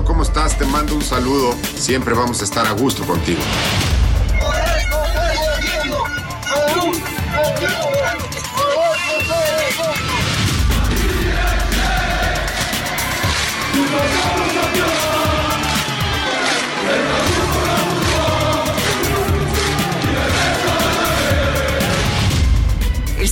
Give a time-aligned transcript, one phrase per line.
[0.00, 0.56] ¿Cómo estás?
[0.56, 1.54] Te mando un saludo.
[1.76, 3.40] Siempre vamos a estar a gusto contigo.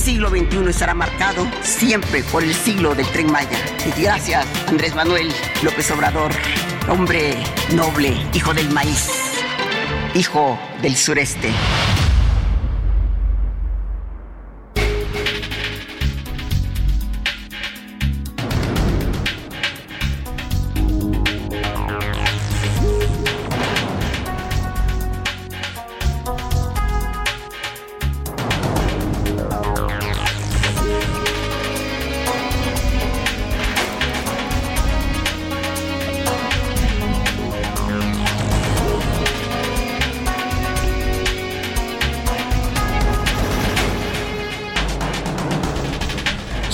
[0.01, 3.57] Siglo XXI estará marcado siempre por el siglo del tren Maya.
[3.85, 6.31] Y gracias, Andrés Manuel López Obrador,
[6.89, 7.35] hombre
[7.75, 9.09] noble, hijo del maíz,
[10.15, 11.51] hijo del sureste.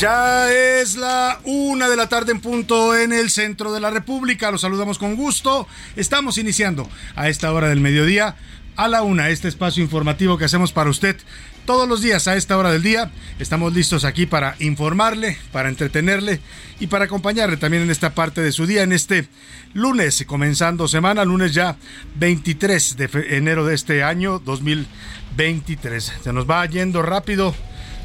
[0.08, 4.52] Ya es la una de la tarde en punto en el centro de la República.
[4.52, 5.68] Los saludamos con gusto.
[5.98, 8.38] Estamos iniciando a esta hora del mediodía
[8.78, 11.18] a la una este espacio informativo que hacemos para usted
[11.66, 13.12] todos los días a esta hora del día.
[13.38, 16.40] Estamos listos aquí para informarle, para entretenerle
[16.80, 19.28] y para acompañarle también en esta parte de su día, en este
[19.74, 21.76] lunes, comenzando semana, lunes ya
[22.16, 26.14] 23 de enero de este año 2023.
[26.24, 27.54] Se nos va yendo rápido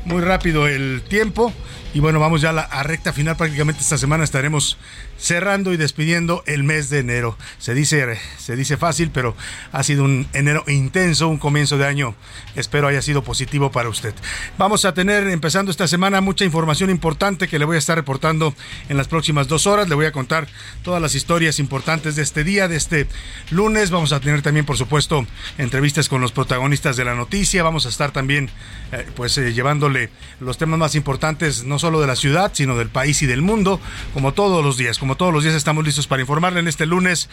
[0.05, 1.53] muy rápido el tiempo.
[1.95, 3.37] Y bueno, vamos ya a la recta final.
[3.37, 4.79] Prácticamente esta semana estaremos
[5.19, 7.37] cerrando y despidiendo el mes de enero.
[7.59, 9.37] Se dice, se dice fácil, pero
[9.73, 12.15] ha sido un enero intenso, un comienzo de año.
[12.57, 14.15] Espero haya sido positivo para usted.
[14.57, 18.55] Vamos a tener, empezando esta semana, mucha información importante que le voy a estar reportando
[18.89, 19.87] en las próximas dos horas.
[19.89, 20.49] Le voy a contar
[20.83, 23.07] todas las historias importantes de este día, de este
[23.51, 23.91] lunes.
[23.91, 25.27] Vamos a tener también, por supuesto,
[25.59, 27.63] entrevistas con los protagonistas de la noticia.
[27.63, 28.51] Vamos a estar también,
[28.93, 30.09] eh, pues, eh, llevándole
[30.41, 33.81] los temas más importantes, no solo de la ciudad, sino del país y del mundo,
[34.15, 34.99] como todos los días.
[34.99, 37.29] Como todos los días estamos listos para informarle en este lunes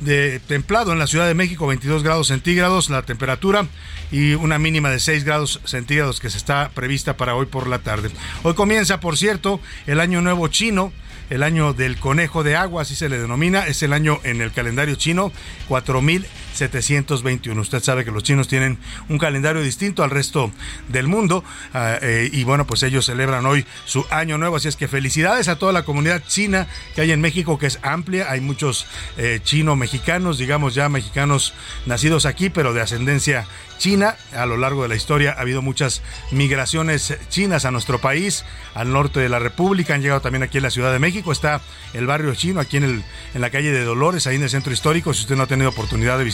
[0.00, 3.66] de templado en la Ciudad de México, 22 grados centígrados la temperatura
[4.10, 7.78] y una mínima de 6 grados centígrados que se está prevista para hoy por la
[7.78, 8.10] tarde.
[8.42, 10.92] Hoy comienza, por cierto, el año nuevo chino
[11.30, 14.52] el año del conejo de agua, así se le denomina, es el año en el
[14.52, 15.32] calendario chino
[16.54, 17.60] 4721.
[17.60, 18.78] Usted sabe que los chinos tienen
[19.08, 20.52] un calendario distinto al resto
[20.88, 21.44] del mundo
[21.74, 25.48] uh, eh, y bueno, pues ellos celebran hoy su año nuevo, así es que felicidades
[25.48, 29.40] a toda la comunidad china que hay en México, que es amplia, hay muchos eh,
[29.42, 31.54] chino-mexicanos, digamos ya mexicanos
[31.86, 33.46] nacidos aquí, pero de ascendencia
[33.78, 34.16] China.
[34.34, 38.44] A lo largo de la historia ha habido muchas migraciones chinas a nuestro país,
[38.74, 41.32] al norte de la República, han llegado también aquí en la Ciudad de México.
[41.32, 41.60] Está
[41.92, 43.04] el barrio chino aquí en, el,
[43.34, 45.12] en la calle de Dolores, ahí en el centro histórico.
[45.12, 46.24] Si usted no ha tenido oportunidad de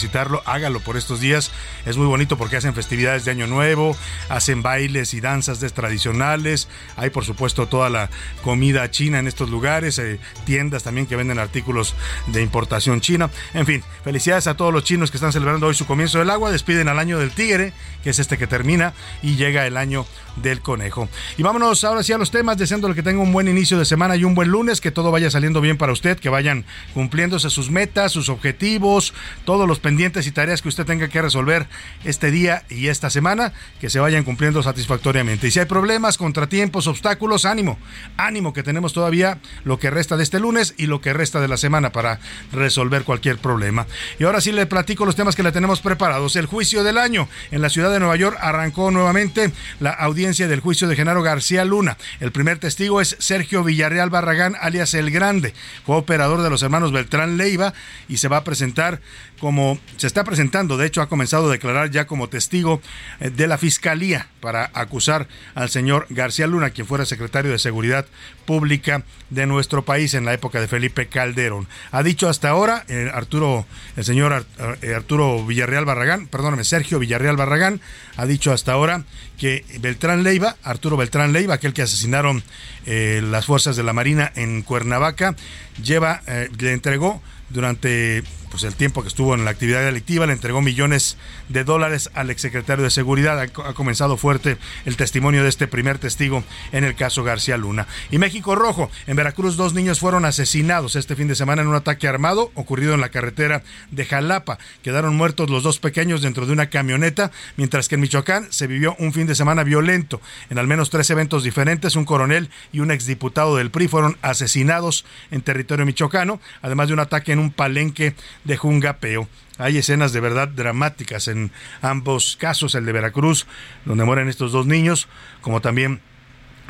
[0.45, 1.51] hágalo por estos días.
[1.87, 3.97] Es muy bonito porque hacen festividades de Año Nuevo,
[4.29, 6.69] hacen bailes y danzas tradicionales.
[6.97, 8.11] Hay, por supuesto, toda la
[8.43, 11.95] comida china en estos lugares, eh, tiendas también que venden artículos
[12.27, 13.31] de importación china.
[13.55, 16.51] En fin, felicidades a todos los chinos que están celebrando hoy su comienzo del agua.
[16.51, 17.73] Despiden al año del del tigre,
[18.03, 18.93] que es este que termina,
[19.23, 21.09] y llega el año del conejo.
[21.37, 24.17] Y vámonos ahora sí a los temas, deseándole que tenga un buen inicio de semana
[24.17, 26.65] y un buen lunes, que todo vaya saliendo bien para usted, que vayan
[26.95, 29.15] cumpliéndose sus metas, sus objetivos,
[29.45, 31.67] todos los pendientes y tareas que usted tenga que resolver
[32.05, 35.47] este día y esta semana, que se vayan cumpliendo satisfactoriamente.
[35.47, 37.79] Y si hay problemas, contratiempos, obstáculos, ánimo,
[38.17, 41.49] ánimo que tenemos todavía lo que resta de este lunes y lo que resta de
[41.49, 42.19] la semana para
[42.51, 43.87] resolver cualquier problema.
[44.19, 46.35] Y ahora sí le platico los temas que le tenemos preparados.
[46.37, 50.61] El juicio del año en la ciudad de Nueva York arrancó nuevamente la audiencia del
[50.61, 51.99] juicio de Genaro García Luna.
[52.21, 55.53] El primer testigo es Sergio Villarreal Barragán, alias El Grande.
[55.85, 57.75] Fue operador de los hermanos Beltrán Leiva
[58.09, 59.03] y se va a presentar
[59.41, 62.81] como se está presentando, de hecho ha comenzado a declarar ya como testigo
[63.21, 68.07] eh, de la Fiscalía para acusar al señor García Luna, quien fuera secretario de Seguridad
[68.47, 71.69] Pública de nuestro país en la época de Felipe Calderón.
[71.93, 73.67] Ha dicho hasta ahora eh, Arturo,
[73.97, 74.47] el señor
[74.83, 77.81] eh, Arturo Villarreal Barragán, perdóname, Sergio Villarreal Barragán,
[78.17, 79.05] ha dicho hasta ahora
[79.39, 82.43] que Beltrán Leiva, Arturo Beltrán Leiva, aquel que asesinaron
[82.87, 85.35] las fuerzas de la Marina en Cuernavaca,
[85.83, 90.61] lleva, le entregó durante pues el tiempo que estuvo en la actividad delictiva, le entregó
[90.61, 91.17] millones
[91.49, 93.41] de dólares al exsecretario de Seguridad.
[93.41, 97.87] Ha, comenzado fuerte el testimonio de este primer testigo en el caso García Luna.
[98.11, 101.75] Y México Rojo, en Veracruz dos niños fueron asesinados este fin de semana en un
[101.75, 104.59] ataque armado ocurrido en la carretera de Jalapa.
[104.83, 108.97] Quedaron muertos los dos pequeños dentro de una camioneta, mientras que en Michoacán se vivió
[108.99, 110.21] un fin de semana violento.
[110.51, 115.05] En al menos tres eventos diferentes, un coronel y un exdiputado del PRI fueron asesinados
[115.31, 118.15] en territorio michoacano, además de un ataque en un palenque
[118.45, 119.29] de Jungapeo.
[119.59, 121.53] Hay escenas de verdad dramáticas en
[121.83, 123.47] ambos casos, el de Veracruz,
[123.85, 125.09] donde mueren estos dos niños,
[125.41, 126.01] como también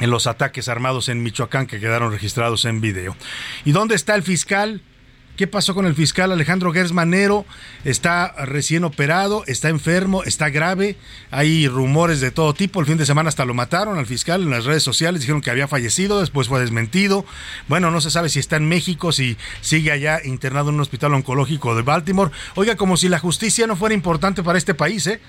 [0.00, 3.16] en los ataques armados en Michoacán que quedaron registrados en video.
[3.64, 4.82] ¿Y dónde está el fiscal?
[5.40, 7.46] ¿Qué pasó con el fiscal Alejandro Gersmanero?
[7.86, 10.96] Está recién operado, está enfermo, está grave.
[11.30, 12.78] Hay rumores de todo tipo.
[12.78, 15.22] El fin de semana hasta lo mataron al fiscal en las redes sociales.
[15.22, 17.24] Dijeron que había fallecido, después fue desmentido.
[17.68, 21.14] Bueno, no se sabe si está en México, si sigue allá internado en un hospital
[21.14, 22.32] oncológico de Baltimore.
[22.54, 25.22] Oiga, como si la justicia no fuera importante para este país, ¿eh?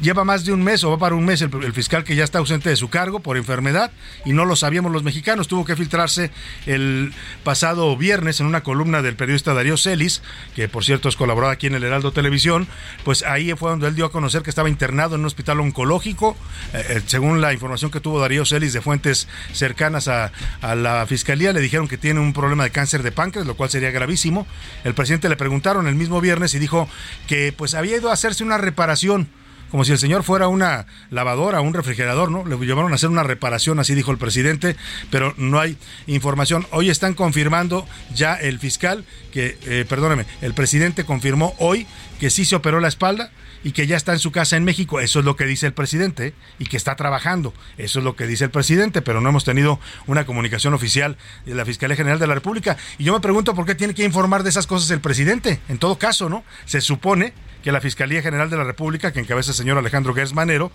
[0.00, 2.38] Lleva más de un mes o va para un mes el, fiscal que ya está
[2.38, 3.90] ausente de su cargo por enfermedad
[4.24, 5.48] y no lo sabíamos los mexicanos.
[5.48, 6.30] Tuvo que filtrarse
[6.66, 7.12] el
[7.44, 10.22] pasado viernes en una columna del periodista Darío Celis,
[10.54, 12.68] que por cierto es colaborador aquí en el Heraldo Televisión,
[13.04, 16.36] pues ahí fue donde él dio a conocer que estaba internado en un hospital oncológico,
[16.72, 21.06] eh, eh, según la información que tuvo Darío Celis de fuentes cercanas a, a la
[21.06, 24.46] fiscalía, le dijeron que tiene un problema de cáncer de páncreas, lo cual sería gravísimo.
[24.84, 26.88] El presidente le preguntaron el mismo viernes y dijo
[27.26, 29.28] que pues había ido a hacerse una reparación
[29.76, 32.46] como si el señor fuera una lavadora, un refrigerador, ¿no?
[32.46, 34.74] Le llevaron a hacer una reparación, así dijo el presidente,
[35.10, 35.76] pero no hay
[36.06, 36.66] información.
[36.70, 41.86] Hoy están confirmando ya el fiscal que, eh, perdóneme, el presidente confirmó hoy
[42.18, 43.30] que sí se operó la espalda
[43.64, 45.00] y que ya está en su casa en México.
[45.00, 47.52] Eso es lo que dice el presidente y que está trabajando.
[47.78, 51.54] Eso es lo que dice el presidente, pero no hemos tenido una comunicación oficial de
[51.54, 52.76] la Fiscalía General de la República.
[52.98, 55.60] Y yo me pregunto por qué tiene que informar de esas cosas el presidente.
[55.68, 56.44] En todo caso, ¿no?
[56.64, 57.32] Se supone
[57.62, 60.70] que la Fiscalía General de la República, que encabeza el señor Alejandro Gersmanero,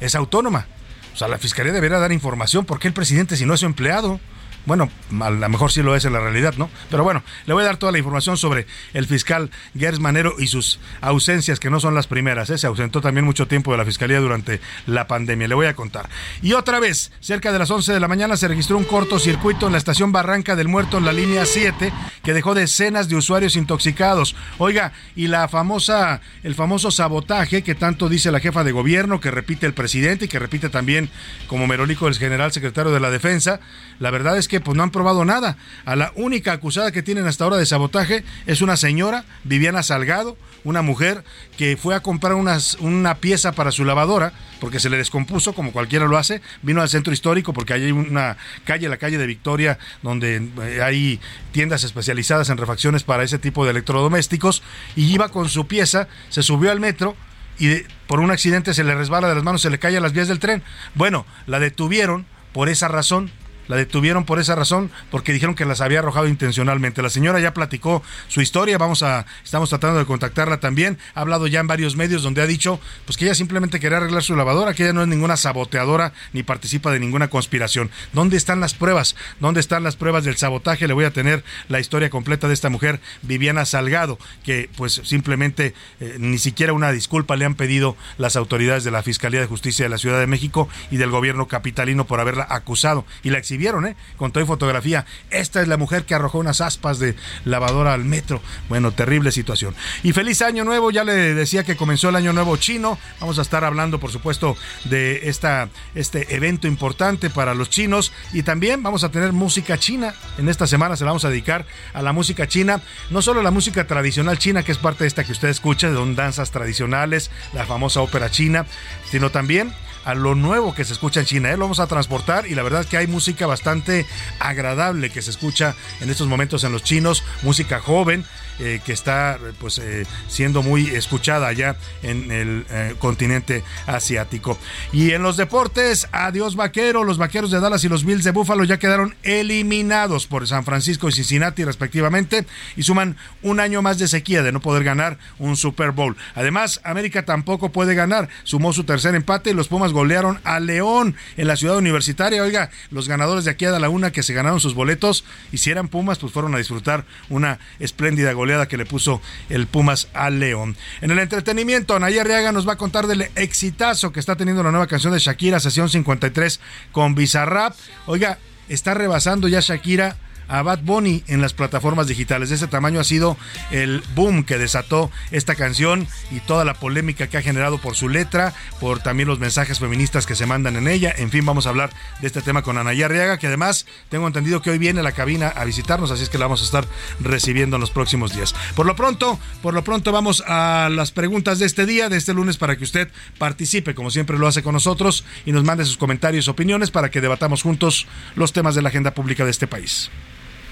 [0.00, 0.66] es autónoma.
[1.14, 2.64] O sea, la Fiscalía debería dar información.
[2.64, 4.18] ¿Por qué el presidente, si no es su empleado?
[4.64, 6.70] Bueno, a lo mejor sí lo es en la realidad, ¿no?
[6.90, 10.46] Pero bueno, le voy a dar toda la información sobre el fiscal Gers Manero y
[10.46, 12.48] sus ausencias, que no son las primeras.
[12.50, 12.58] ¿eh?
[12.58, 15.48] Se ausentó también mucho tiempo de la fiscalía durante la pandemia.
[15.48, 16.08] Le voy a contar.
[16.42, 19.72] Y otra vez, cerca de las 11 de la mañana se registró un cortocircuito en
[19.72, 21.92] la estación Barranca del Muerto en la línea 7
[22.22, 24.36] que dejó decenas de usuarios intoxicados.
[24.58, 29.30] Oiga, y la famosa, el famoso sabotaje que tanto dice la jefa de gobierno, que
[29.30, 31.10] repite el presidente y que repite también
[31.46, 33.60] como merolico el general secretario de la defensa,
[33.98, 35.56] la verdad es que pues no han probado nada.
[35.84, 40.36] A la única acusada que tienen hasta ahora de sabotaje es una señora, Viviana Salgado,
[40.64, 41.24] una mujer
[41.56, 46.06] que fue a comprar una pieza para su lavadora porque se le descompuso, como cualquiera
[46.06, 50.36] lo hace, vino al centro histórico porque hay una calle, la calle de Victoria, donde
[50.62, 51.18] eh, hay
[51.50, 54.62] tiendas especializadas en refacciones para ese tipo de electrodomésticos,
[54.94, 57.16] y iba con su pieza, se subió al metro,
[57.58, 60.12] y por un accidente se le resbala de las manos, se le cae a las
[60.12, 60.62] vías del tren.
[60.94, 63.32] Bueno, la detuvieron por esa razón,
[63.72, 67.00] la detuvieron por esa razón, porque dijeron que las había arrojado intencionalmente.
[67.00, 70.98] La señora ya platicó su historia, vamos a, estamos tratando de contactarla también.
[71.14, 74.22] Ha hablado ya en varios medios donde ha dicho pues que ella simplemente quería arreglar
[74.22, 77.90] su lavadora, que ella no es ninguna saboteadora ni participa de ninguna conspiración.
[78.12, 79.16] ¿Dónde están las pruebas?
[79.40, 80.86] ¿Dónde están las pruebas del sabotaje?
[80.86, 85.72] Le voy a tener la historia completa de esta mujer, Viviana Salgado, que pues simplemente
[85.98, 89.86] eh, ni siquiera una disculpa le han pedido las autoridades de la Fiscalía de Justicia
[89.86, 93.61] de la Ciudad de México y del gobierno capitalino por haberla acusado y la exhibido
[93.62, 93.96] exhibieron, ¿eh?
[94.16, 95.06] Con toda fotografía.
[95.30, 97.14] Esta es la mujer que arrojó unas aspas de
[97.44, 98.42] lavadora al metro.
[98.68, 99.74] Bueno, terrible situación.
[100.02, 102.98] Y feliz año nuevo, ya le decía que comenzó el año nuevo chino.
[103.20, 108.12] Vamos a estar hablando, por supuesto, de esta, este evento importante para los chinos.
[108.32, 110.14] Y también vamos a tener música china.
[110.38, 111.64] En esta semana se la vamos a dedicar
[111.94, 112.80] a la música china.
[113.10, 116.14] No solo la música tradicional china, que es parte de esta que usted escucha, de
[116.14, 118.66] danzas tradicionales, la famosa ópera china,
[119.10, 119.72] sino también
[120.04, 121.50] a lo nuevo que se escucha en China.
[121.50, 121.56] ¿eh?
[121.56, 124.06] Lo vamos a transportar y la verdad es que hay música bastante
[124.38, 128.24] agradable que se escucha en estos momentos en los chinos, música joven.
[128.58, 134.58] Eh, que está pues eh, siendo muy escuchada allá en el eh, continente asiático.
[134.92, 138.62] Y en los deportes, adiós vaquero, los vaqueros de Dallas y los Bills de Buffalo
[138.64, 144.06] ya quedaron eliminados por San Francisco y Cincinnati respectivamente y suman un año más de
[144.06, 146.16] sequía de no poder ganar un Super Bowl.
[146.34, 151.16] Además, América tampoco puede ganar, sumó su tercer empate y los Pumas golearon a León
[151.36, 152.42] en la ciudad universitaria.
[152.42, 155.72] Oiga, los ganadores de aquí a la una que se ganaron sus boletos y si
[155.90, 160.76] Pumas, pues fueron a disfrutar una espléndida goleada que le puso el Pumas al León.
[161.00, 164.70] En el entretenimiento, Anaya Arriaga nos va a contar del exitazo que está teniendo la
[164.70, 166.60] nueva canción de Shakira, sesión 53
[166.92, 167.74] con Bizarrap.
[168.06, 170.16] Oiga, está rebasando ya Shakira
[170.52, 172.50] a Bad Bunny en las plataformas digitales.
[172.50, 173.38] De ese tamaño ha sido
[173.70, 178.10] el boom que desató esta canción y toda la polémica que ha generado por su
[178.10, 181.12] letra, por también los mensajes feministas que se mandan en ella.
[181.16, 181.90] En fin, vamos a hablar
[182.20, 185.12] de este tema con Anaya Arriaga, que además tengo entendido que hoy viene a la
[185.12, 186.86] cabina a visitarnos, así es que la vamos a estar
[187.20, 188.54] recibiendo en los próximos días.
[188.76, 192.34] Por lo pronto, por lo pronto vamos a las preguntas de este día, de este
[192.34, 195.96] lunes, para que usted participe, como siempre lo hace con nosotros, y nos mande sus
[195.96, 198.06] comentarios, opiniones, para que debatamos juntos
[198.36, 200.10] los temas de la agenda pública de este país.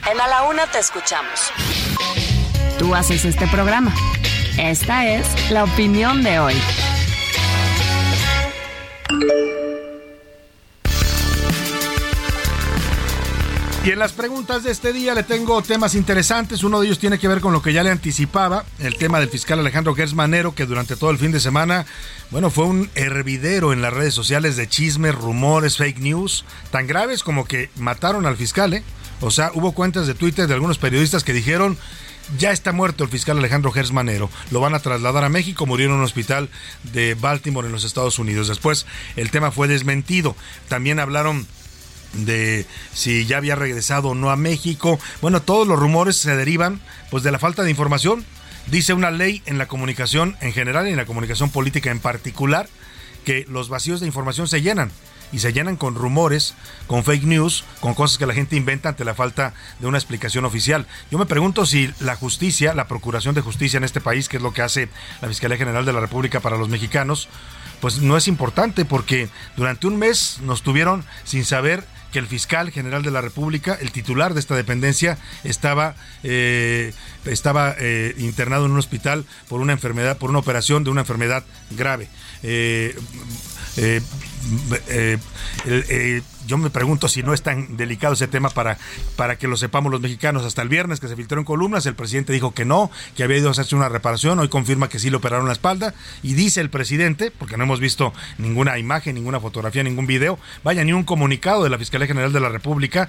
[0.08, 1.52] En A la Una te escuchamos.
[2.78, 3.92] Tú haces este programa.
[4.58, 6.54] Esta es la opinión de hoy.
[13.82, 16.62] Y en las preguntas de este día le tengo temas interesantes.
[16.64, 19.30] Uno de ellos tiene que ver con lo que ya le anticipaba, el tema del
[19.30, 21.86] fiscal Alejandro Gersmanero, que durante todo el fin de semana,
[22.30, 27.22] bueno, fue un hervidero en las redes sociales de chismes, rumores, fake news, tan graves
[27.22, 28.82] como que mataron al fiscal, ¿eh?
[29.20, 31.78] O sea, hubo cuentas de Twitter de algunos periodistas que dijeron
[32.38, 34.30] ya está muerto el fiscal Alejandro Gersmanero.
[34.50, 36.48] Lo van a trasladar a México, murió en un hospital
[36.92, 38.48] de Baltimore en los Estados Unidos.
[38.48, 38.86] Después
[39.16, 40.36] el tema fue desmentido.
[40.68, 41.46] También hablaron
[42.12, 44.98] de si ya había regresado o no a México.
[45.20, 48.24] Bueno, todos los rumores se derivan pues de la falta de información.
[48.66, 52.68] Dice una ley en la comunicación en general y en la comunicación política en particular
[53.24, 54.90] que los vacíos de información se llenan
[55.32, 56.54] y se llenan con rumores,
[56.86, 60.44] con fake news, con cosas que la gente inventa ante la falta de una explicación
[60.44, 60.86] oficial.
[61.10, 64.42] Yo me pregunto si la justicia, la Procuración de Justicia en este país, que es
[64.42, 64.88] lo que hace
[65.20, 67.28] la Fiscalía General de la República para los mexicanos,
[67.80, 72.70] pues no es importante porque durante un mes nos tuvieron sin saber que el fiscal
[72.70, 76.92] general de la República, el titular de esta dependencia, estaba, eh,
[77.24, 81.44] estaba eh, internado en un hospital por una enfermedad, por una operación de una enfermedad
[81.70, 82.08] grave.
[82.42, 82.94] Eh,
[84.88, 85.18] eh,
[85.66, 88.78] eh, yo me pregunto si no es tan delicado ese tema para,
[89.16, 90.44] para que lo sepamos los mexicanos.
[90.44, 93.38] Hasta el viernes que se filtró en columnas, el presidente dijo que no, que había
[93.38, 96.60] ido a hacerse una reparación, hoy confirma que sí le operaron la espalda y dice
[96.60, 101.04] el presidente, porque no hemos visto ninguna imagen, ninguna fotografía, ningún video, vaya, ni un
[101.04, 103.08] comunicado de la Fiscalía General de la República,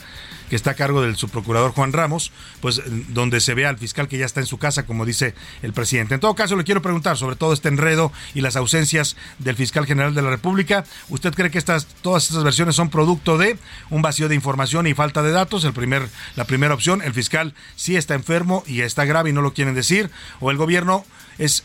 [0.49, 4.17] que está a cargo del subprocurador Juan Ramos, pues donde se ve al fiscal que
[4.17, 6.15] ya está en su casa, como dice el presidente.
[6.15, 9.85] En todo caso, le quiero preguntar sobre todo este enredo y las ausencias del fiscal
[9.85, 10.83] general de la República.
[11.09, 13.57] ¿Usted cree que estas, todas estas versiones son producto de
[13.89, 15.63] un vacío de información y falta de datos?
[15.63, 19.41] El primer, la primera opción, el fiscal sí está enfermo y está grave y no
[19.41, 20.09] lo quieren decir,
[20.39, 21.05] o el gobierno
[21.41, 21.63] es,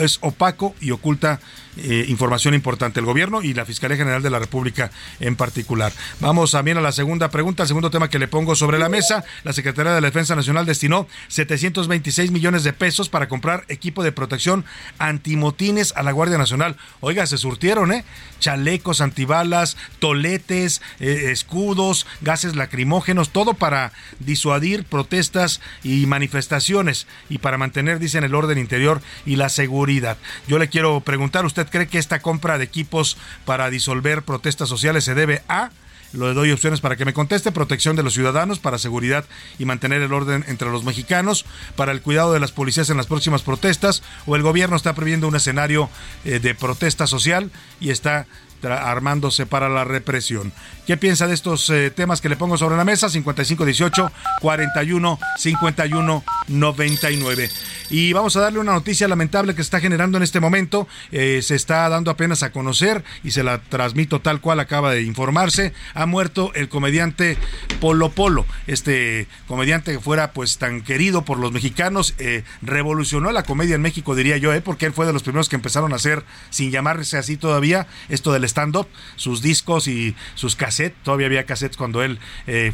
[0.00, 1.40] es opaco y oculta
[1.76, 5.90] eh, información importante, el gobierno y la Fiscalía General de la República en particular.
[6.20, 9.24] Vamos también a la segunda pregunta, el segundo tema que le pongo sobre la mesa.
[9.42, 14.12] La Secretaría de la Defensa Nacional destinó 726 millones de pesos para comprar equipo de
[14.12, 14.66] protección
[14.98, 16.76] antimotines a la Guardia Nacional.
[17.00, 18.04] Oiga, se surtieron, ¿eh?
[18.38, 27.56] Chalecos antibalas, toletes, eh, escudos, gases lacrimógenos, todo para disuadir protestas y manifestaciones y para
[27.56, 30.16] mantener, dicen, el orden interior y la seguridad.
[30.48, 35.04] Yo le quiero preguntar, ¿usted cree que esta compra de equipos para disolver protestas sociales
[35.04, 35.70] se debe a
[36.12, 37.52] le doy opciones para que me conteste.
[37.52, 39.24] Protección de los ciudadanos, para seguridad
[39.58, 43.06] y mantener el orden entre los mexicanos, para el cuidado de las policías en las
[43.06, 45.88] próximas protestas, o el gobierno está previendo un escenario
[46.24, 47.50] eh, de protesta social
[47.80, 48.26] y está
[48.64, 50.52] armándose para la represión.
[50.86, 53.08] ¿Qué piensa de estos eh, temas que le pongo sobre la mesa?
[53.08, 57.50] 5518 41 51 99.
[57.90, 60.88] Y vamos a darle una noticia lamentable que está generando en este momento.
[61.12, 65.02] Eh, se está dando apenas a conocer y se la transmito tal cual acaba de
[65.02, 65.72] informarse.
[65.94, 67.36] Ha muerto el comediante
[67.80, 68.46] Polo Polo.
[68.66, 72.14] Este comediante que fuera pues tan querido por los mexicanos.
[72.18, 75.56] Eh, revolucionó la comedia en México, diría yo, porque él fue de los primeros que
[75.56, 81.02] empezaron a hacer, sin llamarse así todavía, esto del stand-up, sus discos y sus cassettes.
[81.02, 82.18] Todavía había cassettes cuando él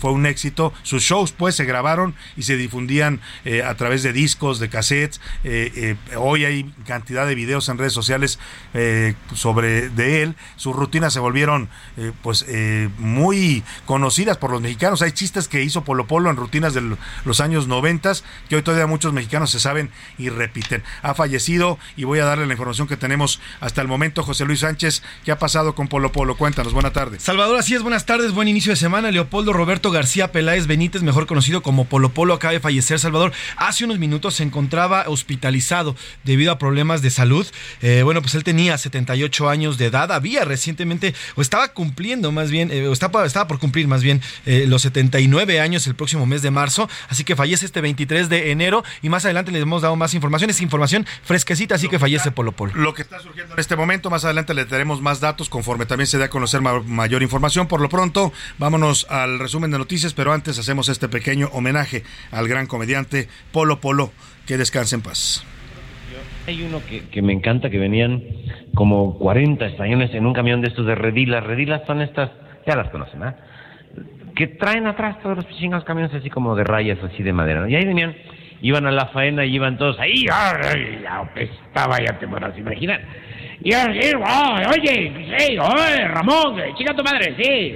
[0.01, 0.73] fue un éxito.
[0.83, 3.21] Sus shows pues se grabaron y se difundían
[3.65, 7.93] a través de discos, de cassettes eh, eh, hoy hay cantidad de videos en redes
[7.93, 8.39] sociales
[8.75, 10.37] eh, sobre de él.
[10.57, 11.69] Sus rutinas se volvieron
[12.23, 12.45] pues
[12.99, 15.03] muy conocidas por los mexicanos.
[15.03, 17.99] Hay chistes que hizo Polo Polo en rutinas de los años 90
[18.49, 20.83] que hoy todavía muchos mexicanos se saben y repiten.
[21.03, 24.23] Ha fallecido y voy a darle la información que tenemos hasta el momento.
[24.23, 26.37] José Luis Sánchez, ¿qué ha pasado con Polo Polo?
[26.37, 27.19] Cuéntanos, buena tarde.
[27.21, 29.11] Salvador, así es, buenas tardes, buen inicio de semana.
[29.11, 32.99] Leopoldo Roberto García Peláez Benítez, mejor conocido como Polo Polo, acaba de fallecer.
[32.99, 37.47] Salvador, hace unos minutos se encontraba hospitalizado debido a problemas de salud.
[37.83, 42.51] Eh, bueno, pues él tenía 78 años de edad, había recientemente, o estaba cumpliendo más
[42.51, 46.27] bien, eh, o estaba, estaba, por cumplir más bien eh, los 79 años el próximo
[46.27, 49.83] mes de marzo, así que fallece este 23 de enero y más adelante les hemos
[49.83, 52.73] dado más información, es información fresquecita, así que fallece Polo Polo.
[52.75, 56.07] Lo que está surgiendo en este momento, más adelante le daremos más datos conforme también
[56.07, 57.67] se dé a conocer mayor información.
[57.67, 62.47] Por lo pronto, vámonos al resumen de noticias, pero antes hacemos este pequeño homenaje al
[62.47, 64.13] gran comediante Polo Polo
[64.47, 65.45] que descanse en paz.
[66.47, 68.23] Hay uno que, me encanta, que venían
[68.77, 71.43] como 40 españoles en un camión de estos de redilas.
[71.43, 72.31] Redilas son estas,
[72.65, 73.37] ya las conocen, ¿ah?
[74.37, 77.69] Que traen atrás todos los chingados camiones así como de rayas, así de madera.
[77.69, 78.15] Y ahí venían,
[78.63, 81.05] iban a la faena y iban todos ahí, ¡ay!
[81.11, 83.03] Apestaba, ya te podrás imaginar.
[83.61, 87.75] Y así, oye, sí, oye, Ramón, chinga tu madre, sí.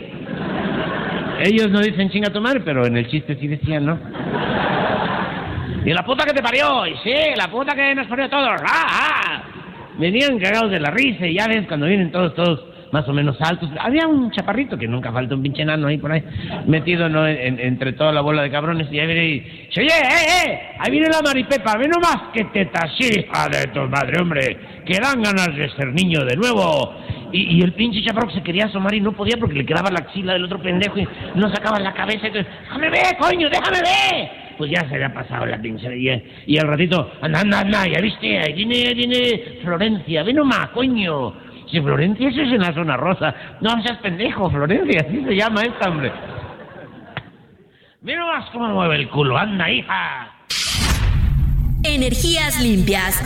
[1.44, 3.98] Ellos no dicen chinga tu madre, pero en el chiste sí decían, ¿no?
[5.84, 8.60] Y la puta que te parió, y sí, la puta que nos parió a todos.
[8.64, 9.42] ¡Ah, ah!
[9.98, 13.36] Venían cagados de la risa y ya ves cuando vienen todos, todos más o menos
[13.40, 13.68] altos.
[13.80, 16.22] Había un chaparrito que nunca falta, un pinche enano ahí por ahí,
[16.66, 17.26] metido ¿no?
[17.26, 18.86] entre toda la bola de cabrones.
[18.92, 22.44] Y ahí viene y dice, oye, eh, eh, ahí viene la maripepa, ve nomás que
[22.44, 26.94] teta, hija de tu madre, hombre, que dan ganas de ser niño de nuevo.
[27.32, 30.00] Y, y el pinche chaparro se quería asomar y no podía porque le quedaba la
[30.00, 32.26] axila del otro pendejo y no sacaba la cabeza.
[32.26, 36.22] Entonces, déjame ver, coño, déjame ver pues ya se había pasado la pincería.
[36.46, 41.34] Y al ratito, anda, anda, anda, ya viste, ahí viene, viene Florencia, ven nomás, coño.
[41.70, 43.34] Si Florencia eso es en la zona rosa.
[43.60, 46.12] No seas pendejo, Florencia, así se llama esta, hombre.
[48.02, 50.31] Ven nomás cómo mueve el culo, anda, hija.
[51.84, 53.16] Energías limpias.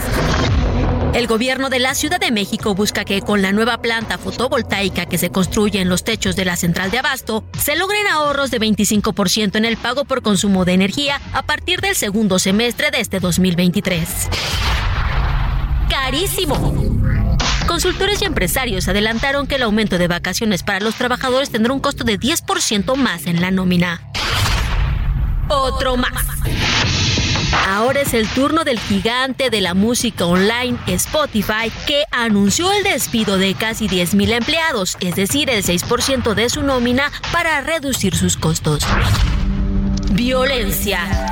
[1.13, 5.17] El gobierno de la Ciudad de México busca que con la nueva planta fotovoltaica que
[5.17, 9.55] se construye en los techos de la central de abasto, se logren ahorros de 25%
[9.55, 14.29] en el pago por consumo de energía a partir del segundo semestre de este 2023.
[15.89, 16.97] Carísimo.
[17.67, 22.03] Consultores y empresarios adelantaron que el aumento de vacaciones para los trabajadores tendrá un costo
[22.03, 24.01] de 10% más en la nómina.
[25.47, 26.25] Otro más.
[27.67, 33.37] Ahora es el turno del gigante de la música online Spotify, que anunció el despido
[33.37, 38.83] de casi 10.000 empleados, es decir, el 6% de su nómina, para reducir sus costos.
[40.11, 41.27] Violencia.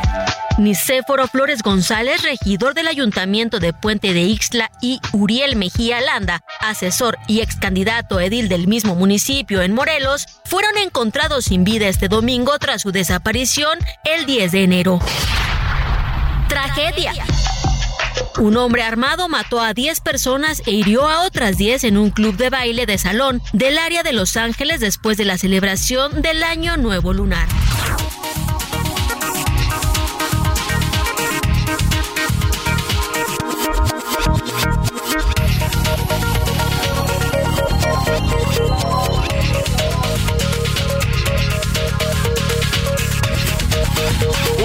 [0.58, 7.18] Nicéforo Flores González, regidor del Ayuntamiento de Puente de Ixtla, y Uriel Mejía Landa, asesor
[7.28, 12.58] y ex candidato edil del mismo municipio en Morelos, fueron encontrados sin vida este domingo
[12.60, 15.00] tras su desaparición el 10 de enero.
[16.56, 17.12] Tragedia.
[18.40, 22.38] Un hombre armado mató a 10 personas e hirió a otras 10 en un club
[22.38, 26.78] de baile de salón del área de Los Ángeles después de la celebración del Año
[26.78, 27.50] Nuevo Lunar.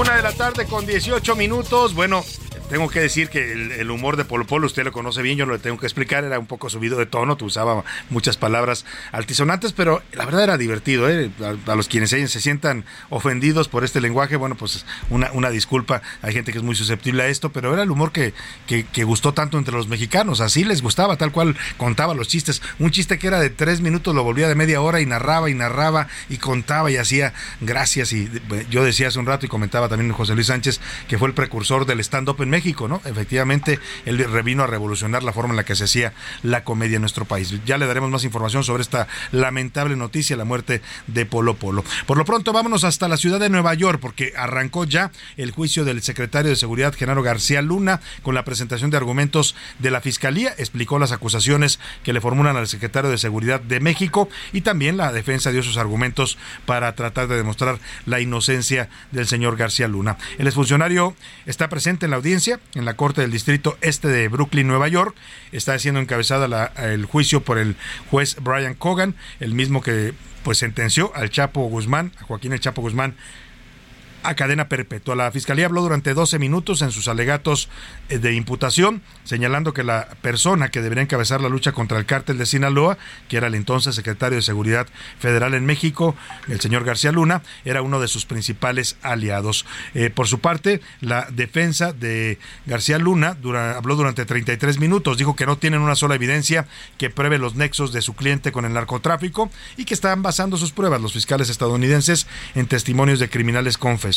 [0.01, 1.95] Una de la tarde con 18 minutos.
[1.95, 2.25] Bueno,
[2.71, 5.59] tengo que decir que el, humor de Polo Polo, usted lo conoce bien, yo lo
[5.59, 10.03] tengo que explicar, era un poco subido de tono, tú usaba muchas palabras altisonantes, pero
[10.13, 11.31] la verdad era divertido, ¿eh?
[11.67, 16.33] a, los quienes se, sientan ofendidos por este lenguaje, bueno, pues una, una disculpa, hay
[16.33, 18.33] gente que es muy susceptible a esto, pero era el humor que,
[18.67, 22.93] que, gustó tanto entre los mexicanos, así les gustaba, tal cual contaba los chistes, un
[22.93, 26.07] chiste que era de tres minutos lo volvía de media hora y narraba y narraba
[26.29, 28.31] y contaba y hacía gracias y
[28.71, 31.87] yo decía hace un rato y comentaba también José Luis Sánchez que fue el precursor
[31.87, 33.01] del stand-up en México, México, ¿no?
[33.07, 37.01] Efectivamente, él revino a revolucionar la forma en la que se hacía la comedia en
[37.01, 37.55] nuestro país.
[37.65, 41.83] Ya le daremos más información sobre esta lamentable noticia, la muerte de Polo Polo.
[42.05, 45.87] Por lo pronto, vámonos hasta la ciudad de Nueva York, porque arrancó ya el juicio
[45.87, 50.55] del secretario de Seguridad, Genaro García Luna, con la presentación de argumentos de la Fiscalía.
[50.59, 55.13] Explicó las acusaciones que le formulan al secretario de Seguridad de México y también la
[55.13, 60.19] defensa dio sus argumentos para tratar de demostrar la inocencia del señor García Luna.
[60.37, 64.67] El exfuncionario está presente en la audiencia en la Corte del Distrito Este de Brooklyn,
[64.67, 65.15] Nueva York.
[65.53, 67.77] Está siendo encabezada el juicio por el
[68.11, 72.81] juez Brian Cogan, el mismo que pues sentenció al Chapo Guzmán, a Joaquín el Chapo
[72.81, 73.15] Guzmán,
[74.23, 75.15] a cadena perpetua.
[75.15, 77.69] La Fiscalía habló durante 12 minutos en sus alegatos
[78.09, 82.39] eh, de imputación, señalando que la persona que debería encabezar la lucha contra el cártel
[82.39, 84.87] de Sinaloa, que era el entonces secretario de Seguridad
[85.19, 86.15] Federal en México,
[86.49, 89.65] el señor García Luna, era uno de sus principales aliados.
[89.95, 93.37] Eh, por su parte, la defensa de García Luna
[93.77, 96.67] habló durante 33 minutos, dijo que no tienen una sola evidencia
[96.99, 100.73] que pruebe los nexos de su cliente con el narcotráfico y que están basando sus
[100.73, 104.10] pruebas los fiscales estadounidenses en testimonios de criminales confesados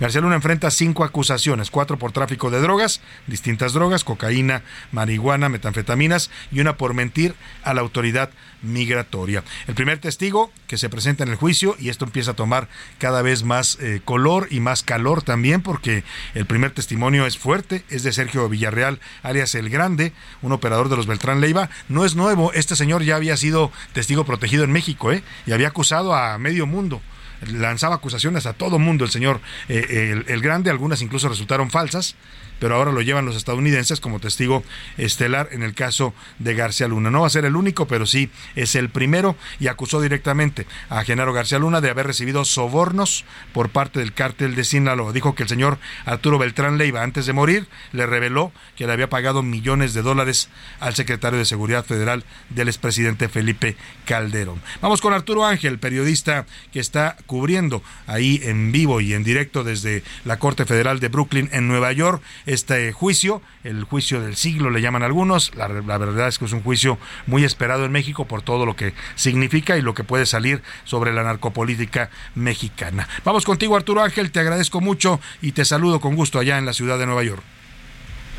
[0.00, 6.30] García Luna enfrenta cinco acusaciones, cuatro por tráfico de drogas, distintas drogas, cocaína, marihuana, metanfetaminas
[6.50, 8.30] y una por mentir a la autoridad
[8.62, 9.44] migratoria.
[9.66, 13.22] El primer testigo que se presenta en el juicio, y esto empieza a tomar cada
[13.22, 16.04] vez más eh, color y más calor también, porque
[16.34, 20.96] el primer testimonio es fuerte, es de Sergio Villarreal, alias El Grande, un operador de
[20.96, 21.68] los Beltrán Leiva.
[21.88, 25.22] No es nuevo, este señor ya había sido testigo protegido en México, ¿eh?
[25.46, 27.00] y había acusado a medio mundo
[27.46, 32.16] lanzaba acusaciones a todo mundo el señor eh, el, Grande, algunas incluso resultaron falsas,
[32.64, 34.64] pero ahora lo llevan los estadounidenses como testigo
[34.96, 37.10] estelar en el caso de García Luna.
[37.10, 41.04] No va a ser el único, pero sí es el primero y acusó directamente a
[41.04, 45.12] Genaro García Luna de haber recibido sobornos por parte del cártel de Sinaloa.
[45.12, 49.10] Dijo que el señor Arturo Beltrán Leiva, antes de morir, le reveló que le había
[49.10, 50.48] pagado millones de dólares
[50.80, 54.62] al secretario de Seguridad Federal del expresidente Felipe Calderón.
[54.80, 60.02] Vamos con Arturo Ángel, periodista que está cubriendo ahí en vivo y en directo desde
[60.24, 62.22] la Corte Federal de Brooklyn en Nueva York
[62.54, 66.62] este juicio, el juicio del siglo le llaman algunos, la, verdad es que es un
[66.62, 70.62] juicio muy esperado en México por todo lo que significa y lo que puede salir
[70.84, 73.08] sobre la narcopolítica mexicana.
[73.24, 76.72] Vamos contigo Arturo Ángel, te agradezco mucho y te saludo con gusto allá en la
[76.72, 77.42] ciudad de Nueva York.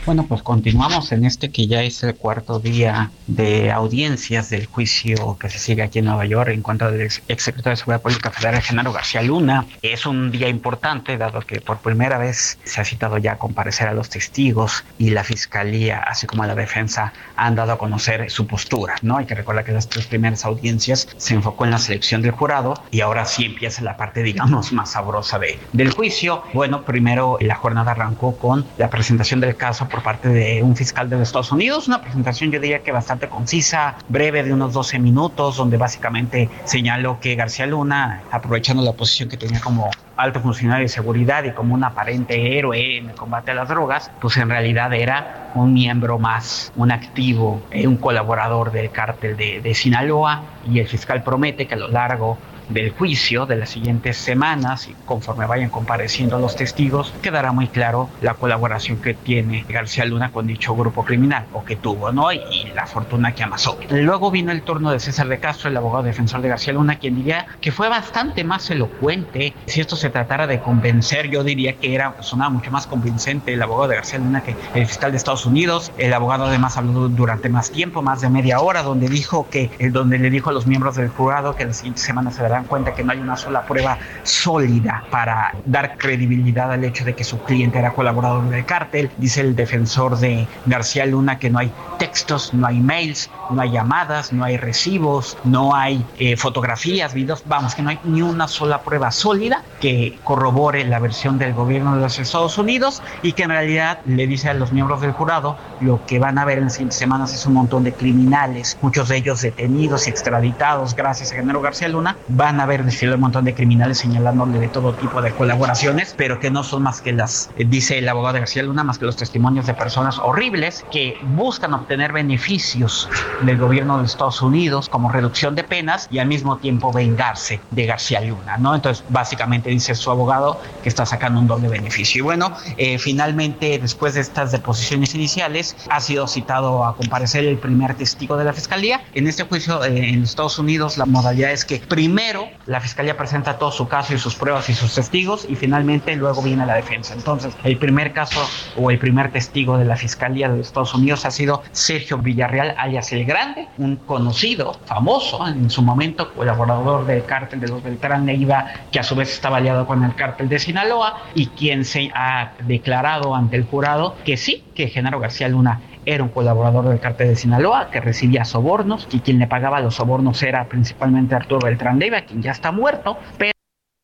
[0.06, 5.36] Bueno, pues continuamos en este que ya es el cuarto día de audiencias del juicio
[5.40, 8.62] que se sigue aquí en Nueva York en contra del exsecretario de Seguridad Pública Federal,
[8.62, 9.66] Genaro García Luna.
[9.82, 13.88] Es un día importante, dado que por primera vez se ha citado ya a comparecer
[13.88, 18.46] a los testigos y la fiscalía, así como la defensa, han dado a conocer su
[18.46, 18.94] postura.
[19.02, 19.18] ¿no?
[19.18, 22.76] Hay que recordar que las tres primeras audiencias se enfocó en la selección del jurado
[22.92, 26.44] y ahora sí empieza la parte, digamos, más sabrosa de, del juicio.
[26.54, 31.10] Bueno, primero la jornada arrancó con la presentación del caso por parte de un fiscal
[31.10, 35.00] de los Estados Unidos, una presentación yo diría que bastante concisa, breve de unos 12
[35.00, 40.84] minutos, donde básicamente señaló que García Luna, aprovechando la posición que tenía como alto funcionario
[40.84, 44.50] de seguridad y como un aparente héroe en el combate a las drogas, pues en
[44.50, 50.44] realidad era un miembro más, un activo, eh, un colaborador del cártel de, de Sinaloa
[50.70, 52.38] y el fiscal promete que a lo largo
[52.70, 58.10] del juicio de las siguientes semanas y conforme vayan compareciendo los testigos, quedará muy claro
[58.22, 62.32] la colaboración que tiene García Luna con dicho grupo criminal o que tuvo, ¿no?
[62.32, 62.40] Y,
[62.76, 63.78] la fortuna que amasó.
[63.90, 67.16] Luego vino el turno de César de Castro, el abogado defensor de García Luna, quien
[67.16, 69.54] diría que fue bastante más elocuente.
[69.66, 73.62] Si esto se tratara de convencer, yo diría que era, sonaba mucho más convincente el
[73.62, 75.92] abogado de García Luna que el fiscal de Estados Unidos.
[75.98, 79.90] El abogado además habló durante más tiempo, más de media hora, donde dijo que, eh,
[79.90, 82.66] donde le dijo a los miembros del jurado que la siguiente semana se dará dan
[82.66, 87.24] cuenta que no hay una sola prueba sólida para dar credibilidad al hecho de que
[87.24, 89.12] su cliente era colaborador del cártel.
[89.18, 93.72] Dice el defensor de García Luna que no hay textos, no hay mails, no hay
[93.72, 98.48] llamadas, no hay recibos, no hay eh, fotografías, videos, vamos, que no hay ni una
[98.48, 103.44] sola prueba sólida que corrobore la versión del gobierno de los Estados Unidos y que
[103.44, 106.66] en realidad le dice a los miembros del jurado lo que van a ver en
[106.66, 111.32] las siguientes semanas es un montón de criminales, muchos de ellos detenidos y extraditados gracias
[111.32, 115.20] a Genaro García Luna, van a ver un montón de criminales señalándole de todo tipo
[115.20, 118.84] de colaboraciones, pero que no son más que las, eh, dice el abogado García Luna,
[118.84, 123.10] más que los testimonios de personas horribles que buscan obtener beneficios
[123.42, 127.88] del gobierno de Estados Unidos como reducción de penas y al mismo tiempo vengarse de
[127.88, 128.76] García Luna, ¿no?
[128.76, 132.20] Entonces, básicamente dice su abogado que está sacando un doble beneficio.
[132.20, 137.58] Y bueno, eh, finalmente, después de estas deposiciones iniciales, ha sido citado a comparecer el
[137.58, 139.02] primer testigo de la fiscalía.
[139.16, 142.35] En este juicio eh, en Estados Unidos, la modalidad es que primero
[142.66, 146.42] la fiscalía presenta todo su caso y sus pruebas y sus testigos, y finalmente luego
[146.42, 147.14] viene la defensa.
[147.14, 151.32] Entonces, el primer caso o el primer testigo de la fiscalía de Estados Unidos ha
[151.32, 157.60] sido Sergio Villarreal, alias El Grande, un conocido, famoso en su momento, colaborador del cártel
[157.60, 161.22] de los Beltrán Leiva, que a su vez estaba aliado con el cártel de Sinaloa
[161.34, 166.24] y quien se ha declarado ante el jurado que sí, que Genaro García Luna era
[166.24, 170.42] un colaborador del cártel de Sinaloa que recibía sobornos y quien le pagaba los sobornos
[170.44, 173.52] era principalmente Arturo Beltrán Leiva, quien ya está muerto, pero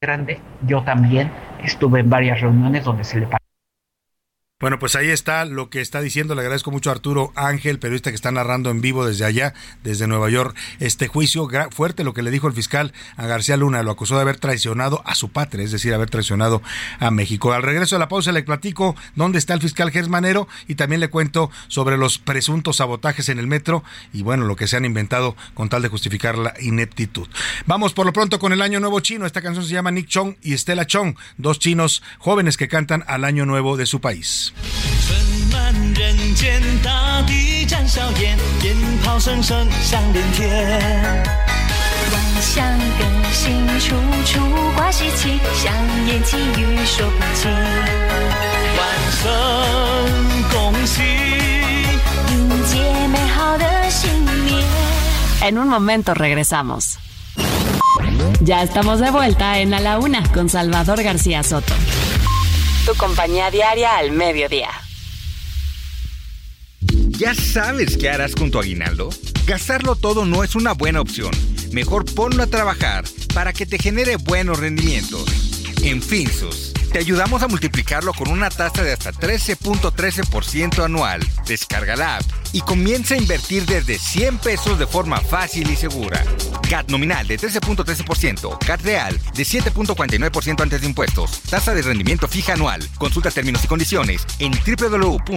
[0.02, 1.32] grande, yo también
[1.64, 3.41] estuve en varias reuniones donde se le pagaba
[4.62, 6.36] bueno, pues ahí está lo que está diciendo.
[6.36, 10.08] Le agradezco mucho a Arturo Ángel, periodista que está narrando en vivo desde allá, desde
[10.08, 13.84] Nueva York, este juicio fuerte, lo que le dijo el fiscal a García Luna.
[13.84, 16.62] Lo acusó de haber traicionado a su patria, es decir, haber traicionado
[17.00, 17.54] a México.
[17.54, 21.10] Al regreso de la pausa le platico dónde está el fiscal Gersmanero y también le
[21.10, 25.36] cuento sobre los presuntos sabotajes en el metro y bueno, lo que se han inventado
[25.54, 27.28] con tal de justificar la ineptitud.
[27.66, 29.26] Vamos por lo pronto con el Año Nuevo Chino.
[29.26, 33.26] Esta canción se llama Nick Chong y Stella Chong, dos chinos jóvenes que cantan al
[33.26, 34.51] Año Nuevo de su país.
[55.42, 56.98] En un momento regresamos.
[58.42, 61.74] Ya estamos de vuelta en A la Una con Salvador García Soto.
[62.92, 64.70] Tu compañía diaria al mediodía.
[66.82, 69.12] ¿Ya sabes qué harás con tu aguinaldo?
[69.46, 71.32] Gastarlo todo no es una buena opción.
[71.72, 75.24] Mejor ponlo a trabajar para que te genere buenos rendimientos.
[75.84, 81.22] En Finsus te ayudamos a multiplicarlo con una tasa de hasta 13.13% anual.
[81.48, 86.24] Descarga la app y comienza a invertir desde 100 pesos de forma fácil y segura.
[86.70, 92.54] CAT nominal de 13.13%, CAT real de 7.49% antes de impuestos, tasa de rendimiento fija
[92.54, 92.86] anual.
[92.98, 95.32] Consulta términos y condiciones en www.finsus.mx.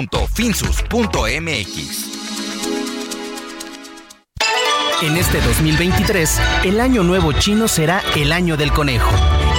[5.03, 9.11] En este 2023, el año nuevo chino será el año del conejo.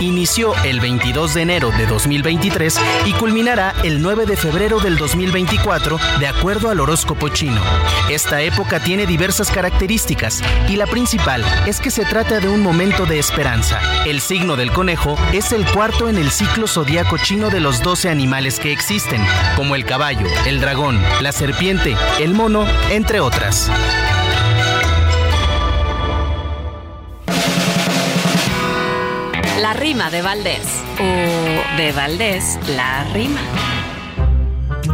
[0.01, 5.97] Inició el 22 de enero de 2023 y culminará el 9 de febrero del 2024
[6.19, 7.62] de acuerdo al horóscopo chino.
[8.10, 13.05] Esta época tiene diversas características y la principal es que se trata de un momento
[13.05, 13.79] de esperanza.
[14.05, 18.10] El signo del conejo es el cuarto en el ciclo zodiaco chino de los 12
[18.10, 23.71] animales que existen, como el caballo, el dragón, la serpiente, el mono, entre otras.
[29.75, 30.67] Rima de Valdés.
[30.99, 33.41] O de Valdés, la rima.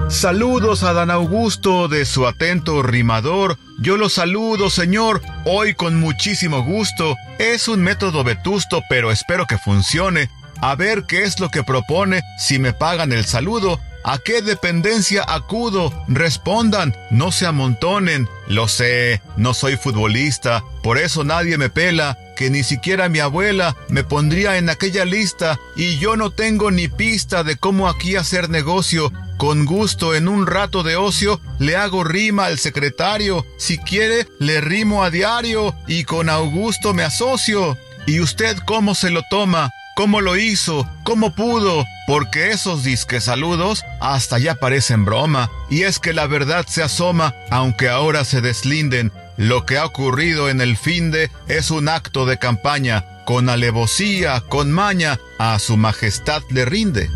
[0.09, 3.57] Saludos a Dan Augusto de su atento rimador.
[3.79, 7.15] Yo lo saludo, señor, hoy con muchísimo gusto.
[7.39, 10.29] Es un método vetusto, pero espero que funcione.
[10.61, 13.79] A ver qué es lo que propone si me pagan el saludo.
[14.03, 15.93] ¿A qué dependencia acudo?
[16.07, 18.27] Respondan, no se amontonen.
[18.47, 23.75] Lo sé, no soy futbolista, por eso nadie me pela, que ni siquiera mi abuela
[23.87, 28.49] me pondría en aquella lista y yo no tengo ni pista de cómo aquí hacer
[28.49, 29.11] negocio.
[29.37, 33.45] Con gusto, en un rato de ocio, le hago rima al secretario.
[33.57, 37.77] Si quiere, le rimo a diario y con Augusto me asocio.
[38.07, 39.71] ¿Y usted cómo se lo toma?
[39.95, 40.89] ¿Cómo lo hizo?
[41.03, 41.85] ¿Cómo pudo?
[42.07, 45.51] Porque esos disques saludos hasta ya parecen broma.
[45.69, 49.11] Y es que la verdad se asoma, aunque ahora se deslinden.
[49.37, 53.05] Lo que ha ocurrido en el fin de es un acto de campaña.
[53.25, 57.09] Con alevosía, con maña, a su majestad le rinde.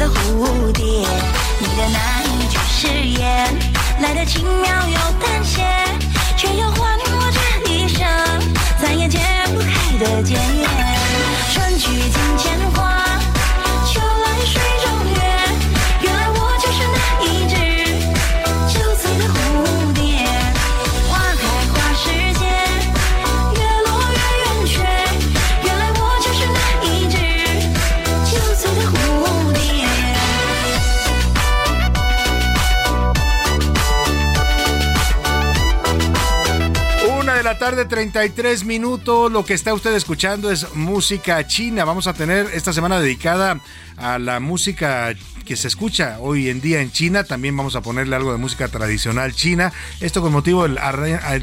[0.00, 0.82] 的蝴蝶，
[1.58, 3.54] 你的那一句誓言，
[4.00, 5.62] 来得轻描又淡写，
[6.38, 8.08] 却要换我这一生
[8.80, 9.18] 再也解
[9.52, 10.38] 不开的结。
[11.52, 12.79] 春去镜前花。
[37.70, 39.30] Tarde, 33 minutos.
[39.30, 41.84] Lo que está usted escuchando es música china.
[41.84, 43.60] Vamos a tener esta semana dedicada
[43.96, 47.22] a la música que se escucha hoy en día en China.
[47.22, 49.72] También vamos a ponerle algo de música tradicional china.
[50.00, 50.80] Esto con motivo del,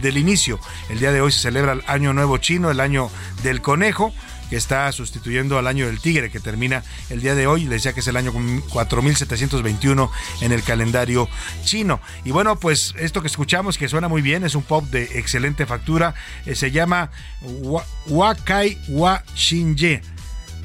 [0.02, 0.60] del inicio.
[0.90, 3.10] El día de hoy se celebra el Año Nuevo Chino, el Año
[3.42, 4.12] del Conejo
[4.50, 7.66] que está sustituyendo al año del tigre que termina el día de hoy.
[7.66, 8.32] Le decía que es el año
[8.70, 11.30] 4721 en el calendario
[11.64, 12.00] chino.
[12.24, 15.66] Y bueno, pues esto que escuchamos que suena muy bien, es un pop de excelente
[15.66, 17.12] factura, eh, se llama
[18.08, 20.02] Wakai Wa Shinje.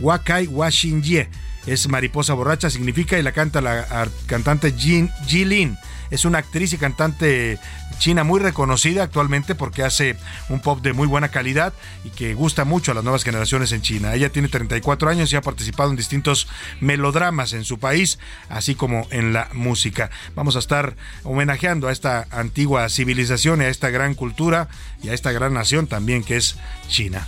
[0.01, 1.29] Wakai Wa Shinje.
[1.66, 5.79] Es mariposa borracha, significa, y la canta la cantante Jin Jilin
[6.12, 7.59] es una actriz y cantante
[7.98, 10.16] china muy reconocida actualmente porque hace
[10.48, 11.72] un pop de muy buena calidad
[12.05, 14.14] y que gusta mucho a las nuevas generaciones en China.
[14.14, 16.48] Ella tiene 34 años y ha participado en distintos
[16.81, 20.11] melodramas en su país, así como en la música.
[20.35, 24.68] Vamos a estar homenajeando a esta antigua civilización y a esta gran cultura
[25.02, 26.57] y a esta gran nación también que es
[26.88, 27.26] China.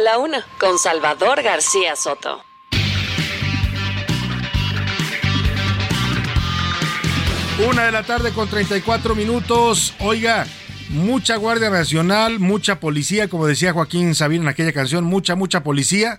[0.00, 2.42] A la una, con Salvador García Soto.
[7.68, 9.92] Una de la tarde con 34 minutos.
[9.98, 10.46] Oiga,
[10.88, 16.18] mucha Guardia Nacional, mucha policía, como decía Joaquín Sabina en aquella canción, mucha, mucha policía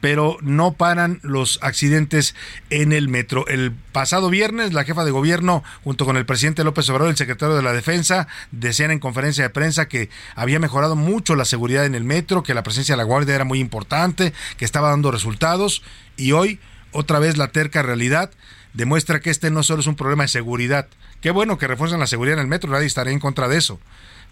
[0.00, 2.34] pero no paran los accidentes
[2.70, 3.46] en el metro.
[3.48, 7.54] El pasado viernes, la jefa de gobierno, junto con el presidente López Obrador, el secretario
[7.54, 11.94] de la Defensa, decían en conferencia de prensa que había mejorado mucho la seguridad en
[11.94, 15.82] el metro, que la presencia de la Guardia era muy importante, que estaba dando resultados,
[16.16, 16.60] y hoy,
[16.92, 18.30] otra vez, la terca realidad
[18.72, 20.88] demuestra que este no solo es un problema de seguridad.
[21.20, 23.80] Qué bueno que refuerzan la seguridad en el metro, nadie estaría en contra de eso,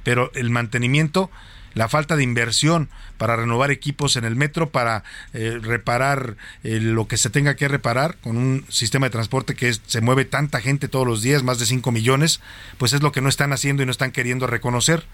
[0.04, 1.30] pero el mantenimiento
[1.74, 7.08] la falta de inversión para renovar equipos en el metro, para eh, reparar eh, lo
[7.08, 10.88] que se tenga que reparar con un sistema de transporte que se mueve tanta gente
[10.88, 12.40] todos los días, más de 5 millones,
[12.78, 15.04] pues es lo que no están haciendo y no están queriendo reconocer.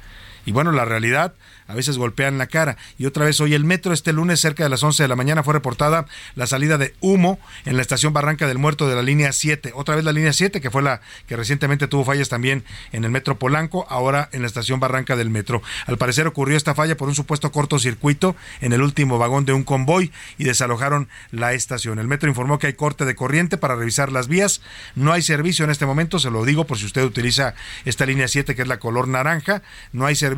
[0.47, 1.35] Y bueno, la realidad
[1.67, 2.77] a veces golpean la cara.
[2.99, 5.43] Y otra vez hoy el metro, este lunes cerca de las 11 de la mañana
[5.43, 9.33] fue reportada la salida de humo en la estación Barranca del Muerto de la línea
[9.33, 9.73] 7.
[9.75, 13.11] Otra vez la línea 7, que fue la que recientemente tuvo fallas también en el
[13.11, 15.63] metro Polanco, ahora en la estación Barranca del Metro.
[15.87, 19.65] Al parecer ocurrió esta falla por un supuesto cortocircuito en el último vagón de un
[19.65, 21.99] convoy y desalojaron la estación.
[21.99, 24.61] El metro informó que hay corte de corriente para revisar las vías.
[24.95, 27.55] No hay servicio en este momento, se lo digo por si usted utiliza
[27.85, 29.63] esta línea 7 que es la color naranja.
[29.93, 30.34] No hay servicio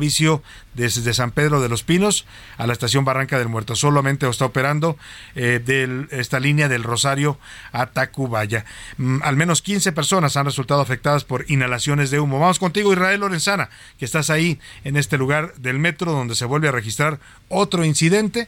[0.73, 2.25] desde San Pedro de los Pinos
[2.57, 3.75] a la estación Barranca del Muerto.
[3.75, 4.97] Solamente está operando
[5.35, 7.39] eh, esta línea del Rosario
[7.71, 8.65] a Tacubaya.
[8.97, 12.39] Mm, al menos 15 personas han resultado afectadas por inhalaciones de humo.
[12.39, 16.67] Vamos contigo, Israel Lorenzana, que estás ahí en este lugar del metro donde se vuelve
[16.67, 18.47] a registrar otro incidente.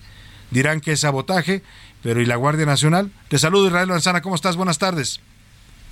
[0.51, 1.63] Dirán que es sabotaje,
[2.01, 3.11] pero ¿y la Guardia Nacional?
[3.27, 4.21] Te saludo, Israel Lorenzana.
[4.21, 4.55] ¿Cómo estás?
[4.55, 5.21] Buenas tardes.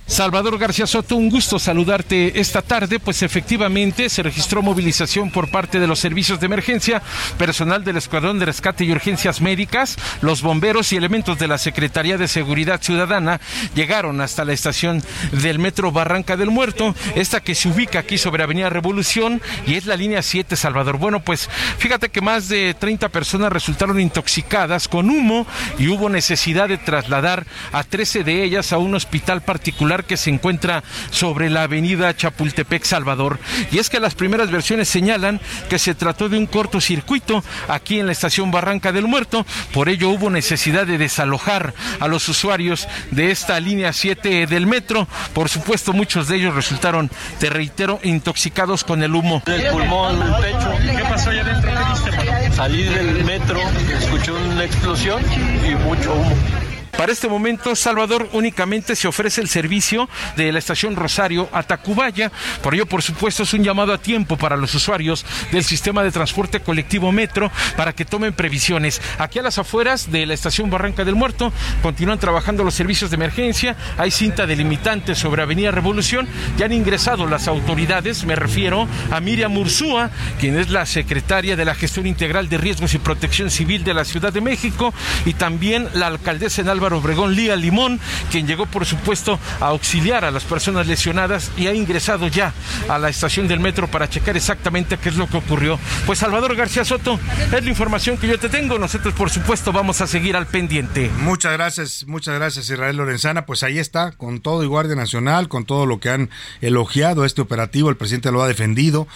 [0.08, 5.78] Salvador García Soto, un gusto saludarte esta tarde, pues efectivamente se registró movilización por parte
[5.78, 7.02] de los servicios de emergencia,
[7.36, 12.16] personal del Escuadrón de Rescate y Urgencias Médicas, los bomberos y elementos de la Secretaría
[12.16, 13.38] de Seguridad Ciudadana
[13.74, 18.42] llegaron hasta la estación del Metro Barranca del Muerto, esta que se ubica aquí sobre
[18.42, 20.96] Avenida Revolución y es la línea 7 Salvador.
[20.96, 25.46] Bueno, pues fíjate que más de 30 personas resultaron intoxicadas con humo
[25.78, 30.30] y hubo necesidad de trasladar a 13 de ellas a un hospital particular que se
[30.30, 33.38] encuentra sobre la avenida Chapultepec Salvador.
[33.70, 38.06] Y es que las primeras versiones señalan que se trató de un cortocircuito aquí en
[38.06, 43.30] la estación Barranca del Muerto, por ello hubo necesidad de desalojar a los usuarios de
[43.30, 45.06] esta línea 7 del metro.
[45.32, 49.42] Por supuesto, muchos de ellos resultaron, te reitero, intoxicados con el humo.
[49.46, 50.72] El pulmón, el pecho.
[50.96, 51.70] ¿Qué pasó allá adentro?
[51.70, 53.60] ¿Qué Salí del metro,
[54.00, 55.22] escuché una explosión
[55.64, 56.67] y mucho humo.
[56.98, 62.32] Para este momento, Salvador únicamente se ofrece el servicio de la estación Rosario a Tacubaya.
[62.60, 66.10] Por ello, por supuesto, es un llamado a tiempo para los usuarios del sistema de
[66.10, 69.00] transporte colectivo Metro para que tomen previsiones.
[69.18, 73.14] Aquí a las afueras de la estación Barranca del Muerto continúan trabajando los servicios de
[73.14, 73.76] emergencia.
[73.96, 76.26] Hay cinta delimitante sobre Avenida Revolución.
[76.56, 78.24] Ya han ingresado las autoridades.
[78.24, 82.92] Me refiero a Miriam Ursúa, quien es la secretaria de la Gestión Integral de Riesgos
[82.94, 84.92] y Protección Civil de la Ciudad de México,
[85.26, 89.66] y también la alcaldesa en Álvaro Álvaro Obregón Lía Limón, quien llegó por supuesto a
[89.66, 92.54] auxiliar a las personas lesionadas y ha ingresado ya
[92.88, 95.78] a la estación del metro para checar exactamente qué es lo que ocurrió.
[96.06, 98.78] Pues Salvador García Soto, es la información que yo te tengo.
[98.78, 101.10] Nosotros por supuesto vamos a seguir al pendiente.
[101.18, 103.44] Muchas gracias, muchas gracias Israel Lorenzana.
[103.44, 106.30] Pues ahí está, con todo y Guardia Nacional, con todo lo que han
[106.62, 109.06] elogiado este operativo, el presidente lo ha defendido,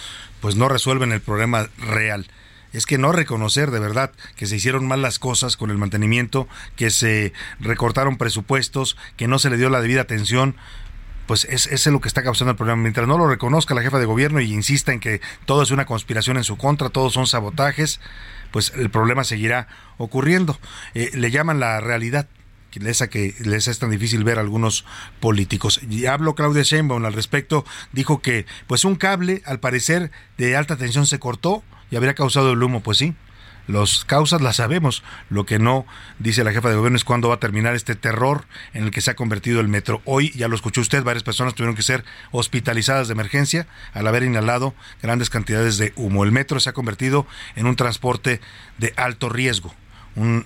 [0.41, 2.27] pues no resuelven el problema real
[2.73, 6.47] es que no reconocer de verdad que se hicieron mal las cosas con el mantenimiento,
[6.75, 10.55] que se recortaron presupuestos, que no se le dio la debida atención,
[11.27, 12.81] pues es, es lo que está causando el problema.
[12.81, 15.85] Mientras no lo reconozca la jefa de gobierno y insista en que todo es una
[15.85, 18.01] conspiración en su contra, todos son sabotajes,
[18.51, 20.59] pues el problema seguirá ocurriendo.
[20.93, 22.27] Eh, le llaman la realidad
[22.85, 24.85] esa que les es tan difícil ver a algunos
[25.19, 25.79] políticos.
[25.89, 30.75] Y habló Claudia Sheinbaum al respecto, dijo que pues un cable al parecer de alta
[30.75, 33.15] tensión se cortó y habría causado el humo, pues sí.
[33.67, 35.03] Las causas las sabemos.
[35.29, 35.85] Lo que no
[36.19, 39.01] dice la jefa de gobierno es cuándo va a terminar este terror en el que
[39.01, 40.01] se ha convertido el metro.
[40.05, 44.23] Hoy, ya lo escuchó usted, varias personas tuvieron que ser hospitalizadas de emergencia al haber
[44.23, 46.23] inhalado grandes cantidades de humo.
[46.23, 47.25] El metro se ha convertido
[47.55, 48.41] en un transporte
[48.77, 49.73] de alto riesgo.
[50.15, 50.45] Un,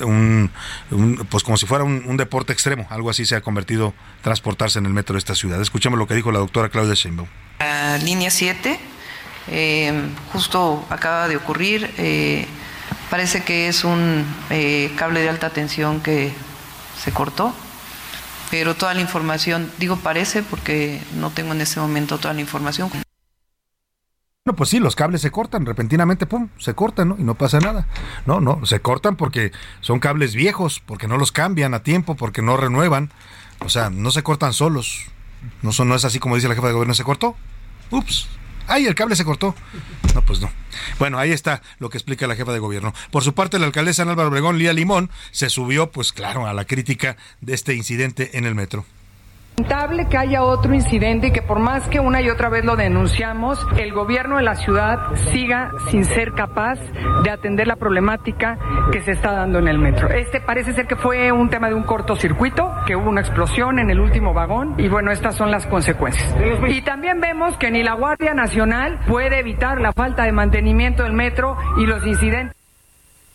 [0.00, 0.50] un,
[1.28, 4.92] pues como si fuera un, deporte extremo, algo así se ha convertido transportarse en el
[4.92, 5.60] metro de esta ciudad.
[5.60, 7.28] Escuchemos lo que dijo la doctora Claudia Sheinbaum.
[8.02, 8.80] línea 7
[9.50, 9.92] eh,
[10.32, 11.92] justo acaba de ocurrir.
[11.98, 12.46] Eh,
[13.10, 16.32] parece que es un eh, cable de alta tensión que
[16.96, 17.52] se cortó,
[18.50, 22.90] pero toda la información, digo parece porque no tengo en este momento toda la información.
[24.46, 27.16] No, pues sí, los cables se cortan repentinamente, pum, se cortan, ¿no?
[27.18, 27.86] Y no pasa nada.
[28.24, 32.40] No, no, se cortan porque son cables viejos, porque no los cambian a tiempo, porque
[32.40, 33.12] no renuevan.
[33.60, 35.04] O sea, no se cortan solos.
[35.62, 37.36] No, son, no es así como dice la jefa de gobierno, se cortó.
[37.90, 38.28] Ups,
[38.70, 39.54] ¡Ay, el cable se cortó!
[40.14, 40.50] No, pues no.
[40.98, 42.94] Bueno, ahí está lo que explica la jefa de gobierno.
[43.10, 46.64] Por su parte, la alcaldesa Álvaro Obregón, Lía Limón, se subió, pues claro, a la
[46.64, 48.84] crítica de este incidente en el metro
[49.60, 52.76] lamentable que haya otro incidente y que por más que una y otra vez lo
[52.76, 54.98] denunciamos, el gobierno de la ciudad
[55.32, 56.78] siga sin ser capaz
[57.22, 58.58] de atender la problemática
[58.90, 60.08] que se está dando en el metro.
[60.08, 63.90] Este parece ser que fue un tema de un cortocircuito, que hubo una explosión en
[63.90, 66.34] el último vagón y bueno, estas son las consecuencias.
[66.68, 71.12] Y también vemos que ni la Guardia Nacional puede evitar la falta de mantenimiento del
[71.12, 72.59] metro y los incidentes.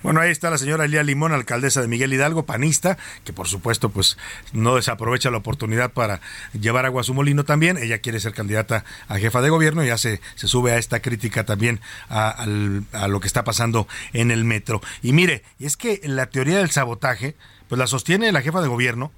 [0.05, 3.89] Bueno, ahí está la señora Elia Limón, alcaldesa de Miguel Hidalgo, panista, que por supuesto
[3.89, 4.19] pues
[4.53, 6.21] no desaprovecha la oportunidad para
[6.53, 7.75] llevar agua a su molino también.
[7.77, 11.43] Ella quiere ser candidata a jefa de gobierno y ya se, sube a esta crítica
[11.43, 12.45] también a,
[12.91, 14.79] a lo que está pasando en el metro.
[15.01, 17.35] Y mire, es que la teoría del sabotaje
[17.67, 19.11] pues la sostiene la jefa de gobierno,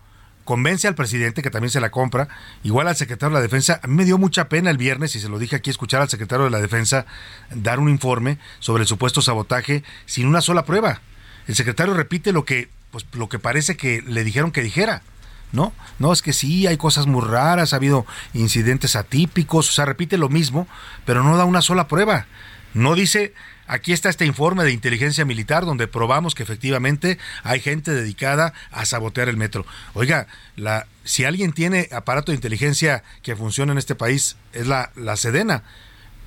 [0.48, 2.30] convence al presidente que también se la compra,
[2.64, 3.82] igual al secretario de la Defensa.
[3.84, 6.10] A mí me dio mucha pena el viernes, y se lo dije aquí, escuchar al
[6.10, 7.06] secretario de la Defensa
[7.52, 11.02] dar un informe sobre el supuesto sabotaje sin una sola prueba.
[11.48, 15.04] El secretario repite lo que, pues, lo que parece que le dijeron que dijera.
[15.52, 15.74] ¿no?
[16.00, 20.18] No, es que sí, hay cosas muy raras, ha habido incidentes atípicos, o sea, repite
[20.18, 20.68] lo mismo,
[21.06, 22.26] pero no da una sola prueba.
[22.74, 23.34] No dice
[23.68, 28.86] Aquí está este informe de inteligencia militar donde probamos que efectivamente hay gente dedicada a
[28.86, 29.66] sabotear el metro.
[29.94, 34.92] Oiga, la, si alguien tiene aparato de inteligencia que funciona en este país, es la,
[34.96, 35.64] la Sedena,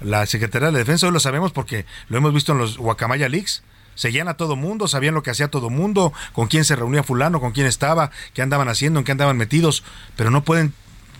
[0.00, 1.06] la Secretaría de Defensa.
[1.06, 3.62] Hoy lo sabemos porque lo hemos visto en los Guacamaya Leaks
[3.96, 7.38] seguían a todo mundo, sabían lo que hacía todo mundo, con quién se reunía fulano,
[7.38, 9.84] con quién estaba, qué andaban haciendo, en qué andaban metidos,
[10.16, 10.72] pero no pueden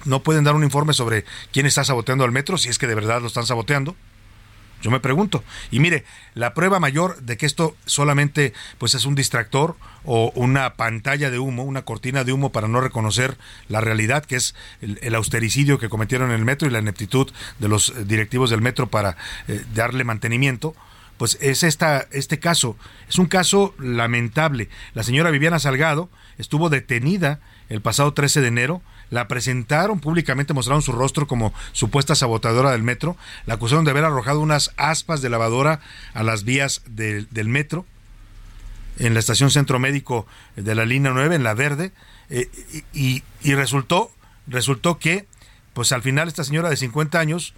[0.07, 2.95] no pueden dar un informe sobre quién está saboteando al metro, si es que de
[2.95, 3.97] verdad lo están saboteando.
[4.83, 5.45] Yo me pregunto.
[5.71, 6.05] Y mire,
[6.35, 11.39] la prueba mayor de que esto solamente pues es un distractor o una pantalla de
[11.39, 13.37] humo, una cortina de humo para no reconocer
[13.69, 17.69] la realidad, que es el, austericidio que cometieron en el metro y la ineptitud de
[17.69, 19.17] los eh, directivos del metro para
[19.49, 20.75] eh, darle mantenimiento,
[21.19, 22.77] pues es esta, este caso.
[23.09, 24.71] Es un caso lamentable.
[24.95, 26.09] La señora Viviana Salgado
[26.39, 32.15] estuvo detenida el pasado 13 de enero la presentaron públicamente, mostraron su rostro como supuesta
[32.15, 35.81] sabotadora del metro, la acusaron de haber arrojado unas aspas de lavadora
[36.15, 37.85] a las vías del metro
[38.99, 41.93] en la estación Centro Médico de la línea 9, en la verde,
[42.29, 42.49] eh,
[42.93, 44.13] y, resultó,
[44.47, 45.27] resultó que,
[45.73, 47.55] pues al final esta señora de 50 años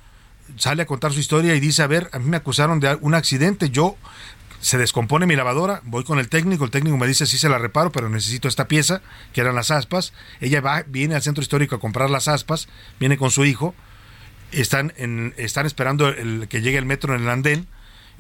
[0.56, 3.14] sale a contar su historia y dice, a ver, a mí me acusaron de un
[3.14, 3.96] accidente, yo
[4.62, 7.58] se descompone mi lavadora, voy con el técnico, el técnico me dice sí se la
[7.58, 9.02] reparo, pero necesito esta pieza,
[9.32, 10.12] que eran las aspas.
[10.40, 12.68] Ella va, viene al centro histórico a comprar las aspas,
[13.00, 13.74] viene con su hijo,
[14.52, 14.92] están,
[15.36, 17.66] están esperando el, que llegue el metro en el andén.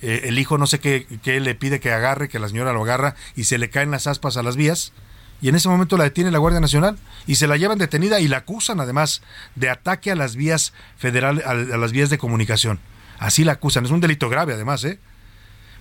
[0.00, 2.82] Eh, el hijo no sé qué, qué le pide que agarre, que la señora lo
[2.82, 4.92] agarra y se le caen las aspas a las vías.
[5.40, 8.26] Y en ese momento la detiene la Guardia Nacional y se la llevan detenida y
[8.26, 9.22] la acusan además
[9.54, 12.80] de ataque a las vías federales, a las vías de comunicación.
[13.20, 13.84] Así la acusan.
[13.84, 14.98] Es un delito grave además, ¿eh?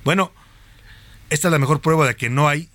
[0.04, 0.32] Bueno,
[1.32, 2.70] esta es la mejor prueba de que no hay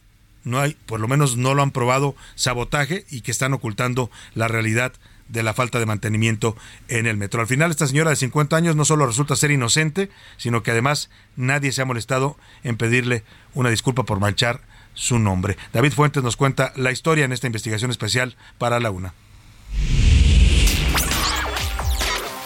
[0.46, 4.46] no hay, por lo menos no lo han probado sabotaje y que están ocultando la
[4.46, 4.92] realidad
[5.28, 7.40] de la falta de mantenimiento en el metro.
[7.40, 11.10] Al final, esta señora de 50 años no solo resulta ser inocente, sino que además
[11.34, 14.60] nadie se ha molestado en pedirle una disculpa por manchar
[14.94, 15.58] su nombre.
[15.72, 19.14] David Fuentes nos cuenta la historia en esta investigación especial para la UNA.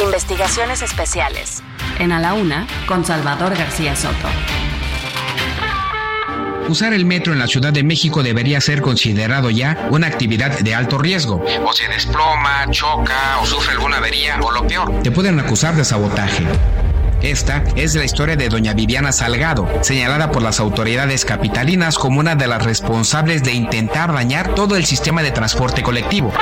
[0.02, 1.62] Investigaciones especiales
[1.98, 4.28] en A la Una con Salvador García Soto.
[6.70, 10.72] Usar el metro en la Ciudad de México debería ser considerado ya una actividad de
[10.72, 11.44] alto riesgo.
[11.66, 15.84] O se desploma, choca o sufre alguna avería o lo peor, te pueden acusar de
[15.84, 16.44] sabotaje.
[17.22, 22.36] Esta es la historia de doña Viviana Salgado, señalada por las autoridades capitalinas como una
[22.36, 26.32] de las responsables de intentar dañar todo el sistema de transporte colectivo.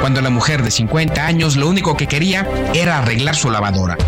[0.00, 3.98] Cuando la mujer de 50 años lo único que quería era arreglar su lavadora.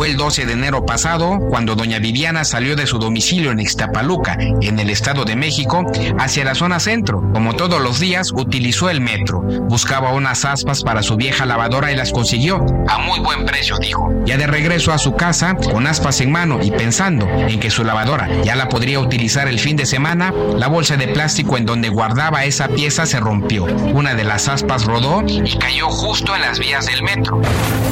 [0.00, 4.38] Fue el 12 de enero pasado cuando doña Viviana salió de su domicilio en Ixtapaluca,
[4.62, 5.84] en el Estado de México,
[6.18, 7.22] hacia la zona centro.
[7.34, 9.42] Como todos los días, utilizó el metro.
[9.42, 12.64] Buscaba unas aspas para su vieja lavadora y las consiguió.
[12.88, 14.08] A muy buen precio, dijo.
[14.24, 17.84] Ya de regreso a su casa, con aspas en mano y pensando en que su
[17.84, 21.90] lavadora ya la podría utilizar el fin de semana, la bolsa de plástico en donde
[21.90, 23.64] guardaba esa pieza se rompió.
[23.64, 27.42] Una de las aspas rodó y cayó justo en las vías del metro.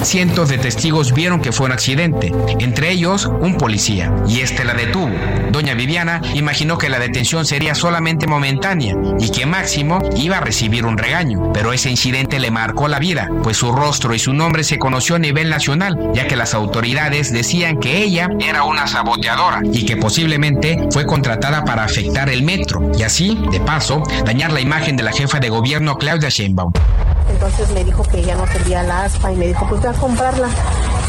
[0.02, 4.74] Cientos de testigos vieron que fue un accidente entre ellos un policía, y este la
[4.74, 5.10] detuvo.
[5.50, 10.84] Doña Viviana imaginó que la detención sería solamente momentánea y que Máximo iba a recibir
[10.84, 14.64] un regaño, pero ese incidente le marcó la vida, pues su rostro y su nombre
[14.64, 19.62] se conoció a nivel nacional, ya que las autoridades decían que ella era una saboteadora
[19.64, 24.60] y que posiblemente fue contratada para afectar el metro y así, de paso, dañar la
[24.60, 26.72] imagen de la jefa de gobierno Claudia Sheinbaum.
[27.30, 29.92] Entonces me dijo que ya no tendría la aspa y me dijo, pues voy a
[29.92, 30.48] comprarla.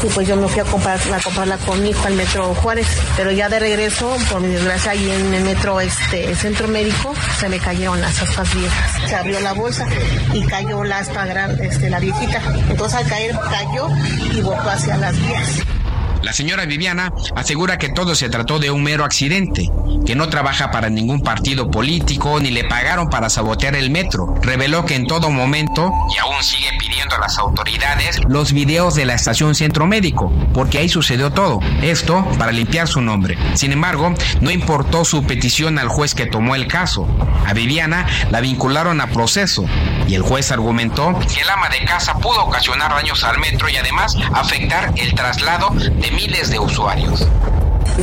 [0.02, 2.86] Y pues yo me fui a, comprar, a comprarla con mi hijo al metro Juárez.
[3.16, 7.48] Pero ya de regreso, por mi desgracia, ahí en el metro este centro médico, se
[7.48, 9.08] me cayeron las aspas viejas.
[9.08, 9.86] Se abrió la bolsa
[10.32, 12.40] y cayó la aspa grande, este, la viejita.
[12.68, 13.88] Entonces al caer cayó
[14.32, 15.79] y volvió hacia las vías.
[16.22, 19.70] La señora Viviana asegura que todo se trató de un mero accidente,
[20.04, 24.34] que no trabaja para ningún partido político ni le pagaron para sabotear el metro.
[24.42, 29.06] Reveló que en todo momento, y aún sigue pidiendo a las autoridades, los videos de
[29.06, 31.60] la estación Centro Médico, porque ahí sucedió todo.
[31.80, 33.38] Esto para limpiar su nombre.
[33.54, 37.08] Sin embargo, no importó su petición al juez que tomó el caso.
[37.46, 39.64] A Viviana la vincularon a proceso
[40.06, 43.76] y el juez argumentó que el ama de casa pudo ocasionar daños al metro y
[43.76, 47.26] además afectar el traslado de miles de usuarios.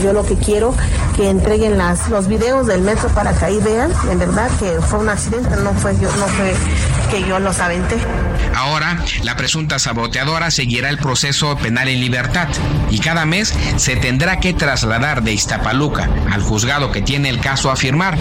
[0.03, 0.73] Yo lo que quiero
[1.15, 4.99] que entreguen las, los videos del metro para que ahí vean, en verdad, que fue
[4.99, 6.53] un accidente, no fue yo, no fue
[7.09, 7.97] que yo los aventé.
[8.55, 12.47] Ahora, la presunta saboteadora seguirá el proceso penal en libertad
[12.89, 17.71] y cada mes se tendrá que trasladar de Iztapaluca al juzgado que tiene el caso
[17.71, 18.17] a firmar.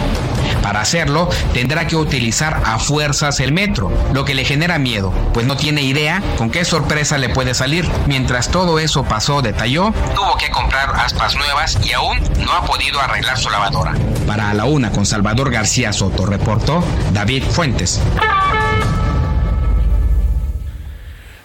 [0.61, 5.45] Para hacerlo, tendrá que utilizar a fuerzas el metro, lo que le genera miedo, pues
[5.45, 7.89] no tiene idea con qué sorpresa le puede salir.
[8.05, 12.99] Mientras todo eso pasó, detalló, tuvo que comprar aspas nuevas y aún no ha podido
[12.99, 13.95] arreglar su lavadora.
[14.27, 16.83] Para la una con Salvador García Soto, reportó
[17.13, 17.99] David Fuentes.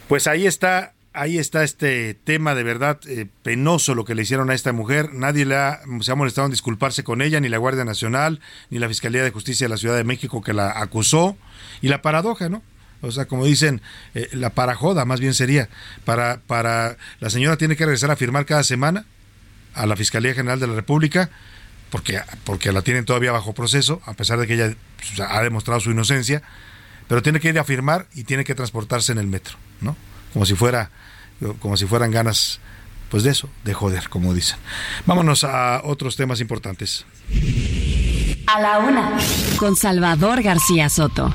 [0.08, 4.50] Pues ahí está, ahí está este tema de verdad eh, penoso lo que le hicieron
[4.50, 5.14] a esta mujer.
[5.14, 8.78] Nadie le ha, se ha molestado en disculparse con ella, ni la Guardia Nacional, ni
[8.78, 11.38] la Fiscalía de Justicia de la Ciudad de México que la acusó.
[11.80, 12.62] Y la paradoja, ¿no?
[13.00, 13.80] O sea, como dicen,
[14.14, 15.70] eh, la parajoda más bien sería.
[16.04, 19.06] Para, para la señora tiene que regresar a firmar cada semana
[19.74, 21.30] a la Fiscalía General de la República,
[21.90, 25.80] porque, porque la tienen todavía bajo proceso, a pesar de que ella pues, ha demostrado
[25.80, 26.42] su inocencia,
[27.08, 29.96] pero tiene que ir a firmar y tiene que transportarse en el metro, ¿no?
[30.32, 30.90] Como si fuera,
[31.60, 32.60] como si fueran ganas,
[33.10, 34.58] pues de eso, de joder, como dicen.
[35.04, 37.04] Vámonos a otros temas importantes.
[38.46, 39.18] A la una,
[39.58, 41.34] con Salvador García Soto.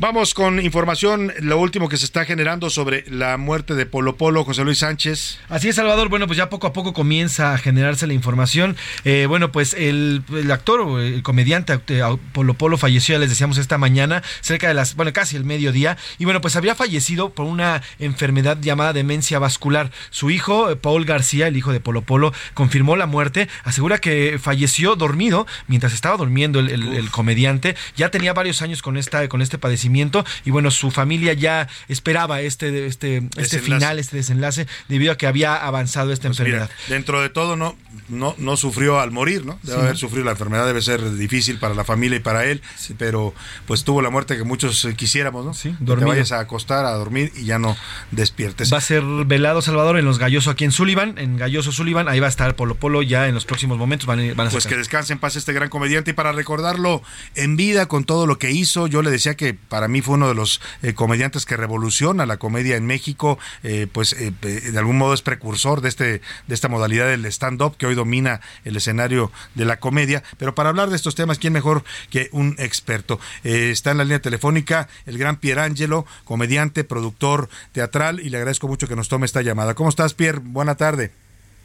[0.00, 4.44] Vamos con información, lo último que se está generando sobre la muerte de Polo Polo,
[4.44, 5.40] José Luis Sánchez.
[5.48, 6.08] Así es, Salvador.
[6.08, 8.76] Bueno, pues ya poco a poco comienza a generarse la información.
[9.04, 10.22] Eh, bueno, pues el,
[10.52, 14.74] actor o el comediante eh, Polo Polo falleció, ya les decíamos, esta mañana, cerca de
[14.74, 15.96] las, bueno, casi el mediodía.
[16.16, 19.90] Y bueno, pues había fallecido por una enfermedad llamada demencia vascular.
[20.10, 23.48] Su hijo, eh, Paul García, el hijo de Polo Polo, confirmó la muerte.
[23.64, 27.74] Asegura que falleció dormido mientras estaba durmiendo el, el comediante.
[27.96, 31.68] Ya tenía varios años con, esta, con este padecimiento fallecimiento y bueno, su familia ya
[31.88, 36.70] esperaba este, este, este final, este desenlace, debido a que había avanzado esta pues enfermedad.
[36.88, 37.76] dentro de todo no,
[38.08, 39.58] no, no sufrió al morir, ¿no?
[39.62, 42.62] Debe haber sufrido la enfermedad, debe ser difícil para la familia y para él,
[42.98, 43.34] pero
[43.66, 45.54] pues tuvo la muerte que muchos eh, quisiéramos, ¿no?
[45.54, 47.76] Sí, Te vayas a acostar, a dormir y ya no
[48.10, 48.72] despiertes.
[48.72, 52.20] Va a ser velado Salvador en los Galloso aquí en Sullivan, en Galloso Sullivan, ahí
[52.20, 54.06] va a estar Polo Polo ya en los próximos momentos.
[54.06, 57.02] Van, a pues que descanse en paz este gran comediante y para recordarlo
[57.34, 60.26] en vida con todo lo que hizo, yo le decía que para mí fue uno
[60.26, 65.14] de los eh, comediantes que revoluciona la comedia en México, eh, pues de algún modo
[65.14, 66.08] es precursor de este
[66.46, 70.22] de esta modalidad del stand-up que hoy domina el escenario de la comedia.
[70.38, 73.20] Pero para hablar de estos temas, ¿quién mejor que un experto?
[73.44, 78.68] Eh, está en la línea telefónica el gran Pierangelo, comediante, productor teatral, y le agradezco
[78.68, 79.74] mucho que nos tome esta llamada.
[79.74, 80.40] ¿Cómo estás, Pierre?
[80.42, 81.12] Buena tarde.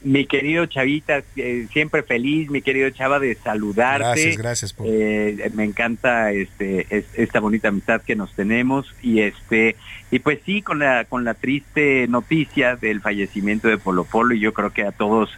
[0.03, 4.03] Mi querido Chavita, eh, siempre feliz, mi querido Chava, de saludarte.
[4.03, 4.75] Gracias, gracias.
[4.83, 9.77] Eh, me encanta este, esta bonita amistad que nos tenemos y este
[10.11, 14.41] y pues sí, con la con la triste noticia del fallecimiento de Polo Polo y
[14.41, 15.29] yo creo que a todos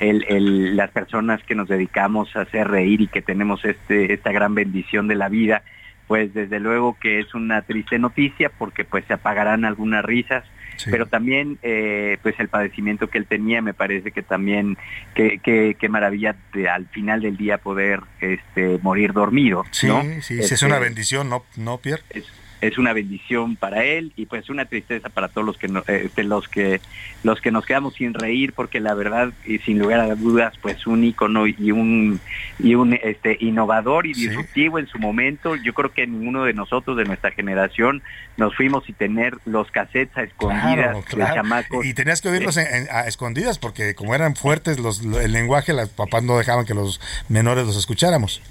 [0.00, 4.54] el, las personas que nos dedicamos a hacer reír y que tenemos este esta gran
[4.54, 5.62] bendición de la vida,
[6.08, 10.44] pues desde luego que es una triste noticia porque pues se apagarán algunas risas
[10.90, 14.78] pero también eh, pues el padecimiento que él tenía me parece que también
[15.14, 16.36] qué que, maravilla
[16.70, 20.02] al final del día poder este morir dormido sí ¿no?
[20.20, 22.32] sí, sí es una este, bendición no no Pierre es
[22.78, 26.80] una bendición para él y pues una tristeza para todos los que eh, los que
[27.22, 30.86] los que nos quedamos sin reír porque la verdad y sin lugar a dudas pues
[30.86, 32.20] un icono y un
[32.58, 35.56] y un este innovador y disruptivo en su momento.
[35.56, 38.02] Yo creo que ninguno de nosotros de nuestra generación
[38.36, 40.96] nos fuimos y tener los cassettes a escondidas
[41.82, 46.22] y tenías que oírlos a escondidas porque como eran fuertes los el lenguaje las papás
[46.22, 48.42] no dejaban que los menores los escucháramos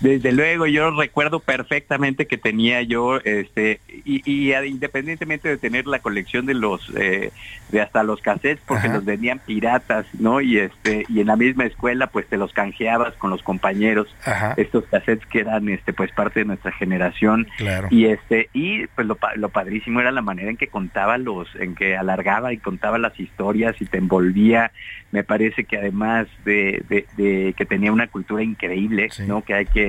[0.00, 6.46] desde luego, yo recuerdo perfectamente que tenía yo, este, y, independientemente de tener la colección
[6.46, 7.30] de los, eh,
[7.70, 10.40] de hasta los cassettes, porque los vendían piratas, ¿no?
[10.40, 14.08] Y este, y en la misma escuela, pues te los canjeabas con los compañeros,
[14.56, 17.46] estos cassettes que eran, este, pues parte de nuestra generación.
[17.56, 17.88] Claro.
[17.90, 21.74] Y este, y pues lo, lo padrísimo era la manera en que contaba los, en
[21.74, 24.72] que alargaba y contaba las historias y te envolvía.
[25.12, 26.82] Me parece que además de,
[27.16, 29.42] de, que tenía una cultura increíble, ¿no?
[29.42, 29.85] Que hay que,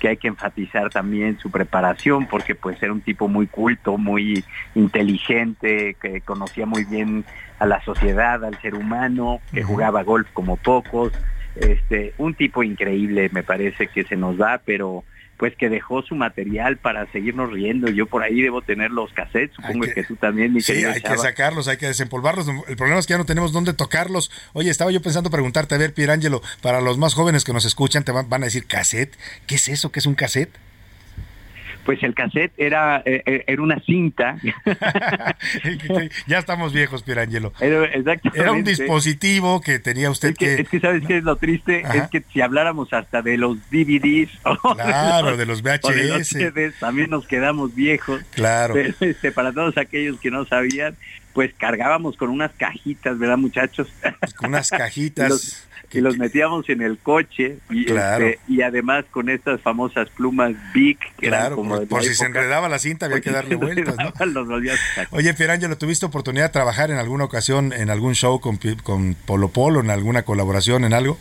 [0.00, 4.44] que hay que enfatizar también su preparación, porque pues era un tipo muy culto, muy
[4.74, 7.24] inteligente, que conocía muy bien
[7.58, 11.12] a la sociedad, al ser humano, que jugaba golf como pocos,
[11.56, 15.04] este, un tipo increíble me parece que se nos da, pero
[15.44, 17.90] pues que dejó su material para seguirnos riendo.
[17.90, 21.18] Yo por ahí debo tener los cassettes, supongo que, tú también, mi Sí, hay que
[21.18, 22.48] sacarlos, hay que desempolvarlos.
[22.66, 24.30] El problema es que ya no tenemos dónde tocarlos.
[24.54, 28.04] Oye, estaba yo pensando preguntarte, a ver, Pierangelo, para los más jóvenes que nos escuchan,
[28.04, 29.14] te van, van a decir cassette.
[29.46, 29.92] ¿Qué es eso?
[29.92, 30.48] ¿Qué es un cassette?
[31.84, 34.36] Pues el cassette era, eh, eh, era una cinta.
[36.26, 37.52] ya estamos viejos, Pierangelo.
[37.60, 37.86] Era,
[38.34, 41.82] era, un dispositivo que tenía usted es que, Es que, ¿sabes qué es lo triste?
[41.82, 44.30] Es que si habláramos hasta de los DVDs...
[44.74, 46.78] claro, de los, VHS.
[46.80, 48.22] también nos quedamos viejos.
[48.34, 48.74] Claro.
[48.76, 50.96] este, para todos aquellos que no sabían,
[51.32, 53.88] pues cargábamos con unas cajitas, ¿verdad, muchachos?
[54.36, 59.60] Con unas cajitas y los metíamos en el coche y, este, y además con estas
[59.60, 63.54] famosas plumas Big que claro, como por, si se enredaba la cinta había que darle
[63.56, 64.12] vueltas ¿no?
[65.10, 69.48] oye Pierangelo ¿tuviste oportunidad de trabajar en alguna ocasión en algún show con, con Polo
[69.48, 71.18] Polo en alguna colaboración en algo?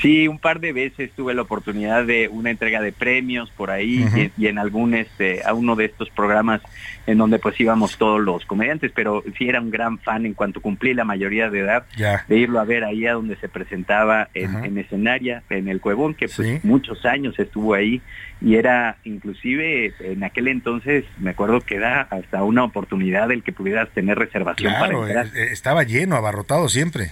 [0.00, 4.30] Sí, un par de veces tuve la oportunidad de una entrega de premios por ahí
[4.38, 6.62] y, en algún este a uno de estos programas
[7.06, 10.62] en donde pues íbamos todos los comediantes, pero sí era un gran fan en cuanto
[10.62, 11.84] cumplí la mayoría de edad
[12.28, 16.28] de irlo a ver ahí a donde se presentaba en, escenaria, en el Cuevón, que
[16.28, 18.00] pues muchos años estuvo ahí
[18.40, 23.52] y era inclusive en aquel entonces me acuerdo que era hasta una oportunidad el que
[23.52, 25.26] pudieras tener reservación para entrar.
[25.34, 27.10] Eh, estaba lleno, abarrotado siempre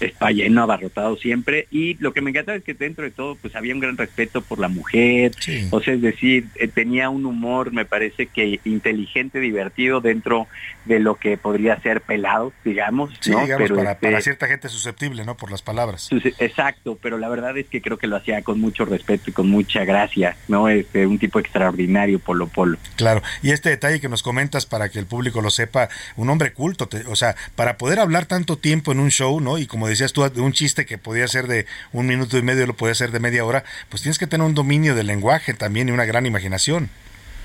[0.00, 1.66] está lleno, abarrotado siempre.
[1.70, 4.40] Y lo que me encanta es que dentro de todo, pues había un gran respeto
[4.40, 5.32] por la mujer.
[5.70, 10.46] O sea, es decir, eh, tenía un humor, me parece que inteligente, divertido dentro
[10.84, 13.10] de lo que podría ser pelado, digamos.
[13.26, 13.40] ¿no?
[13.46, 15.36] pero para, para, este cierta gente susceptible, ¿no?
[15.36, 16.08] Por las palabras.
[16.38, 19.48] Exacto, pero la verdad es que creo que lo hacía con mucho respeto y con
[19.48, 20.68] mucha gracia, ¿no?
[20.68, 22.78] Este, un tipo extraordinario, Polo Polo.
[22.96, 26.52] Claro, y este detalle que nos comentas para que el público lo sepa, un hombre
[26.52, 29.58] culto, o sea, para poder hablar tanto tiempo en un show, ¿no?
[29.58, 32.74] Y como decías tú, un chiste que podía ser de un minuto y medio, lo
[32.74, 35.92] podía ser de media hora, pues tienes que tener un dominio del lenguaje también y
[35.92, 36.90] una gran imaginación.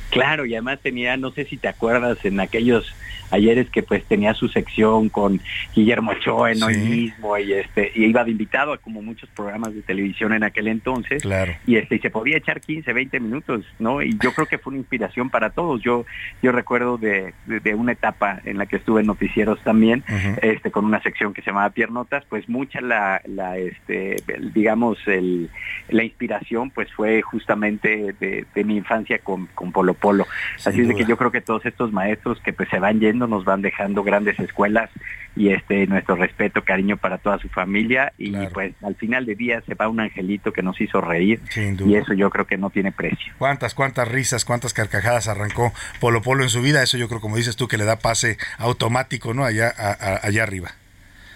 [0.10, 2.94] Claro, y además tenía, no sé si te acuerdas, en aquellos
[3.32, 5.40] ayer es que pues tenía su sección con
[5.74, 9.74] Guillermo Ochoa en hoy mismo y este y iba de invitado a como muchos programas
[9.74, 11.54] de televisión en aquel entonces Claro.
[11.66, 14.02] y este y se podía echar 15, 20 minutos, ¿no?
[14.02, 15.82] Y yo creo que fue una inspiración para todos.
[15.82, 16.06] Yo
[16.42, 20.04] yo recuerdo de, de, de una etapa en la que estuve en noticieros también,
[20.42, 24.98] este con una sección que se llamaba Piernotas, pues mucha la, la este el- digamos
[25.08, 25.50] el,
[25.90, 30.26] la inspiración pues fue justamente de, de mi infancia con, con Polo Polo.
[30.66, 33.28] Así es de que yo creo que todos estos maestros que pues se van yendo
[33.28, 34.90] nos van dejando grandes escuelas
[35.36, 39.62] y este nuestro respeto, cariño para toda su familia y pues al final de día
[39.68, 41.42] se va un angelito que nos hizo reír
[41.86, 43.34] y eso yo creo que no tiene precio.
[43.38, 46.82] Cuántas, cuántas risas, cuántas carcajadas arrancó Polo Polo en su vida.
[46.82, 49.44] Eso yo creo, como dices tú, que le da pase automático, ¿no?
[49.44, 50.72] Allá, a- a- allá arriba.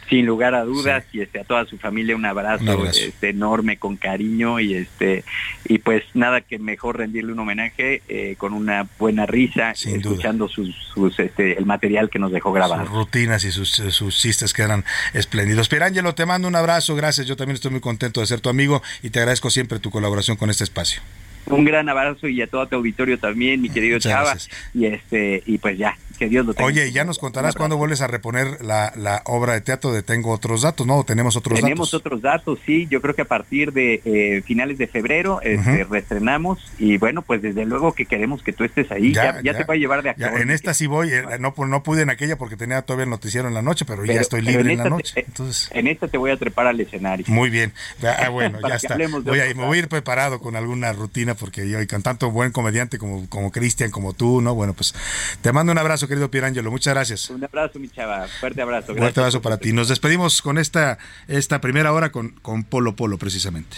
[0.10, 3.00] Sin lugar a dudas y este a toda su familia un abrazo, Un abrazo.
[3.00, 5.24] Este, enorme con cariño y este
[5.66, 10.76] y pues nada que mejor rendirle un homenaje eh, con una buena risa escuchando sus,
[10.94, 12.86] sus este el material que nos dejó grabado.
[12.86, 14.84] Sus rutinas y sus, sus chistes que eran
[15.14, 15.70] espléndidos.
[15.70, 17.28] Pierangelo, te mando un abrazo, gracias.
[17.28, 20.38] Yo también estoy muy contento de ser tu amigo y te agradezco siempre tu colaboración
[20.38, 21.02] con este espacio.
[21.46, 24.30] Un gran abrazo y a todo tu auditorio también, mi querido Muchas Chava.
[24.32, 24.56] gracias.
[24.74, 26.68] Y este y pues ya, que Dios lo tenga.
[26.68, 30.32] Oye, ya nos contarás cuándo vuelves a reponer la, la obra de teatro de Tengo
[30.32, 30.98] otros datos, ¿no?
[30.98, 31.94] ¿O tenemos otros Tenemos datos.
[32.06, 32.88] otros datos, sí.
[32.92, 37.42] Yo creo que a partir de eh, finales de febrero este, reestrenamos y bueno, pues
[37.42, 39.14] desde luego que queremos que tú estés ahí.
[39.14, 40.42] Ya, ya, te voy a llevar de actor.
[40.42, 43.10] en esta sí voy, eh, no, pu- no pude en aquella porque tenía todavía el
[43.10, 45.14] noticiero en la noche, pero, ya estoy libre en, la noche.
[45.14, 47.26] te- Entonces, en esta te voy a trepar al escenario.
[47.30, 47.72] muy bien.
[48.04, 48.96] Ah, bueno, ya está.
[48.96, 49.08] a, me
[49.54, 53.28] voy a ir preparado con alguna rutina porque yo, y con tanto buen comediante como,
[53.30, 54.56] como Cristian, como tú, ¿no?
[54.56, 54.94] Bueno, pues
[55.42, 56.70] te mando un abrazo, querido Pierangelo.
[56.72, 57.30] Muchas gracias.
[57.30, 58.28] Un abrazo, mi chava.
[58.40, 58.88] Fuerte abrazo.
[58.88, 59.18] Fuerte Gracias.
[59.20, 59.72] abrazo para ti.
[59.72, 60.98] Nos despedimos con esta,
[61.28, 63.78] esta primera hora con, con Polo Polo, precisamente.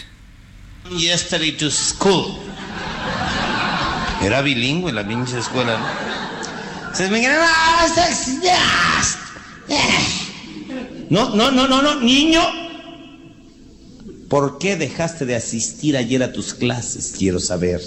[0.90, 2.34] Yesterday to school.
[4.22, 6.94] Era bilingüe la pinche escuela, ¿no?
[6.94, 7.24] Se me.
[9.68, 9.78] Eh.
[11.10, 12.40] No, no, no, no, no, niño.
[14.28, 17.14] ¿Por qué dejaste de asistir ayer a tus clases?
[17.18, 17.80] Quiero saber.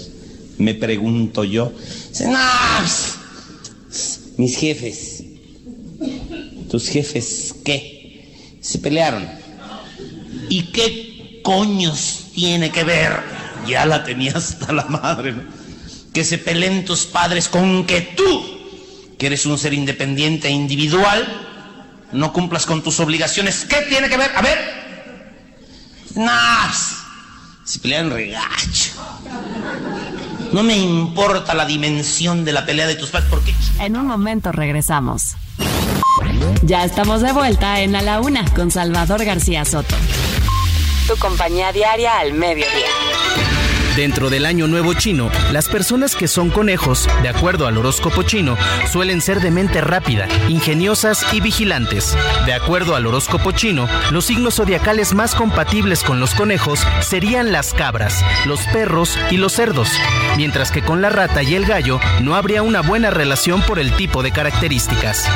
[0.58, 1.72] Me pregunto yo.
[2.08, 2.38] Dice, "No,
[4.36, 5.24] mis jefes.
[6.70, 8.58] ¿Tus jefes qué?
[8.60, 9.28] Se pelearon.
[10.48, 13.20] ¿Y qué coños tiene que ver?
[13.66, 15.42] Ya la tenía hasta la madre, ¿no?
[16.12, 18.44] Que se peleen tus padres con que tú,
[19.18, 21.26] que eres un ser independiente e individual,
[22.12, 23.66] no cumplas con tus obligaciones.
[23.68, 24.30] ¿Qué tiene que ver?
[24.34, 24.58] A ver.
[26.14, 26.32] No,
[27.64, 28.92] se pelean regacho.
[30.52, 34.52] No me importa la dimensión de la pelea de tus padres, porque En un momento
[34.52, 35.36] regresamos.
[36.62, 39.94] Ya estamos de vuelta en A la Una con Salvador García Soto.
[41.06, 42.86] Tu compañía diaria al mediodía.
[43.96, 48.58] Dentro del año nuevo chino, las personas que son conejos, de acuerdo al horóscopo chino,
[48.92, 52.14] suelen ser de mente rápida, ingeniosas y vigilantes.
[52.44, 57.72] De acuerdo al horóscopo chino, los signos zodiacales más compatibles con los conejos serían las
[57.72, 59.88] cabras, los perros y los cerdos,
[60.36, 63.96] mientras que con la rata y el gallo no habría una buena relación por el
[63.96, 65.26] tipo de características.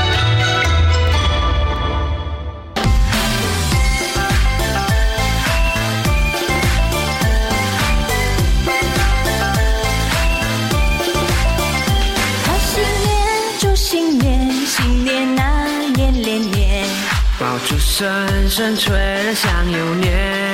[18.00, 20.49] 声声吹得像有年。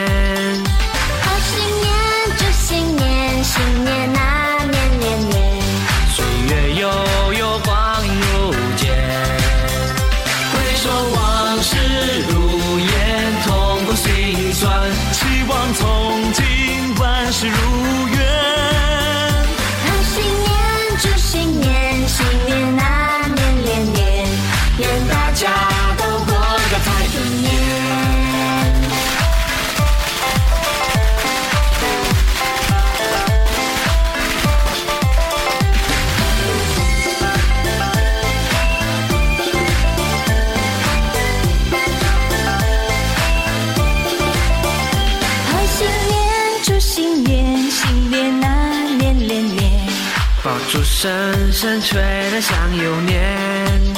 [51.56, 51.98] 声声吹
[52.30, 53.94] 得像有年。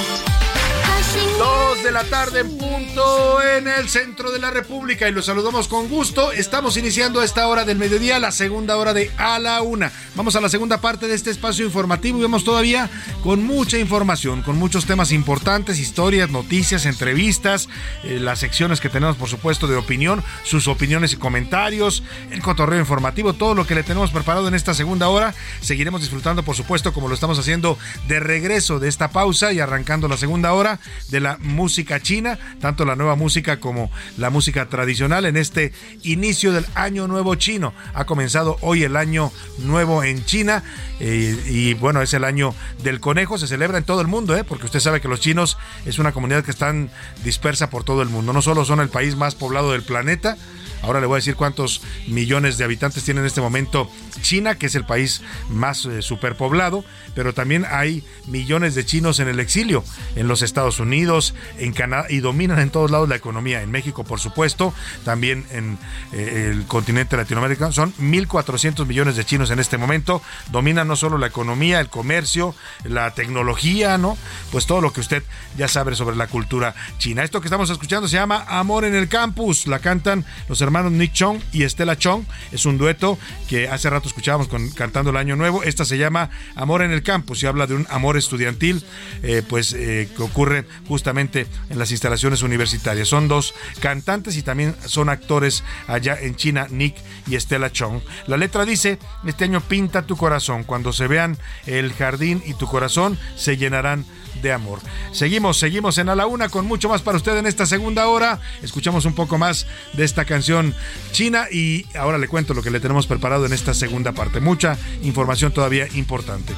[1.40, 5.27] Dos de la tarde en punto punto en el centro de la República y los
[5.27, 6.33] saludamos con gusto.
[6.33, 9.93] Estamos iniciando a esta hora del mediodía, la segunda hora de A la Una.
[10.15, 12.89] Vamos a la segunda parte de este espacio informativo y vemos todavía
[13.23, 17.69] con mucha información, con muchos temas importantes, historias, noticias, entrevistas,
[18.05, 22.79] eh, las secciones que tenemos, por supuesto, de opinión, sus opiniones y comentarios, el cotorreo
[22.79, 25.35] informativo, todo lo que le tenemos preparado en esta segunda hora.
[25.61, 30.09] Seguiremos disfrutando, por supuesto, como lo estamos haciendo de regreso de esta pausa y arrancando
[30.09, 30.79] la segunda hora
[31.11, 36.53] de la música china, tanto la nueva música como la música tradicional en este inicio
[36.53, 37.73] del año nuevo chino.
[37.95, 40.63] Ha comenzado hoy el año nuevo en China
[41.01, 44.45] eh, y bueno, es el año del conejo, se celebra en todo el mundo, ¿eh?
[44.45, 46.91] porque usted sabe que los chinos es una comunidad que están
[47.25, 50.37] dispersa por todo el mundo, no solo son el país más poblado del planeta,
[50.83, 53.91] Ahora le voy a decir cuántos millones de habitantes tiene en este momento
[54.23, 59.29] China, que es el país más eh, superpoblado, pero también hay millones de chinos en
[59.29, 59.85] el exilio,
[60.17, 63.63] en los Estados Unidos, en Canadá, y dominan en todos lados la economía.
[63.63, 64.73] En México, por supuesto,
[65.05, 65.79] también en
[66.13, 67.73] eh, el continente latinoamericano.
[67.73, 70.23] Son 1.400 millones de chinos en este momento.
[70.51, 72.55] Dominan no solo la economía, el comercio,
[72.85, 74.17] la tecnología, ¿no?
[74.53, 75.23] Pues todo lo que usted
[75.57, 77.25] ya sabe sobre la cultura china.
[77.25, 79.67] Esto que estamos escuchando se llama Amor en el Campus.
[79.67, 82.25] La cantan los Nick Chong y Estela Chong.
[82.53, 85.63] Es un dueto que hace rato escuchábamos con, cantando el Año Nuevo.
[85.63, 88.85] Esta se llama Amor en el Campus y habla de un amor estudiantil,
[89.23, 93.09] eh, pues eh, que ocurre justamente en las instalaciones universitarias.
[93.09, 96.97] Son dos cantantes y también son actores allá en China, Nick
[97.27, 98.01] y Estela Chong.
[98.27, 102.67] La letra dice, este año pinta tu corazón, cuando se vean el jardín y tu
[102.67, 104.05] corazón se llenarán
[104.43, 104.81] de amor.
[105.13, 108.41] Seguimos, seguimos en A la Una con mucho más para usted en esta segunda hora.
[108.63, 110.75] Escuchamos un poco más de esta canción
[111.13, 114.41] china y ahora le cuento lo que le tenemos preparado en esta segunda parte.
[114.41, 116.55] Mucha información todavía importante.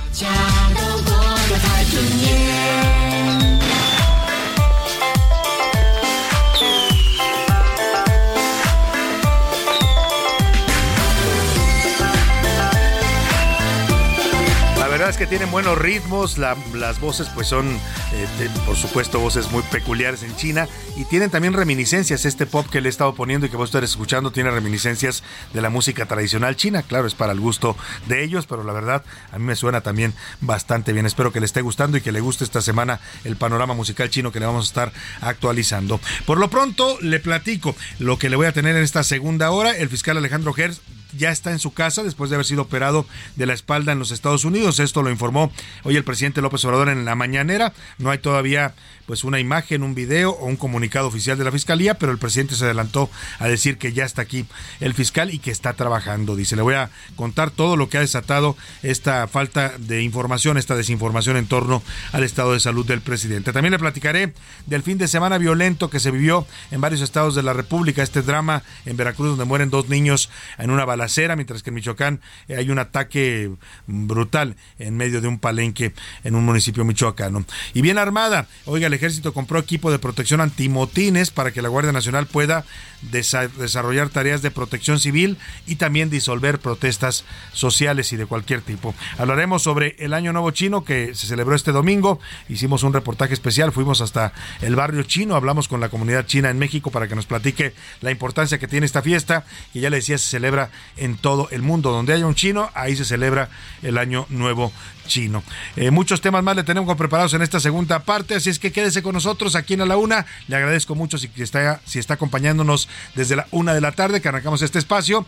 [15.11, 19.63] Es que tienen buenos ritmos, la- las voces pues son, eh, por supuesto, voces muy
[19.65, 22.25] peculiares en China y tienen también reminiscencias.
[22.25, 25.61] Este pop que le he estado poniendo y que vos estar escuchando tiene reminiscencias de
[25.63, 26.83] la música tradicional china.
[26.83, 30.15] Claro, es para el gusto de ellos, pero la verdad a mí me suena también
[30.41, 31.07] bastante bien.
[31.07, 34.31] Espero que le esté gustando y que le guste esta semana el panorama musical chino
[34.31, 34.93] que le vamos a estar
[35.23, 36.01] actualizando.
[36.25, 39.77] Por lo pronto, le platico lo que le voy a tener en esta segunda hora.
[39.77, 40.81] El fiscal Alejandro Gers
[41.17, 43.07] ya está en su casa después de haber sido operado
[43.37, 44.79] de la espalda en los Estados Unidos.
[44.79, 45.53] Esto lo informó
[45.85, 47.73] hoy el presidente López Obrador en la mañanera.
[47.99, 48.75] No hay todavía
[49.07, 52.55] pues una imagen, un video o un comunicado oficial de la fiscalía, pero el presidente
[52.55, 54.47] se adelantó a decir que ya está aquí
[54.79, 56.37] el fiscal y que está trabajando.
[56.37, 60.77] Dice, le voy a contar todo lo que ha desatado esta falta de información, esta
[60.77, 61.83] desinformación en torno
[62.13, 63.53] al estado de salud del presidente.
[63.53, 64.33] También le platicaré
[64.67, 68.23] del fin de semana violento que se vivió en varios estados de la República, este
[68.23, 72.57] drama en Veracruz donde mueren dos niños en una balacera, mientras que en Michoacán eh,
[72.57, 73.51] hay un ataque
[73.87, 75.95] brutal en medio de un palenque
[76.25, 77.45] en un municipio michoacano.
[77.73, 81.93] Y bien armada, oiga, el ejército compró equipo de protección antimotines para que la Guardia
[81.93, 82.65] Nacional pueda
[83.11, 88.95] desa- desarrollar tareas de protección civil y también disolver protestas sociales y de cualquier tipo.
[89.17, 92.21] Hablaremos sobre el Año Nuevo Chino que se celebró este domingo.
[92.49, 96.59] Hicimos un reportaje especial, fuimos hasta el barrio chino, hablamos con la comunidad china en
[96.59, 97.73] México para que nos platique
[98.03, 100.71] la importancia que tiene esta fiesta, que ya le decía se celebra
[101.01, 101.91] en todo el mundo.
[101.91, 103.49] Donde haya un chino, ahí se celebra
[103.83, 104.73] el Año Nuevo
[105.11, 105.43] chino.
[105.77, 109.03] Eh, muchos temas más le tenemos preparados en esta segunda parte, así es que quédese
[109.03, 110.25] con nosotros aquí en A la Una.
[110.49, 114.29] Le agradezco mucho si está, si está acompañándonos desde la una de la tarde que
[114.29, 115.27] arrancamos este espacio.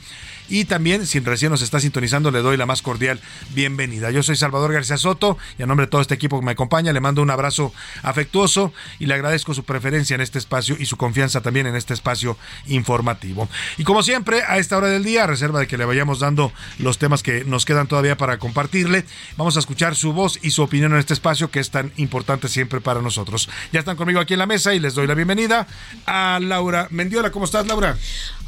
[0.48, 3.20] Y también, si recién nos está sintonizando, le doy la más cordial
[3.54, 4.10] bienvenida.
[4.10, 6.92] Yo soy Salvador García Soto y a nombre de todo este equipo que me acompaña,
[6.92, 7.72] le mando un abrazo
[8.02, 11.94] afectuoso y le agradezco su preferencia en este espacio y su confianza también en este
[11.94, 13.48] espacio informativo.
[13.78, 16.52] Y como siempre, a esta hora del día, a reserva de que le vayamos dando
[16.78, 19.04] los temas que nos quedan todavía para compartirle,
[19.36, 22.48] vamos a escuchar su voz y su opinión en este espacio que es tan importante
[22.48, 23.48] siempre para nosotros.
[23.72, 25.66] Ya están conmigo aquí en la mesa y les doy la bienvenida
[26.06, 27.30] a Laura Mendiola.
[27.30, 27.96] ¿Cómo estás, Laura?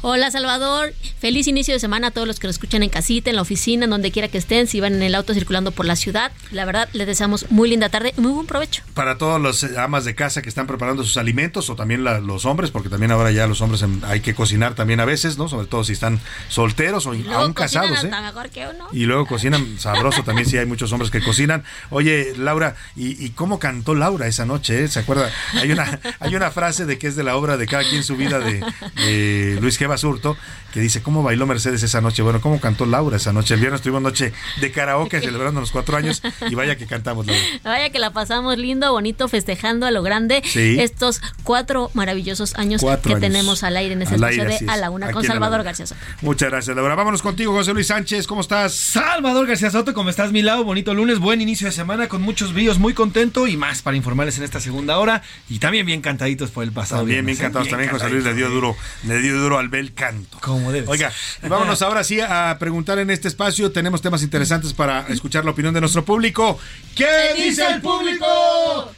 [0.01, 3.37] Hola Salvador, feliz inicio de semana a todos los que nos escuchan en casita, en
[3.37, 5.95] la oficina, en donde quiera que estén, si van en el auto circulando por la
[5.95, 6.31] ciudad.
[6.51, 8.83] La verdad, les deseamos muy linda tarde y muy buen provecho.
[8.93, 12.45] Para todas las amas de casa que están preparando sus alimentos o también la- los
[12.45, 15.49] hombres, porque también ahora ya los hombres em, hay que cocinar también a veces, ¿no?
[15.49, 16.19] Sobre todo si están
[16.49, 18.07] solteros o aún casados, ¿eh?
[18.07, 18.87] hasta mejor que uno.
[18.91, 21.63] Y luego cocinan sabroso también si hay muchos hombres los que cocinan.
[21.89, 24.83] Oye, Laura, ¿y, y cómo cantó Laura esa noche?
[24.83, 24.87] eh?
[24.87, 25.29] ¿Se acuerda?
[25.53, 28.15] Hay una, hay una frase de que es de la obra de cada quien su
[28.17, 28.63] vida de,
[28.95, 29.87] de Luis G.
[29.87, 30.37] Basurto,
[30.73, 32.21] que dice, ¿cómo bailó Mercedes esa noche?
[32.21, 33.53] Bueno, ¿cómo cantó Laura esa noche?
[33.53, 37.41] El viernes tuvimos noche de karaoke celebrando los cuatro años y vaya que cantamos, Laura.
[37.63, 40.77] Vaya que la pasamos lindo, bonito, festejando a lo grande Sí.
[40.79, 43.21] estos cuatro maravillosos años Cuatro que años.
[43.21, 44.71] tenemos al aire en ese espacio aire, de.
[44.71, 45.63] A la Una Aquí con Salvador.
[45.63, 45.99] García Soto.
[46.21, 46.95] Muchas gracias, Laura.
[46.95, 48.27] Vámonos contigo, José Luis Sánchez.
[48.27, 48.73] ¿Cómo estás?
[48.75, 50.63] Salvador García Soto, ¿cómo estás, mi lado?
[50.63, 54.37] Bonito lunes, buen inicio de semana con muchos bríos, muy contento y más para informarles
[54.37, 57.01] en esta segunda hora y también bien cantaditos por el pasado.
[57.01, 57.41] También bien ¿eh?
[57.41, 57.69] cantados.
[57.69, 60.37] También José Luis le dio duro, le dio duro al bel canto.
[60.41, 61.45] Como debe Oiga, ser.
[61.45, 63.71] y vámonos ahora sí a preguntar en este espacio.
[63.71, 66.59] Tenemos temas interesantes para escuchar la opinión de nuestro público.
[66.95, 68.25] ¿Qué dice el público?